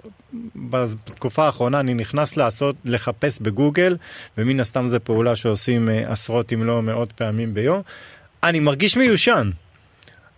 בתקופה 0.57 1.45
האחרונה 1.47 1.81
אני 1.81 1.95
נכנס 1.95 2.37
לעשות, 2.37 2.77
לחפש 2.85 3.41
בגוגל, 3.41 3.97
ומן 4.39 4.61
הסתם 4.61 4.89
זו 4.89 4.99
פעולה 5.05 5.37
שעושים 5.37 5.89
אה, 5.89 6.13
עשרות 6.13 6.53
אם 6.53 6.65
לא 6.65 6.83
מאות 6.83 7.13
פעמים 7.13 7.55
ביום, 7.55 7.83
אני 8.45 8.61
מרגיש 8.61 8.97
מיושן. 8.97 9.51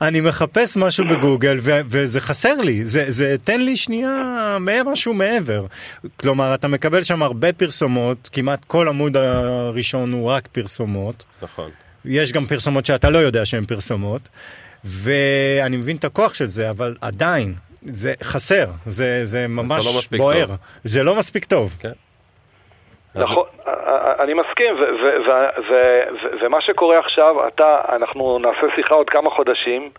אני 0.03 0.21
מחפש 0.21 0.77
משהו 0.77 1.05
בגוגל 1.09 1.59
ו- 1.61 1.81
וזה 1.87 2.21
חסר 2.21 2.55
לי, 2.55 2.87
זה, 2.87 3.05
זה 3.09 3.37
תן 3.45 3.61
לי 3.61 3.77
שנייה 3.77 4.57
משהו 4.85 5.15
מעבר. 5.15 5.67
כלומר, 6.17 6.55
אתה 6.55 6.69
מקבל 6.69 7.03
שם 7.03 7.23
הרבה 7.23 7.53
פרסומות, 7.53 8.29
כמעט 8.33 8.65
כל 8.67 8.89
עמוד 8.89 9.17
הראשון 9.17 10.13
הוא 10.13 10.31
רק 10.31 10.49
פרסומות. 10.53 11.25
נכון. 11.43 11.71
יש 12.05 12.33
גם 12.33 12.47
פרסומות 12.47 12.87
שאתה 12.87 13.11
לא 13.11 13.19
יודע 13.19 13.45
שהן 13.45 13.65
פרסומות, 13.65 14.29
ואני 14.85 15.77
מבין 15.77 15.97
את 15.97 16.05
הכוח 16.05 16.35
של 16.35 16.47
זה, 16.47 16.71
אבל 16.71 16.97
עדיין, 17.01 17.55
זה 17.87 18.15
חסר, 18.23 18.71
זה, 18.87 19.21
זה 19.25 19.47
ממש 19.49 19.87
לא 19.87 20.19
בוער. 20.19 20.47
טוב. 20.47 20.57
זה 20.85 21.03
לא 21.03 21.19
מספיק 21.19 21.45
טוב. 21.45 21.77
כן. 21.79 21.93
נכון, 23.17 23.47
אני 24.21 24.35
מסכים, 24.35 24.75
ומה 26.41 26.61
שקורה 26.61 26.99
עכשיו, 26.99 27.49
אתה, 27.49 27.81
אנחנו 27.89 28.39
נעשה 28.39 28.67
שיחה 28.77 28.95
עוד 28.95 29.11
כמה 29.11 29.31
חודשים, 29.31 29.91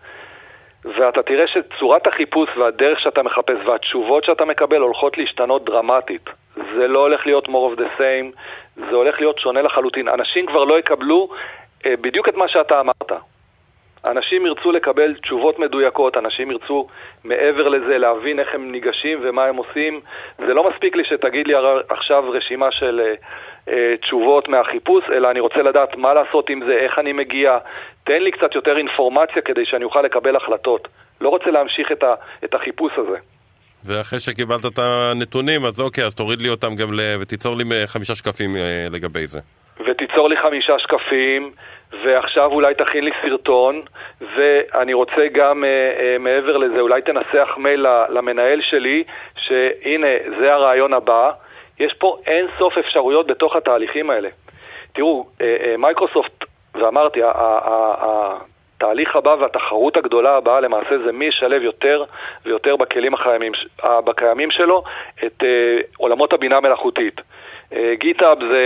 ואתה 0.85 1.23
תראה 1.23 1.47
שצורת 1.47 2.07
החיפוש 2.07 2.49
והדרך 2.57 2.99
שאתה 2.99 3.23
מחפש 3.23 3.57
והתשובות 3.65 4.23
שאתה 4.23 4.45
מקבל 4.45 4.81
הולכות 4.81 5.17
להשתנות 5.17 5.65
דרמטית. 5.65 6.29
זה 6.55 6.87
לא 6.87 6.99
הולך 6.99 7.25
להיות 7.25 7.47
more 7.47 7.75
of 7.75 7.79
the 7.79 7.99
same, 7.99 8.37
זה 8.75 8.95
הולך 8.95 9.19
להיות 9.19 9.39
שונה 9.39 9.61
לחלוטין. 9.61 10.07
אנשים 10.07 10.45
כבר 10.45 10.63
לא 10.63 10.79
יקבלו 10.79 11.29
אה, 11.85 11.93
בדיוק 12.01 12.29
את 12.29 12.35
מה 12.35 12.47
שאתה 12.47 12.79
אמרת. 12.79 13.11
אנשים 14.05 14.45
ירצו 14.45 14.71
לקבל 14.71 15.15
תשובות 15.15 15.59
מדויקות, 15.59 16.17
אנשים 16.17 16.51
ירצו 16.51 16.87
מעבר 17.23 17.67
לזה 17.67 17.97
להבין 17.97 18.39
איך 18.39 18.47
הם 18.53 18.71
ניגשים 18.71 19.19
ומה 19.23 19.45
הם 19.45 19.55
עושים. 19.55 20.01
זה 20.37 20.53
לא 20.53 20.69
מספיק 20.69 20.95
לי 20.95 21.03
שתגיד 21.05 21.47
לי 21.47 21.53
עכשיו 21.89 22.23
רשימה 22.29 22.71
של 22.71 23.01
אה, 23.05 23.13
אה, 23.73 23.97
תשובות 24.01 24.47
מהחיפוש, 24.47 25.03
אלא 25.13 25.31
אני 25.31 25.39
רוצה 25.39 25.61
לדעת 25.61 25.95
מה 25.97 26.13
לעשות 26.13 26.49
עם 26.49 26.65
זה, 26.65 26.73
איך 26.73 26.99
אני 26.99 27.13
מגיע. 27.13 27.57
תן 28.03 28.21
לי 28.21 28.31
קצת 28.31 28.55
יותר 28.55 28.77
אינפורמציה 28.77 29.41
כדי 29.41 29.65
שאני 29.65 29.83
אוכל 29.83 30.01
לקבל 30.01 30.35
החלטות. 30.35 30.87
לא 31.21 31.29
רוצה 31.29 31.51
להמשיך 31.51 31.91
את, 31.91 32.03
ה, 32.03 32.13
את 32.43 32.53
החיפוש 32.53 32.91
הזה. 32.97 33.17
ואחרי 33.85 34.19
שקיבלת 34.19 34.65
את 34.65 34.79
הנתונים, 34.79 35.65
אז 35.65 35.81
אוקיי, 35.81 36.05
אז 36.05 36.15
תוריד 36.15 36.41
לי 36.41 36.49
אותם 36.49 36.75
גם 36.75 36.93
ל... 36.93 36.99
ותיצור 37.21 37.57
לי 37.57 37.63
חמישה 37.85 38.15
שקפים 38.15 38.55
אה, 38.55 38.87
לגבי 38.91 39.27
זה. 39.27 39.39
ותיצור 39.79 40.29
לי 40.29 40.37
חמישה 40.37 40.79
שקפים, 40.79 41.51
ועכשיו 42.03 42.51
אולי 42.51 42.75
תכין 42.75 43.03
לי 43.03 43.11
סרטון, 43.21 43.81
ואני 44.35 44.93
רוצה 44.93 45.27
גם 45.31 45.63
אה, 45.63 45.69
אה, 45.69 46.17
מעבר 46.19 46.57
לזה, 46.57 46.79
אולי 46.79 47.01
תנסח 47.01 47.49
מייל 47.57 47.85
למנהל 48.09 48.61
שלי, 48.61 49.03
שהנה, 49.37 50.07
זה 50.39 50.53
הרעיון 50.53 50.93
הבא. 50.93 51.31
יש 51.79 51.93
פה 51.93 52.17
אין 52.25 52.47
סוף 52.57 52.77
אפשרויות 52.77 53.27
בתוך 53.27 53.55
התהליכים 53.55 54.09
האלה. 54.09 54.29
תראו, 54.93 55.25
אה, 55.41 55.57
אה, 55.65 55.77
מייקרוסופט, 55.77 56.45
ואמרתי, 56.75 57.21
התהליך 58.77 59.15
הבא 59.15 59.35
והתחרות 59.39 59.97
הגדולה 59.97 60.35
הבאה 60.37 60.59
למעשה 60.59 60.97
זה 61.05 61.11
מי 61.11 61.25
ישלב 61.25 61.61
יותר 61.61 62.03
ויותר 62.45 62.75
בכלים 62.75 63.13
החיימים, 63.13 63.51
הקיימים 63.83 64.51
שלו 64.51 64.83
את 65.25 65.43
אה, 65.43 65.77
עולמות 65.97 66.33
הבינה 66.33 66.57
המלאכותית. 66.57 67.21
GitHub 67.93 68.39
זה 68.39 68.63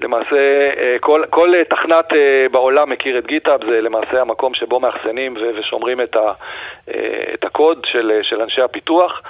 למעשה, 0.00 0.70
כל, 1.00 1.22
כל 1.30 1.52
תכנת 1.68 2.12
בעולם 2.52 2.90
מכיר 2.90 3.18
את 3.18 3.26
GitHub, 3.26 3.70
זה 3.70 3.80
למעשה 3.80 4.20
המקום 4.20 4.54
שבו 4.54 4.80
מאחסנים 4.80 5.36
ושומרים 5.56 6.00
את, 6.00 6.16
ה, 6.16 6.32
את 7.34 7.44
הקוד 7.44 7.84
של, 7.84 8.18
של 8.22 8.42
אנשי 8.42 8.62
הפיתוח. 8.62 9.22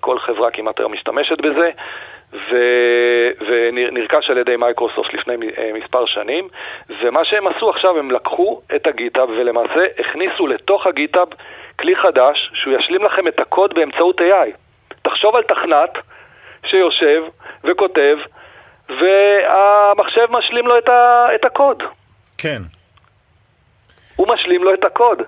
כל 0.00 0.18
חברה 0.18 0.50
כמעט 0.50 0.80
היום 0.80 0.92
משתמשת 0.92 1.40
בזה. 1.40 1.70
ו... 2.32 2.56
ונרכש 3.46 4.30
על 4.30 4.38
ידי 4.38 4.56
מייקרוסופט 4.56 5.14
לפני 5.14 5.34
אה, 5.58 5.70
מספר 5.74 6.06
שנים, 6.06 6.48
ומה 7.02 7.24
שהם 7.24 7.46
עשו 7.46 7.70
עכשיו, 7.70 7.98
הם 7.98 8.10
לקחו 8.10 8.60
את 8.74 8.86
ה-GitHub 8.86 9.30
ולמעשה 9.30 9.84
הכניסו 9.98 10.46
לתוך 10.46 10.86
ה-GitHub 10.86 11.28
כלי 11.78 11.96
חדש 11.96 12.50
שהוא 12.54 12.74
ישלים 12.74 13.02
לכם 13.04 13.28
את 13.28 13.40
הקוד 13.40 13.74
באמצעות 13.74 14.20
AI. 14.20 14.50
תחשוב 15.02 15.36
על 15.36 15.42
תכנת 15.42 15.98
שיושב 16.66 17.22
וכותב, 17.64 18.18
והמחשב 18.88 20.26
משלים 20.30 20.66
לו 20.66 20.78
את, 20.78 20.88
ה... 20.88 21.26
את 21.34 21.44
הקוד. 21.44 21.82
כן. 22.38 22.62
הוא 24.16 24.28
משלים 24.28 24.64
לו 24.64 24.74
את 24.74 24.84
הקוד. 24.84 25.22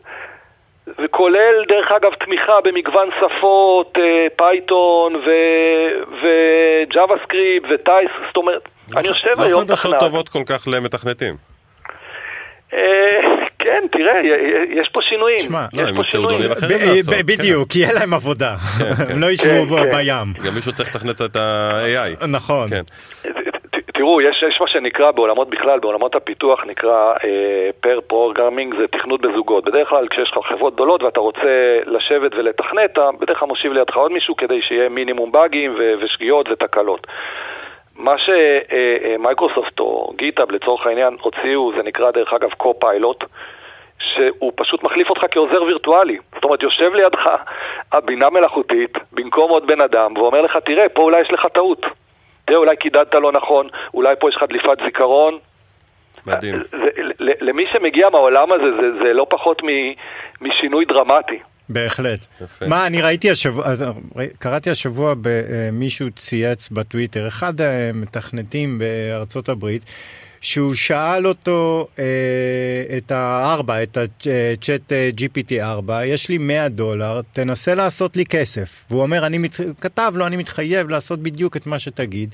וכולל 1.04 1.64
דרך 1.68 1.92
אגב 1.92 2.14
תמיכה 2.14 2.60
במגוון 2.64 3.08
שפות, 3.20 3.98
Python 4.36 5.14
ו-JavaScript 6.22 7.68
ו-Type, 7.70 8.10
זאת 8.26 8.36
אומרת, 8.36 8.68
אני 8.96 9.08
יושב 9.08 9.30
לא 9.38 9.44
היום 9.44 9.64
תכנת. 9.64 9.70
לא 9.70 9.76
חדשות 9.76 10.00
טובות 10.00 10.28
כל 10.28 10.42
כך 10.46 10.68
למתכנתים. 10.68 11.36
אה, 12.72 12.80
כן, 13.58 13.84
תראה, 13.92 14.20
יש 14.70 14.88
פה 14.88 15.00
שינויים. 15.02 15.40
שמע, 15.40 15.66
יש 15.72 15.90
פה 15.96 16.02
שינויים. 16.04 16.50
בדיוק, 17.26 17.70
כי 17.70 17.78
יהיה 17.78 17.92
להם 17.92 18.14
עבודה. 18.14 18.56
כן, 18.78 18.94
כן. 18.94 19.12
הם 19.12 19.20
לא 19.20 19.30
ישבו 19.30 19.66
בים. 19.66 20.32
גם 20.44 20.54
מישהו 20.54 20.72
צריך 20.72 20.88
לתכנת 20.88 21.22
את 21.22 21.36
ה-AI. 21.36 22.26
נכון. 22.26 22.68
תראו, 23.98 24.20
יש, 24.20 24.42
יש 24.42 24.60
מה 24.60 24.68
שנקרא 24.68 25.10
בעולמות 25.10 25.50
בכלל, 25.50 25.78
בעולמות 25.78 26.14
הפיתוח 26.14 26.64
נקרא 26.64 27.14
pair 27.80 27.98
uh, 27.98 28.00
programming, 28.00 28.74
זה 28.78 28.86
תכנות 28.86 29.20
בזוגות. 29.20 29.64
בדרך 29.64 29.88
כלל 29.88 30.08
כשיש 30.08 30.30
לך 30.30 30.38
חברות 30.48 30.74
גדולות 30.74 31.02
ואתה 31.02 31.20
רוצה 31.20 31.80
לשבת 31.86 32.34
ולתכנת, 32.34 32.98
בדרך 33.20 33.38
כלל 33.38 33.48
מושיב 33.48 33.72
לידך 33.72 33.96
עוד 33.96 34.12
מישהו 34.12 34.36
כדי 34.36 34.62
שיהיה 34.62 34.88
מינימום 34.88 35.32
באגים 35.32 35.78
ושגיאות 36.00 36.48
ותקלות. 36.50 37.06
מה 37.96 38.14
שמייקרוסופט 38.18 39.78
uh, 39.78 39.82
uh, 39.82 39.84
או 39.84 40.12
גיטאב 40.16 40.50
לצורך 40.50 40.86
העניין 40.86 41.16
הוציאו, 41.20 41.72
זה 41.76 41.82
נקרא 41.82 42.10
דרך 42.10 42.32
אגב 42.32 42.50
קו-פיילוט. 42.56 43.24
שהוא 43.98 44.52
פשוט 44.56 44.82
מחליף 44.82 45.10
אותך 45.10 45.24
כעוזר 45.30 45.62
וירטואלי. 45.62 46.18
זאת 46.34 46.44
אומרת, 46.44 46.62
יושב 46.62 46.94
לידך 46.94 47.30
הבינה 47.92 48.30
מלאכותית 48.30 48.98
במקום 49.12 49.50
עוד 49.50 49.66
בן 49.66 49.80
אדם, 49.80 50.16
ואומר 50.16 50.40
לך, 50.42 50.56
תראה, 50.56 50.88
פה 50.88 51.02
אולי 51.02 51.20
יש 51.20 51.30
לך 51.30 51.46
טעות. 51.46 51.86
תראה, 52.48 52.58
אולי 52.58 52.76
קידדת 52.76 53.14
לא 53.14 53.32
נכון, 53.32 53.68
אולי 53.94 54.14
פה 54.20 54.28
יש 54.28 54.36
לך 54.36 54.44
דליפת 54.48 54.78
זיכרון. 54.84 55.38
מדהים. 56.26 56.62
זה, 56.70 56.76
למי 57.18 57.64
שמגיע 57.72 58.08
מהעולם 58.08 58.52
הזה, 58.52 58.64
זה, 58.80 59.04
זה 59.04 59.12
לא 59.12 59.26
פחות 59.30 59.62
מ, 59.62 59.66
משינוי 60.40 60.84
דרמטי. 60.84 61.38
בהחלט. 61.68 62.26
יפה. 62.40 62.66
מה, 62.66 62.86
אני 62.86 63.02
ראיתי 63.02 63.30
השבוע, 63.30 63.64
קראתי 64.38 64.70
השבוע 64.70 65.14
במישהו 65.20 66.10
צייץ 66.10 66.68
בטוויטר, 66.68 67.28
אחד 67.28 67.60
המתכנתים 67.60 68.78
בארצות 68.78 69.48
הברית, 69.48 69.82
שהוא 70.40 70.74
שאל 70.74 71.26
אותו 71.26 71.88
אה, 71.98 72.04
את 72.96 73.12
ה-4, 73.12 73.72
את 73.82 73.96
ה-chat 73.96 74.92
GPT 75.20 75.52
4, 75.60 76.04
יש 76.04 76.28
לי 76.28 76.38
100 76.38 76.68
דולר, 76.68 77.20
תנסה 77.32 77.74
לעשות 77.74 78.16
לי 78.16 78.26
כסף. 78.26 78.84
והוא 78.90 79.02
אומר, 79.02 79.26
אני 79.26 79.38
מת... 79.38 79.60
כתב 79.80 80.12
לו, 80.16 80.26
אני 80.26 80.36
מתחייב 80.36 80.88
לעשות 80.88 81.22
בדיוק 81.22 81.56
את 81.56 81.66
מה 81.66 81.78
שתגיד. 81.78 82.30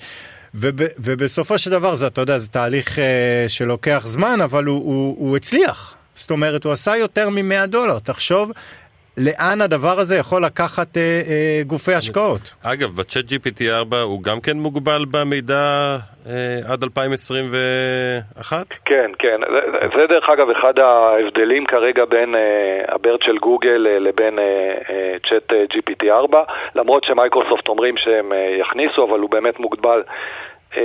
וב, 0.55 0.81
ובסופו 0.99 1.59
של 1.59 1.71
דבר 1.71 1.95
זה, 1.95 2.07
אתה 2.07 2.21
יודע, 2.21 2.39
זה 2.39 2.49
תהליך 2.49 2.99
אה, 2.99 3.45
שלוקח 3.49 4.03
זמן, 4.05 4.41
אבל 4.45 4.65
הוא, 4.65 4.79
הוא, 4.79 5.17
הוא 5.19 5.37
הצליח. 5.37 5.95
זאת 6.17 6.31
אומרת, 6.31 6.65
הוא 6.65 6.73
עשה 6.73 6.97
יותר 6.97 7.31
מ-100 7.31 7.67
דולר. 7.67 7.99
תחשוב 7.99 8.51
לאן 9.17 9.61
הדבר 9.61 10.01
הזה 10.01 10.17
יכול 10.17 10.45
לקחת 10.45 10.97
אה, 10.97 11.03
אה, 11.03 11.63
גופי 11.67 11.95
השקעות. 11.95 12.55
אגב, 12.63 12.91
בצ'אט 12.97 13.25
GPT 13.25 13.63
4 13.71 14.01
הוא 14.01 14.23
גם 14.23 14.41
כן 14.41 14.57
מוגבל 14.57 15.05
במידע 15.11 15.97
אה, 16.27 16.73
עד 16.73 16.83
2021? 16.83 18.67
כן, 18.85 19.11
כן. 19.19 19.41
זה, 19.53 19.89
זה 19.99 20.07
דרך 20.07 20.29
אגב 20.29 20.51
אחד 20.51 20.79
ההבדלים 20.79 21.67
כרגע 21.67 22.05
בין 22.05 22.35
אה, 22.35 22.41
הברד 22.89 23.23
של 23.23 23.39
גוגל 23.39 23.87
אה, 23.91 23.99
לבין 23.99 24.39
אה, 24.39 24.45
אה, 24.91 25.17
צ'אט 25.29 25.53
אה, 25.53 25.65
GPT 25.75 26.11
4, 26.11 26.43
למרות 26.75 27.05
שמייקרוסופט 27.05 27.69
אומרים 27.69 27.97
שהם 27.97 28.33
אה, 28.33 28.57
יכניסו, 28.61 29.05
אבל 29.05 29.21
הוא 29.21 29.31
באמת 29.31 29.61
מוגבל 29.61 30.03
אה, 30.77 30.83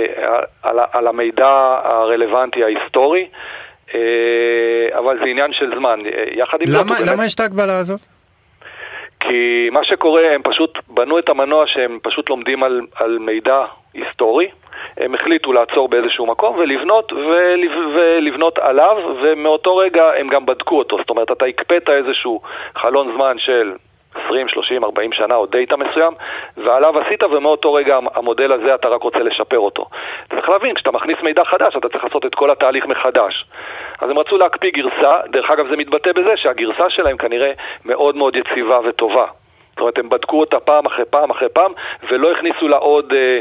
על, 0.62 0.78
על 0.92 1.06
המידע 1.06 1.80
הרלוונטי 1.84 2.64
ההיסטורי. 2.64 3.28
אה, 3.94 4.98
אבל 4.98 5.18
זה 5.18 5.24
עניין 5.24 5.52
של 5.52 5.72
זמן. 5.78 6.00
אה, 6.06 6.24
יחד 6.32 6.58
עם 6.60 6.66
למה, 6.68 6.94
זאת... 6.98 7.08
למה 7.08 7.26
יש 7.26 7.34
את 7.34 7.40
ההגבלה 7.40 7.78
הזאת? 7.78 8.19
כי 9.20 9.68
מה 9.72 9.84
שקורה, 9.84 10.34
הם 10.34 10.42
פשוט 10.42 10.78
בנו 10.88 11.18
את 11.18 11.28
המנוע 11.28 11.66
שהם 11.66 11.98
פשוט 12.02 12.30
לומדים 12.30 12.62
על, 12.62 12.80
על 12.94 13.18
מידע 13.18 13.64
היסטורי. 13.94 14.48
הם 14.96 15.14
החליטו 15.14 15.52
לעצור 15.52 15.88
באיזשהו 15.88 16.26
מקום 16.26 16.56
ולבנות, 16.56 17.12
ולב, 17.12 17.72
ולבנות 17.94 18.58
עליו, 18.58 18.96
ומאותו 19.22 19.76
רגע 19.76 20.04
הם 20.16 20.28
גם 20.28 20.46
בדקו 20.46 20.78
אותו. 20.78 20.96
זאת 20.96 21.10
אומרת, 21.10 21.30
אתה 21.30 21.44
הקפאת 21.46 21.90
איזשהו 21.90 22.40
חלון 22.76 23.12
זמן 23.16 23.38
של 23.38 23.72
20, 24.14 24.48
30, 24.48 24.84
40 24.84 25.12
שנה 25.12 25.34
או 25.34 25.46
דאטה 25.46 25.76
מסוים, 25.76 26.12
ועליו 26.56 26.98
עשית, 26.98 27.22
ומאותו 27.22 27.72
רגע 27.72 27.98
המודל 28.14 28.52
הזה 28.52 28.74
אתה 28.74 28.88
רק 28.88 29.02
רוצה 29.02 29.18
לשפר 29.18 29.58
אותו. 29.58 29.88
אתה 30.26 30.36
צריך 30.36 30.48
להבין, 30.48 30.74
כשאתה 30.74 30.90
מכניס 30.90 31.16
מידע 31.22 31.44
חדש, 31.44 31.76
אתה 31.76 31.88
צריך 31.88 32.04
לעשות 32.04 32.26
את 32.26 32.34
כל 32.34 32.50
התהליך 32.50 32.86
מחדש. 32.86 33.46
אז 34.00 34.10
הם 34.10 34.18
רצו 34.18 34.38
להקפיא 34.38 34.70
גרסה, 34.70 35.20
דרך 35.32 35.50
אגב 35.50 35.66
זה 35.70 35.76
מתבטא 35.76 36.12
בזה 36.12 36.36
שהגרסה 36.36 36.90
שלהם 36.90 37.16
כנראה 37.16 37.52
מאוד 37.84 38.16
מאוד 38.16 38.36
יציבה 38.36 38.80
וטובה. 38.88 39.26
זאת 39.70 39.80
אומרת, 39.80 39.98
הם 39.98 40.08
בדקו 40.08 40.40
אותה 40.40 40.60
פעם 40.60 40.86
אחרי 40.86 41.04
פעם 41.10 41.30
אחרי 41.30 41.48
פעם, 41.48 41.72
ולא 42.10 42.32
הכניסו 42.32 42.68
לה 42.68 42.76
עוד... 42.76 43.12
אה, 43.12 43.40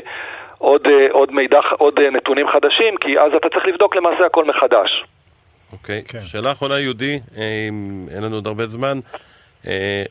עוד, 0.59 0.88
אה, 0.88 1.07
עוד 1.11 1.32
מידע, 1.32 1.59
עוד 1.78 1.99
אה, 1.99 2.09
נתונים 2.09 2.47
חדשים, 2.47 2.97
כי 2.97 3.20
אז 3.20 3.32
אתה 3.38 3.49
צריך 3.49 3.65
לבדוק 3.65 3.95
למעשה 3.95 4.26
הכל 4.26 4.45
מחדש. 4.45 5.05
אוקיי, 5.74 6.03
okay. 6.05 6.11
כן. 6.11 6.20
שאלה 6.20 6.51
אחרונה 6.51 6.80
יהודי, 6.80 7.20
אין 8.15 8.24
לנו 8.24 8.36
עוד 8.36 8.47
הרבה 8.47 8.65
זמן, 8.65 8.99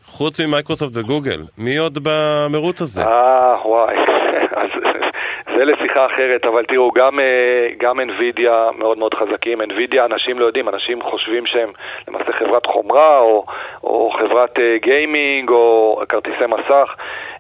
חוץ 0.07 0.41
ממייקרוסופט 0.41 0.97
וגוגל, 0.97 1.43
מי 1.59 1.77
עוד 1.77 1.99
במרוץ 2.03 2.83
הזה? 2.83 3.03
אה, 3.03 3.57
וואי, 3.65 3.97
זה 5.57 5.65
לשיחה 5.65 6.07
אחרת, 6.07 6.47
אבל 6.47 6.65
תראו, 6.65 6.91
גם, 6.91 7.21
אה, 7.21 7.69
גם 7.79 8.01
NVIDIA 8.01 8.79
מאוד 8.79 8.99
מאוד 8.99 9.15
חזקים. 9.15 9.61
NVIDIA, 9.61 10.05
אנשים 10.05 10.39
לא 10.39 10.47
יודעים, 10.47 10.69
אנשים 10.69 11.03
חושבים 11.03 11.47
שהם 11.47 11.73
למעשה 12.09 12.33
חברת 12.33 12.67
חומרה, 12.67 13.19
או, 13.19 13.47
או 13.85 14.11
חברת 14.19 14.59
אה, 14.59 14.77
גיימינג, 14.83 15.51
או 15.51 16.01
כרטיסי 16.09 16.47
מסך. 16.49 16.95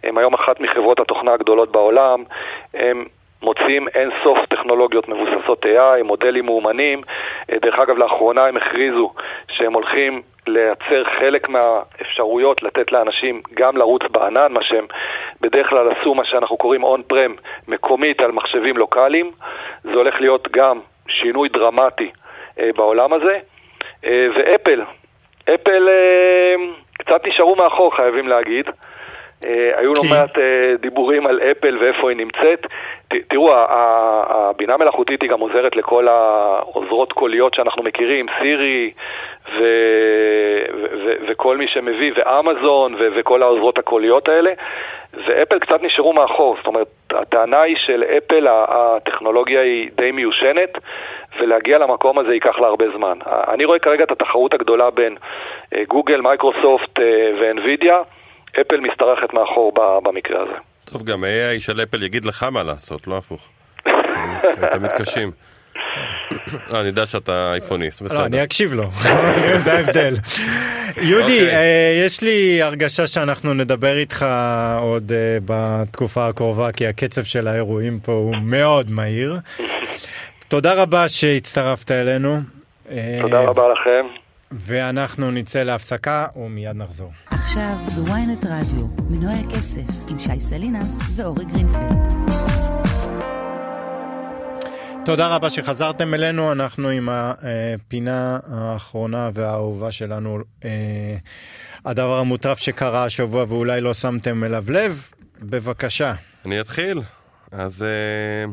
הם 0.04 0.18
היום 0.18 0.34
אחת 0.34 0.60
מחברות 0.60 1.00
התוכנה 1.00 1.32
הגדולות 1.32 1.72
בעולם. 1.72 2.24
הם 2.74 3.04
מוציאים 3.42 3.88
אין 3.88 4.10
סוף 4.24 4.38
טכנולוגיות 4.48 5.08
מבוססות 5.08 5.64
AI, 5.64 6.02
מודלים 6.02 6.46
מאומנים. 6.46 7.02
דרך 7.62 7.78
אגב, 7.78 7.96
לאחרונה 7.98 8.46
הם 8.46 8.56
הכריזו 8.56 9.12
שהם 9.48 9.72
הולכים 9.72 10.22
לייצר 10.48 11.04
חלק 11.18 11.48
מהאפשרויות 11.48 12.62
לתת 12.62 12.92
לאנשים 12.92 13.42
גם 13.54 13.76
לרוץ 13.76 14.02
בענן, 14.10 14.52
מה 14.52 14.62
שהם 14.62 14.86
בדרך 15.40 15.68
כלל 15.68 15.88
עשו, 15.90 16.14
מה 16.14 16.24
שאנחנו 16.24 16.56
קוראים 16.56 16.84
און-פרם, 16.84 17.34
מקומית 17.68 18.20
על 18.20 18.32
מחשבים 18.32 18.76
לוקאליים. 18.76 19.30
זה 19.84 19.94
הולך 19.94 20.20
להיות 20.20 20.48
גם 20.50 20.80
שינוי 21.08 21.48
דרמטי 21.48 22.10
אה, 22.60 22.70
בעולם 22.76 23.12
הזה. 23.12 23.38
אה, 24.04 24.28
ואפל, 24.34 24.82
אפל 25.54 25.88
אה, 25.88 26.54
קצת 26.98 27.26
נשארו 27.26 27.56
מאחור, 27.56 27.96
חייבים 27.96 28.28
להגיד. 28.28 28.66
היו 29.76 29.92
לא 29.94 30.02
מעט 30.10 30.38
דיבורים 30.80 31.26
על 31.26 31.40
אפל 31.40 31.78
ואיפה 31.80 32.10
היא 32.10 32.16
נמצאת. 32.16 32.66
תראו, 33.28 33.54
הבינה 34.28 34.76
מלאכותית 34.76 35.22
היא 35.22 35.30
גם 35.30 35.40
עוזרת 35.40 35.76
לכל 35.76 36.08
העוזרות 36.08 37.12
קוליות 37.12 37.54
שאנחנו 37.54 37.82
מכירים, 37.82 38.26
סירי. 38.42 38.92
וכל 41.28 41.56
מי 41.56 41.68
שמביא, 41.68 42.12
ואמזון. 42.16 42.94
וכל 42.98 43.42
העוזרות 43.42 43.78
הקוליות 43.78 44.28
האלה, 44.28 44.52
ואפל 45.26 45.58
קצת 45.58 45.82
נשארו 45.82 46.12
מאחור. 46.12 46.56
זאת 46.56 46.66
אומרת, 46.66 46.88
הטענה 47.10 47.60
היא 47.60 47.76
של 47.76 48.04
אפל, 48.04 48.46
הטכנולוגיה 48.50 49.60
היא 49.60 49.90
די 49.96 50.12
מיושנת, 50.12 50.78
ולהגיע 51.40 51.78
למקום 51.78 52.18
הזה 52.18 52.34
ייקח 52.34 52.58
לה 52.58 52.66
הרבה 52.66 52.84
זמן. 52.96 53.18
אני 53.48 53.64
רואה 53.64 53.78
כרגע 53.78 54.04
את 54.04 54.10
התחרות 54.10 54.54
הגדולה 54.54 54.90
בין 54.90 55.16
אה, 55.74 55.84
גוגל, 55.88 56.20
מייקרוסופט 56.20 57.00
אה, 57.00 57.30
ואנווידיה. 57.40 58.02
אפל 58.60 58.80
משתרכת 58.80 59.34
מאחור 59.34 59.72
במקרה 60.02 60.42
הזה. 60.42 60.58
טוב, 60.84 61.02
גם 61.02 61.24
ה-AI 61.24 61.60
של 61.60 61.82
אפל 61.82 62.02
יגיד 62.02 62.24
לך 62.24 62.42
מה 62.42 62.62
לעשות, 62.62 63.06
לא 63.06 63.18
הפוך. 63.18 63.48
אתם 64.64 64.82
מתקשים. 64.82 65.30
לא, 66.70 66.80
אני 66.80 66.88
יודע 66.88 67.06
שאתה 67.06 67.50
אייפוניסט, 67.52 68.02
בסדר. 68.02 68.18
לא, 68.18 68.24
אני 68.24 68.42
אקשיב 68.42 68.72
לו, 68.74 68.90
זה 69.64 69.72
ההבדל. 69.72 70.14
יהודי, 70.96 71.40
אוקיי. 71.40 71.56
אה, 71.56 72.02
יש 72.06 72.22
לי 72.22 72.62
הרגשה 72.62 73.06
שאנחנו 73.06 73.54
נדבר 73.54 73.96
איתך 73.96 74.26
עוד 74.80 75.12
אה, 75.12 75.38
בתקופה 75.46 76.26
הקרובה, 76.26 76.72
כי 76.72 76.86
הקצב 76.86 77.24
של 77.24 77.48
האירועים 77.48 78.00
פה 78.00 78.12
הוא 78.12 78.36
מאוד 78.42 78.90
מהיר. 78.90 79.36
תודה 80.48 80.74
רבה 80.74 81.08
שהצטרפת 81.08 81.90
אלינו. 81.90 82.38
תודה 83.20 83.40
רבה 83.40 83.62
לכם. 83.72 84.06
ואנחנו 84.50 85.30
נצא 85.30 85.62
להפסקה 85.62 86.26
ומיד 86.36 86.76
נחזור. 86.76 87.12
עכשיו 87.30 87.76
בוויינט 87.94 88.46
רדיו, 88.46 88.86
מנועי 89.10 89.40
הכסף, 89.40 89.82
עם 90.08 90.18
שי 90.18 90.40
סלינס 90.40 90.98
ואורי 91.16 91.44
גרינפלד. 91.44 91.98
תודה 95.04 95.28
רבה 95.28 95.50
שחזרתם 95.50 96.14
אלינו, 96.14 96.52
אנחנו 96.52 96.88
עם 96.88 97.08
הפינה 97.12 98.38
האחרונה 98.46 99.30
והאהובה 99.34 99.92
שלנו, 99.92 100.38
אה, 100.64 100.70
הדבר 101.84 102.18
המוטרף 102.18 102.58
שקרה 102.58 103.04
השבוע 103.04 103.44
ואולי 103.48 103.80
לא 103.80 103.94
שמתם 103.94 104.44
אליו 104.44 104.64
לב, 104.68 105.08
בבקשה. 105.40 106.14
אני 106.46 106.60
אתחיל. 106.60 107.00
אז 107.52 107.82
uh, 107.82 108.50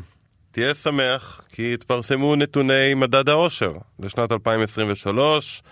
תהיה 0.52 0.74
שמח, 0.74 1.42
כי 1.50 1.74
התפרסמו 1.74 2.36
נתוני 2.36 2.94
מדד 2.94 3.30
העושר 3.30 3.74
לשנת 4.00 4.32
2023. 4.32 5.64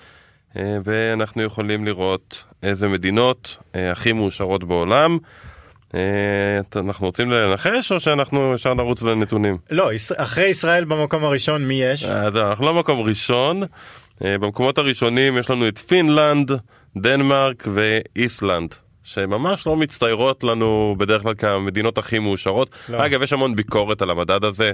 אה, 0.57 0.77
ואנחנו 0.83 1.43
יכולים 1.43 1.85
לראות 1.85 2.43
איזה 2.63 2.87
מדינות 2.87 3.57
אה, 3.75 3.91
הכי 3.91 4.13
מאושרות 4.13 4.63
בעולם. 4.63 5.17
אה, 5.95 5.99
אנחנו 6.75 7.05
רוצים 7.05 7.31
לנחש 7.31 7.91
או 7.91 7.99
שאנחנו 7.99 8.53
ישר 8.53 8.73
נרוץ 8.73 9.03
לנתונים? 9.03 9.57
לא, 9.71 9.89
אחרי 10.17 10.45
ישראל 10.45 10.85
במקום 10.85 11.23
הראשון 11.23 11.67
מי 11.67 11.83
יש? 11.83 12.03
אנחנו 12.03 12.65
לא 12.65 12.73
במקום 12.73 13.01
ראשון. 13.01 13.63
במקומות 14.21 14.77
הראשונים 14.77 15.37
יש 15.37 15.49
לנו 15.49 15.67
את 15.67 15.77
פינלנד, 15.77 16.51
דנמרק 16.97 17.63
ואיסלנד. 17.73 18.75
שממש 19.03 19.67
לא 19.67 19.75
מצטיירות 19.75 20.43
לנו 20.43 20.95
בדרך 20.97 21.21
כלל 21.21 21.33
כמדינות 21.33 21.97
הכי 21.97 22.19
מאושרות. 22.19 22.69
לא. 22.89 23.05
אגב, 23.05 23.21
יש 23.21 23.33
המון 23.33 23.55
ביקורת 23.55 24.01
על 24.01 24.09
המדד 24.09 24.43
הזה, 24.43 24.71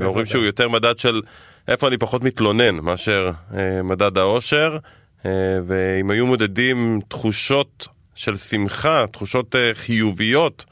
ואומרים 0.00 0.26
שהוא 0.26 0.44
יותר 0.44 0.68
מדד 0.68 0.98
של 0.98 1.22
איפה 1.68 1.88
אני 1.88 1.98
פחות 1.98 2.24
מתלונן 2.24 2.74
מאשר 2.76 3.30
אה, 3.54 3.82
מדד 3.82 4.18
האושר, 4.18 4.78
אה, 5.26 5.30
ואם 5.66 6.10
היו 6.10 6.26
מודדים 6.26 7.00
תחושות 7.08 7.88
של 8.14 8.36
שמחה, 8.36 9.04
תחושות 9.06 9.56
אה, 9.56 9.70
חיוביות 9.74 10.64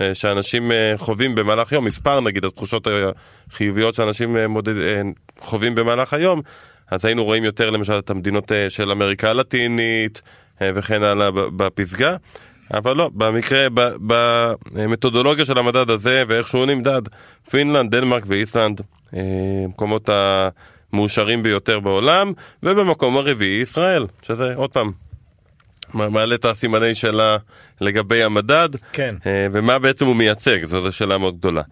אה, 0.00 0.14
שאנשים 0.14 0.72
אה, 0.72 0.94
חווים 0.96 1.34
במהלך 1.34 1.72
יום, 1.72 1.84
מספר 1.84 2.20
נגיד 2.20 2.44
התחושות 2.44 2.86
החיוביות 3.50 3.94
שאנשים 3.94 4.36
אה, 4.36 4.48
מודד, 4.48 4.78
אה, 4.78 5.02
חווים 5.40 5.74
במהלך 5.74 6.12
היום, 6.12 6.40
אז 6.90 7.04
היינו 7.04 7.24
רואים 7.24 7.44
יותר 7.44 7.70
למשל 7.70 7.98
את 7.98 8.10
המדינות 8.10 8.52
אה, 8.52 8.70
של 8.70 8.90
אמריקה 8.90 9.30
הלטינית 9.30 10.22
אה, 10.62 10.70
וכן 10.74 11.02
הלאה 11.02 11.30
בפסגה. 11.30 12.16
אבל 12.74 12.96
לא, 12.96 13.10
במקרה, 13.14 13.66
במתודולוגיה 14.72 15.44
של 15.44 15.58
המדד 15.58 15.90
הזה 15.90 16.24
ואיך 16.28 16.48
שהוא 16.48 16.66
נמדד, 16.66 17.02
פינלנד, 17.50 17.94
דנמרק 17.94 18.24
ואיסלנד 18.26 18.80
המקומות 19.12 20.10
אה, 20.10 20.48
המאושרים 20.92 21.42
ביותר 21.42 21.80
בעולם, 21.80 22.32
ובמקום 22.62 23.16
הרביעי 23.16 23.60
ישראל, 23.60 24.06
שזה 24.22 24.54
עוד 24.54 24.70
פעם 24.70 24.92
מעלה 25.94 26.34
את 26.34 26.44
הסימני 26.44 26.94
שלה 26.94 27.36
לגבי 27.80 28.22
המדד, 28.22 28.68
כן. 28.92 29.14
אה, 29.26 29.46
ומה 29.52 29.78
בעצם 29.78 30.06
הוא 30.06 30.16
מייצג, 30.16 30.64
זו 30.64 30.92
שאלה 30.92 31.18
מאוד 31.18 31.38
גדולה. 31.38 31.62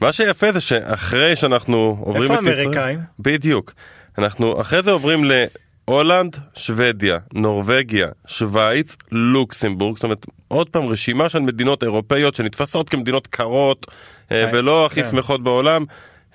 מה 0.00 0.12
שיפה 0.12 0.52
זה 0.52 0.60
שאחרי 0.60 1.36
שאנחנו 1.36 1.96
עוברים 2.00 2.32
את 2.32 2.38
ישראל... 2.40 2.48
איפה 2.48 2.60
האמריקאים? 2.60 3.00
בדיוק. 3.18 3.72
אנחנו 4.18 4.60
אחרי 4.60 4.82
זה 4.82 4.90
עוברים 4.90 5.24
להולנד, 5.24 6.36
שוודיה, 6.54 7.18
נורבגיה, 7.34 8.08
שווייץ, 8.26 8.96
לוקסמבורג, 9.12 9.96
זאת 9.96 10.04
אומרת 10.04 10.26
עוד 10.48 10.68
פעם 10.68 10.88
רשימה 10.88 11.28
של 11.28 11.38
מדינות 11.38 11.82
אירופאיות 11.82 12.34
שנתפסות 12.34 12.88
כמדינות 12.88 13.26
קרות 13.26 13.86
אה, 14.32 14.50
ולא 14.52 14.86
הכי 14.86 15.02
כן. 15.02 15.10
שמחות 15.10 15.42
בעולם. 15.42 15.84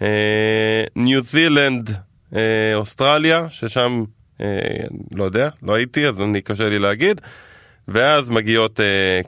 אה, 0.02 0.84
ניו 0.96 1.24
זילנד, 1.24 1.92
אה, 2.36 2.76
אוסטרליה, 2.76 3.46
ששם, 3.50 4.04
אה, 4.42 4.48
לא 5.16 5.24
יודע, 5.24 5.50
לא 5.64 5.76
הייתי, 5.76 6.08
אז 6.08 6.22
אני 6.22 6.42
קשה 6.42 6.70
לי 6.70 6.80
להגיד. 6.80 7.22
ואז 7.88 8.30
מגיעות 8.30 8.80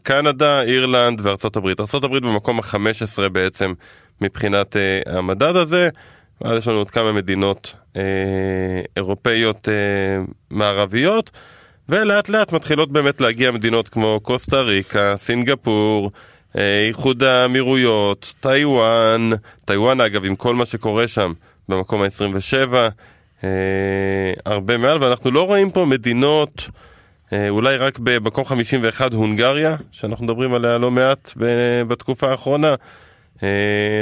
קנדה, 0.04 0.62
אירלנד 0.62 1.22
וארצות 1.24 1.56
הברית. 1.56 1.80
ארצות 1.80 2.04
הברית 2.04 2.24
במקום 2.24 2.60
ה-15 2.60 3.30
בעצם 3.30 3.74
מבחינת 4.22 4.76
המדד 5.06 5.56
הזה. 5.56 5.90
ואז 6.42 6.58
יש 6.58 6.68
לנו 6.68 6.78
עוד 6.78 6.92
כמה 6.92 7.12
מדינות 7.12 7.76
אירופאיות 8.98 9.68
מערביות, 10.50 11.32
ולאט 11.90 12.30
לאט 12.30 12.52
מתחילות 12.52 12.92
באמת 12.92 13.22
להגיע 13.22 13.52
מדינות 13.52 13.90
כמו 13.90 14.20
קוסטה 14.24 14.62
ריקה, 14.62 15.14
סינגפור, 15.18 16.12
איחוד 16.56 17.24
האמירויות, 17.24 18.34
טיוואן, 18.40 19.30
טיוואן 19.66 20.02
אגב 20.02 20.26
עם 20.26 20.36
כל 20.36 20.56
מה 20.56 20.66
שקורה 20.66 21.08
שם 21.08 21.34
במקום 21.70 22.02
ה-27, 22.02 22.74
אה, 23.44 23.50
הרבה 24.46 24.78
מעל, 24.78 25.04
ואנחנו 25.04 25.32
לא 25.32 25.44
רואים 25.44 25.72
פה 25.72 25.86
מדינות, 25.86 26.70
אה, 27.34 27.50
אולי 27.50 27.78
רק 27.78 28.00
במקום 28.00 28.46
51 28.46 29.14
הונגריה, 29.14 29.76
שאנחנו 29.92 30.26
מדברים 30.26 30.54
עליה 30.54 30.78
לא 30.78 30.92
מעט 30.92 31.34
בתקופה 31.88 32.32
האחרונה, 32.32 32.76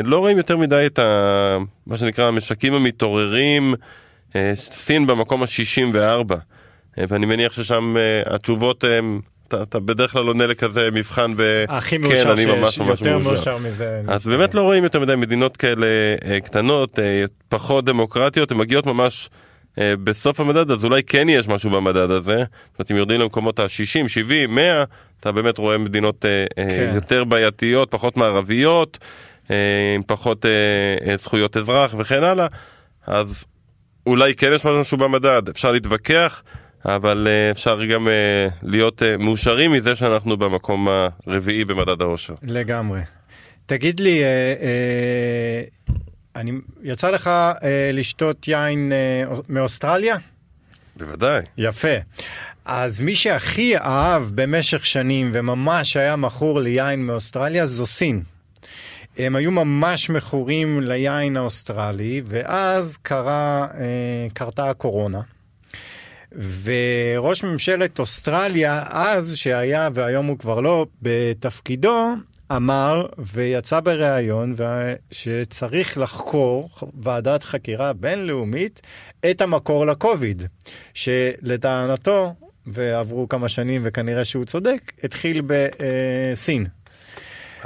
לא 0.03 0.17
רואים 0.17 0.37
יותר 0.37 0.57
מדי 0.57 0.83
את 0.85 0.99
ה, 0.99 1.57
מה 1.87 1.97
שנקרא 1.97 2.27
המשקים 2.27 2.73
המתעוררים, 2.73 3.73
סין 4.55 5.07
במקום 5.07 5.43
ה-64, 5.43 6.33
ואני 6.97 7.25
מניח 7.25 7.53
ששם 7.53 7.95
התשובות 8.25 8.83
הן 8.83 9.19
אתה, 9.53 9.63
אתה 9.63 9.79
בדרך 9.79 10.11
כלל 10.11 10.27
עונה 10.27 10.47
לכזה 10.47 10.89
מבחן 10.93 11.33
ו... 11.37 11.63
הכי 11.69 11.97
מאושר 11.97 12.35
כן, 12.35 12.37
שיש, 12.37 12.77
יותר 12.77 13.17
מאושר 13.17 13.57
מזה. 13.57 14.01
אז 14.07 14.27
באמת 14.27 14.55
לא 14.55 14.61
רואים 14.61 14.83
יותר 14.83 14.99
מדי 14.99 15.15
מדינות 15.15 15.57
כאלה 15.57 15.87
אה, 16.25 16.39
קטנות, 16.39 16.99
אה, 16.99 17.23
פחות 17.49 17.85
דמוקרטיות, 17.85 18.51
הן 18.51 18.57
מגיעות 18.57 18.85
ממש 18.85 19.29
אה, 19.79 19.93
בסוף 20.03 20.39
המדד, 20.39 20.71
אז 20.71 20.83
אולי 20.83 21.03
כן 21.03 21.29
יש 21.29 21.47
משהו 21.47 21.69
במדד 21.69 22.11
הזה. 22.11 22.35
זאת 22.35 22.79
אומרת, 22.79 22.91
אם 22.91 22.95
יורדים 22.95 23.21
למקומות 23.21 23.59
ה-60, 23.59 24.07
70, 24.07 24.55
100, 24.55 24.83
אתה 25.19 25.31
באמת 25.31 25.57
רואה 25.57 25.77
מדינות 25.77 26.25
כן. 26.55 26.91
יותר 26.95 27.23
בעייתיות, 27.23 27.91
פחות 27.91 28.17
מערביות, 28.17 28.97
עם 29.49 30.01
פחות 30.07 30.45
זכויות 31.17 31.57
אזרח 31.57 31.95
וכן 31.97 32.23
הלאה. 32.23 32.47
אז 33.07 33.45
אולי 34.05 34.35
כן 34.35 34.51
יש 34.55 34.65
משהו 34.65 34.97
במדד, 34.97 35.49
אפשר 35.49 35.71
להתווכח. 35.71 36.43
אבל 36.85 37.27
אה, 37.29 37.51
אפשר 37.51 37.85
גם 37.85 38.07
אה, 38.07 38.47
להיות 38.61 39.03
אה, 39.03 39.17
מאושרים 39.17 39.71
מזה 39.71 39.95
שאנחנו 39.95 40.37
במקום 40.37 40.87
הרביעי 41.27 41.65
במדד 41.65 42.01
העושר. 42.01 42.33
לגמרי. 42.43 43.01
תגיד 43.65 43.99
לי, 43.99 44.21
אני, 46.35 46.51
יצא 46.83 47.09
לך 47.09 47.29
לשתות 47.93 48.47
יין 48.47 48.91
מאוסטרליה? 49.49 50.15
בוודאי. 50.95 51.41
יפה. 51.57 51.95
אז 52.65 53.01
מי 53.01 53.15
שהכי 53.15 53.77
אהב 53.77 54.23
במשך 54.35 54.85
שנים 54.85 55.31
וממש 55.33 55.97
היה 55.97 56.15
מכור 56.15 56.59
ליין 56.59 57.05
מאוסטרליה 57.05 57.65
זו 57.65 57.85
סין. 57.85 58.23
הם 59.17 59.35
היו 59.35 59.51
ממש 59.51 60.09
מכורים 60.09 60.81
ליין 60.81 61.37
האוסטרלי, 61.37 62.21
ואז 62.25 62.97
קרה, 62.97 63.67
קרתה 64.33 64.69
הקורונה. 64.69 65.21
וראש 66.35 67.43
ממשלת 67.43 67.99
אוסטרליה 67.99 68.83
אז, 68.89 69.35
שהיה 69.35 69.89
והיום 69.93 70.25
הוא 70.25 70.37
כבר 70.37 70.59
לא 70.59 70.85
בתפקידו, 71.01 72.13
אמר 72.55 73.05
ויצא 73.17 73.79
בריאיון 73.79 74.55
שצריך 75.11 75.97
לחקור 75.97 76.69
ועדת 77.03 77.43
חקירה 77.43 77.93
בינלאומית 77.93 78.81
את 79.31 79.41
המקור 79.41 79.85
לקוביד, 79.85 80.43
שלטענתו 80.93 82.33
ועברו 82.67 83.29
כמה 83.29 83.49
שנים 83.49 83.81
וכנראה 83.85 84.25
שהוא 84.25 84.45
צודק, 84.45 84.91
התחיל 85.03 85.41
בסין. 85.47 86.65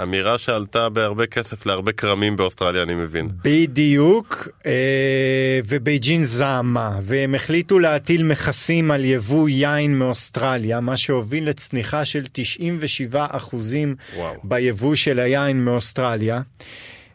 אמירה 0.03 0.37
שעלתה 0.37 0.89
בהרבה 0.89 1.25
כסף 1.25 1.65
להרבה 1.65 1.91
כרמים 1.91 2.35
באוסטרליה, 2.35 2.83
אני 2.83 2.95
מבין. 2.95 3.29
בדיוק, 3.43 4.47
אה, 4.65 5.59
ובייג'ין 5.67 6.23
זעמה, 6.23 6.99
והם 7.01 7.35
החליטו 7.35 7.79
להטיל 7.79 8.23
מכסים 8.23 8.91
על 8.91 9.05
יבוא 9.05 9.49
יין 9.49 9.99
מאוסטרליה, 9.99 10.79
מה 10.79 10.97
שהוביל 10.97 11.49
לצניחה 11.49 12.05
של 12.05 12.23
97 12.31 13.25
אחוזים 13.29 13.95
ביבוא 14.43 14.95
של 14.95 15.19
היין 15.19 15.65
מאוסטרליה. 15.65 16.41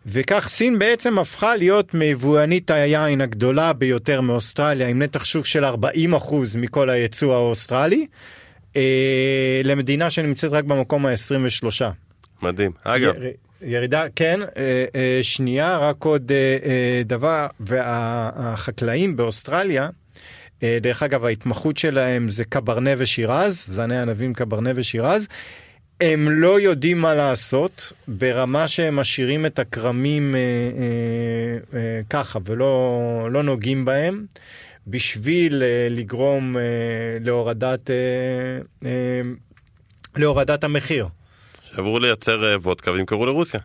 וכך 0.06 0.48
סין 0.48 0.78
בעצם 0.78 1.18
הפכה 1.18 1.56
להיות 1.56 1.94
מיבואנית 1.94 2.70
היין 2.70 3.20
הגדולה 3.20 3.72
ביותר 3.72 4.20
מאוסטרליה, 4.20 4.88
עם 4.88 5.02
נתח 5.02 5.24
שוק 5.24 5.46
של 5.46 5.64
40 5.64 6.14
אחוז 6.14 6.56
מכל 6.56 6.90
הייצוא 6.90 7.34
האוסטרלי, 7.34 8.06
אה, 8.76 9.60
למדינה 9.64 10.10
שנמצאת 10.10 10.52
רק 10.52 10.64
במקום 10.64 11.06
ה-23. 11.06 11.82
מדהים. 12.42 12.70
אגב... 12.84 13.14
ירידה, 13.64 14.04
כן, 14.16 14.40
אה, 14.42 14.84
אה, 14.94 15.18
שנייה, 15.22 15.78
רק 15.78 16.04
עוד 16.04 16.32
אה, 16.32 17.02
דבר, 17.04 17.46
והחקלאים 17.60 19.16
באוסטרליה, 19.16 19.88
דרך 20.80 21.02
אגב, 21.02 21.24
ההתמחות 21.24 21.76
שלהם 21.76 22.30
זה 22.30 22.44
קברנה 22.44 22.90
ושירז, 22.98 23.64
זני 23.66 23.98
ענבים 23.98 24.34
קברנה 24.34 24.70
ושירז. 24.74 25.28
הם 26.00 26.30
לא 26.30 26.60
יודעים 26.60 26.98
מה 26.98 27.14
לעשות 27.14 27.92
ברמה 28.08 28.68
שהם 28.68 28.96
משאירים 28.96 29.46
את 29.46 29.58
הכרמים 29.58 30.34
ככה 32.10 32.38
ולא 32.44 33.28
לא 33.30 33.42
נוגעים 33.42 33.84
בהם 33.84 34.26
בשביל 34.86 35.62
אה, 35.62 35.88
לגרום 35.90 36.56
אה, 36.56 36.62
להורדת, 37.20 37.90
אה, 37.90 37.96
אה, 38.84 39.20
להורדת 40.16 40.64
המחיר. 40.64 41.08
שעברו 41.76 41.98
לייצר 41.98 42.44
אה, 42.44 42.56
וודקה 42.56 42.92
וימכרו 42.92 43.26
לרוסיה. 43.26 43.60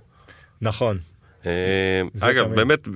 נכון. 0.62 0.98
אה, 1.46 2.02
אגב, 2.20 2.56
באמת, 2.56 2.88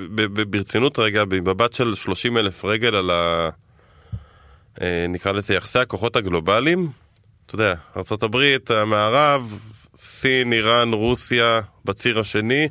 ברצינות 0.50 1.00
רגע, 1.00 1.26
במבט 1.26 1.74
של 1.74 1.96
30 1.96 2.38
אלף 2.38 2.66
רגל 2.66 2.96
על 2.96 3.10
ה... 3.10 3.50
אה, 4.82 5.06
נקרא 5.10 5.32
לזה 5.32 5.54
יחסי 5.54 5.80
הכוחות 5.80 6.16
הגלובליים, 6.16 6.90
אתה 7.46 7.56
יודע, 7.56 7.74
ארה"ב, 7.98 8.58
המערב, 8.70 9.60
סין, 9.96 10.54
איראן, 10.54 10.94
רוסיה, 10.94 11.62
בציר 11.86 12.20
השני, 12.20 12.68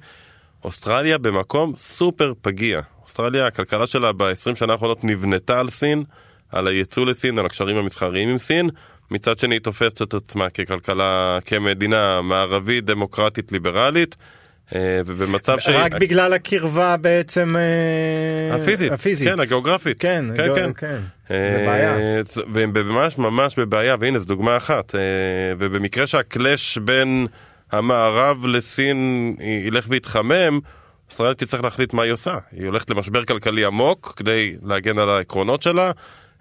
אוסטרליה 0.64 1.18
במקום 1.18 1.72
סופר 1.78 2.32
פגיע. 2.43 2.80
אוסטרליה, 3.03 3.47
הכלכלה 3.47 3.86
שלה 3.86 4.12
ב-20 4.12 4.55
שנה 4.55 4.72
האחרונות 4.72 5.05
נבנתה 5.05 5.61
על 5.61 5.70
סין, 5.70 6.05
על 6.49 6.66
הייצוא 6.66 7.07
לסין, 7.07 7.38
על 7.38 7.47
הקשרים 7.47 7.76
המסחריים 7.76 8.28
עם 8.28 8.38
סין, 8.38 8.70
מצד 9.11 9.38
שני 9.38 9.54
היא 9.54 9.61
תופסת 9.61 10.02
את 10.02 10.14
עצמה 10.14 10.50
ככלכלה, 10.50 11.38
כמדינה 11.46 12.20
מערבית, 12.22 12.84
דמוקרטית, 12.84 13.52
ליברלית. 13.52 14.16
אה, 14.74 15.00
ובמצב 15.06 15.58
ש... 15.58 15.68
רק 15.68 15.94
בגלל 15.94 16.32
הקרבה 16.32 16.96
בעצם 16.96 17.48
אה, 17.56 18.56
הפיזית, 18.56 18.92
הפיזית. 18.92 19.28
כן, 19.28 19.40
הגיאוגרפית. 19.40 20.00
כן, 20.00 20.24
כן. 20.36 20.54
כן. 20.54 20.70
כן. 20.76 21.00
זה 21.28 21.34
אה, 21.61 21.66
בעיה. 21.66 22.22
והם 22.52 22.72
ממש 22.74 23.18
ממש 23.18 23.58
בבעיה, 23.58 23.96
והנה 24.00 24.18
זו 24.18 24.24
דוגמה 24.24 24.56
אחת. 24.56 24.94
ובמקרה 25.58 26.06
שהקלאש 26.06 26.78
בין 26.78 27.26
המערב 27.72 28.46
לסין 28.46 29.36
ילך 29.66 29.86
ויתחמם, 29.88 30.61
ישראל 31.12 31.34
תצטרך 31.34 31.64
להחליט 31.64 31.92
מה 31.92 32.02
היא 32.02 32.12
עושה. 32.12 32.34
היא 32.52 32.66
הולכת 32.66 32.90
למשבר 32.90 33.24
כלכלי 33.24 33.64
עמוק 33.64 34.12
כדי 34.16 34.56
להגן 34.62 34.98
על 34.98 35.08
העקרונות 35.08 35.62
שלה. 35.62 35.90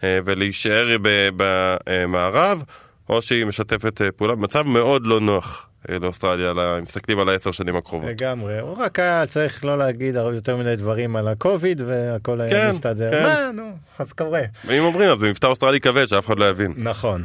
אה, 0.04 0.20
ולהישאר 0.26 0.98
במערב, 1.36 2.64
או 3.10 3.22
שהיא 3.22 3.46
משתפת 3.46 4.02
אה, 4.02 4.12
פעולה 4.12 4.36
במצב 4.36 4.62
מאוד 4.62 5.08
לא 5.08 5.20
נוח. 5.20 5.70
אה, 5.90 6.00
לאוסטרליה, 6.00 6.52
אם 6.78 6.84
מסתכלים 6.84 7.20
על 7.20 7.30
העשר 7.30 7.52
שנים 7.52 7.76
הקרובות. 7.76 8.10
לגמרי, 8.10 8.60
הוא 8.60 8.78
רק 8.78 9.00
היה 9.00 9.26
צריך 9.26 9.66
לא 9.66 9.78
להגיד 9.78 10.16
יותר 10.16 10.56
מיני 10.56 10.76
דברים 10.76 11.16
על 11.16 11.28
הקוביד 11.28 11.82
והכל 11.86 12.42
היה 12.42 12.50
כן, 12.50 12.70
מסתדר. 12.70 13.12
כן. 13.12 13.24
מה, 13.24 13.52
נו, 13.52 13.72
אז 14.00 14.14
קורה. 14.14 14.42
אם 14.70 14.84
אומרים 14.84 15.10
אז 15.10 15.18
במבטא 15.18 15.48
אוסטרלי 15.48 15.80
כבד 15.80 16.06
שאף 16.06 16.26
אחד 16.26 16.40
לא 16.40 16.50
יבין. 16.50 16.74
נכון. 16.78 17.24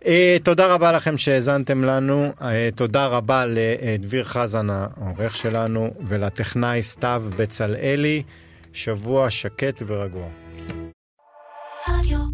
Uh, 0.00 0.06
תודה 0.42 0.66
רבה 0.66 0.92
לכם 0.92 1.18
שהאזנתם 1.18 1.84
לנו, 1.84 2.32
uh, 2.38 2.42
תודה 2.74 3.06
רבה 3.06 3.44
לדביר 3.46 4.24
חזן 4.24 4.68
העורך 4.70 5.36
שלנו 5.36 5.94
ולטכנאי 6.08 6.82
סתיו 6.82 7.22
בצלאלי, 7.36 8.22
שבוע 8.72 9.30
שקט 9.30 9.82
ורגוע. 9.86 10.28
Radio. 11.86 12.33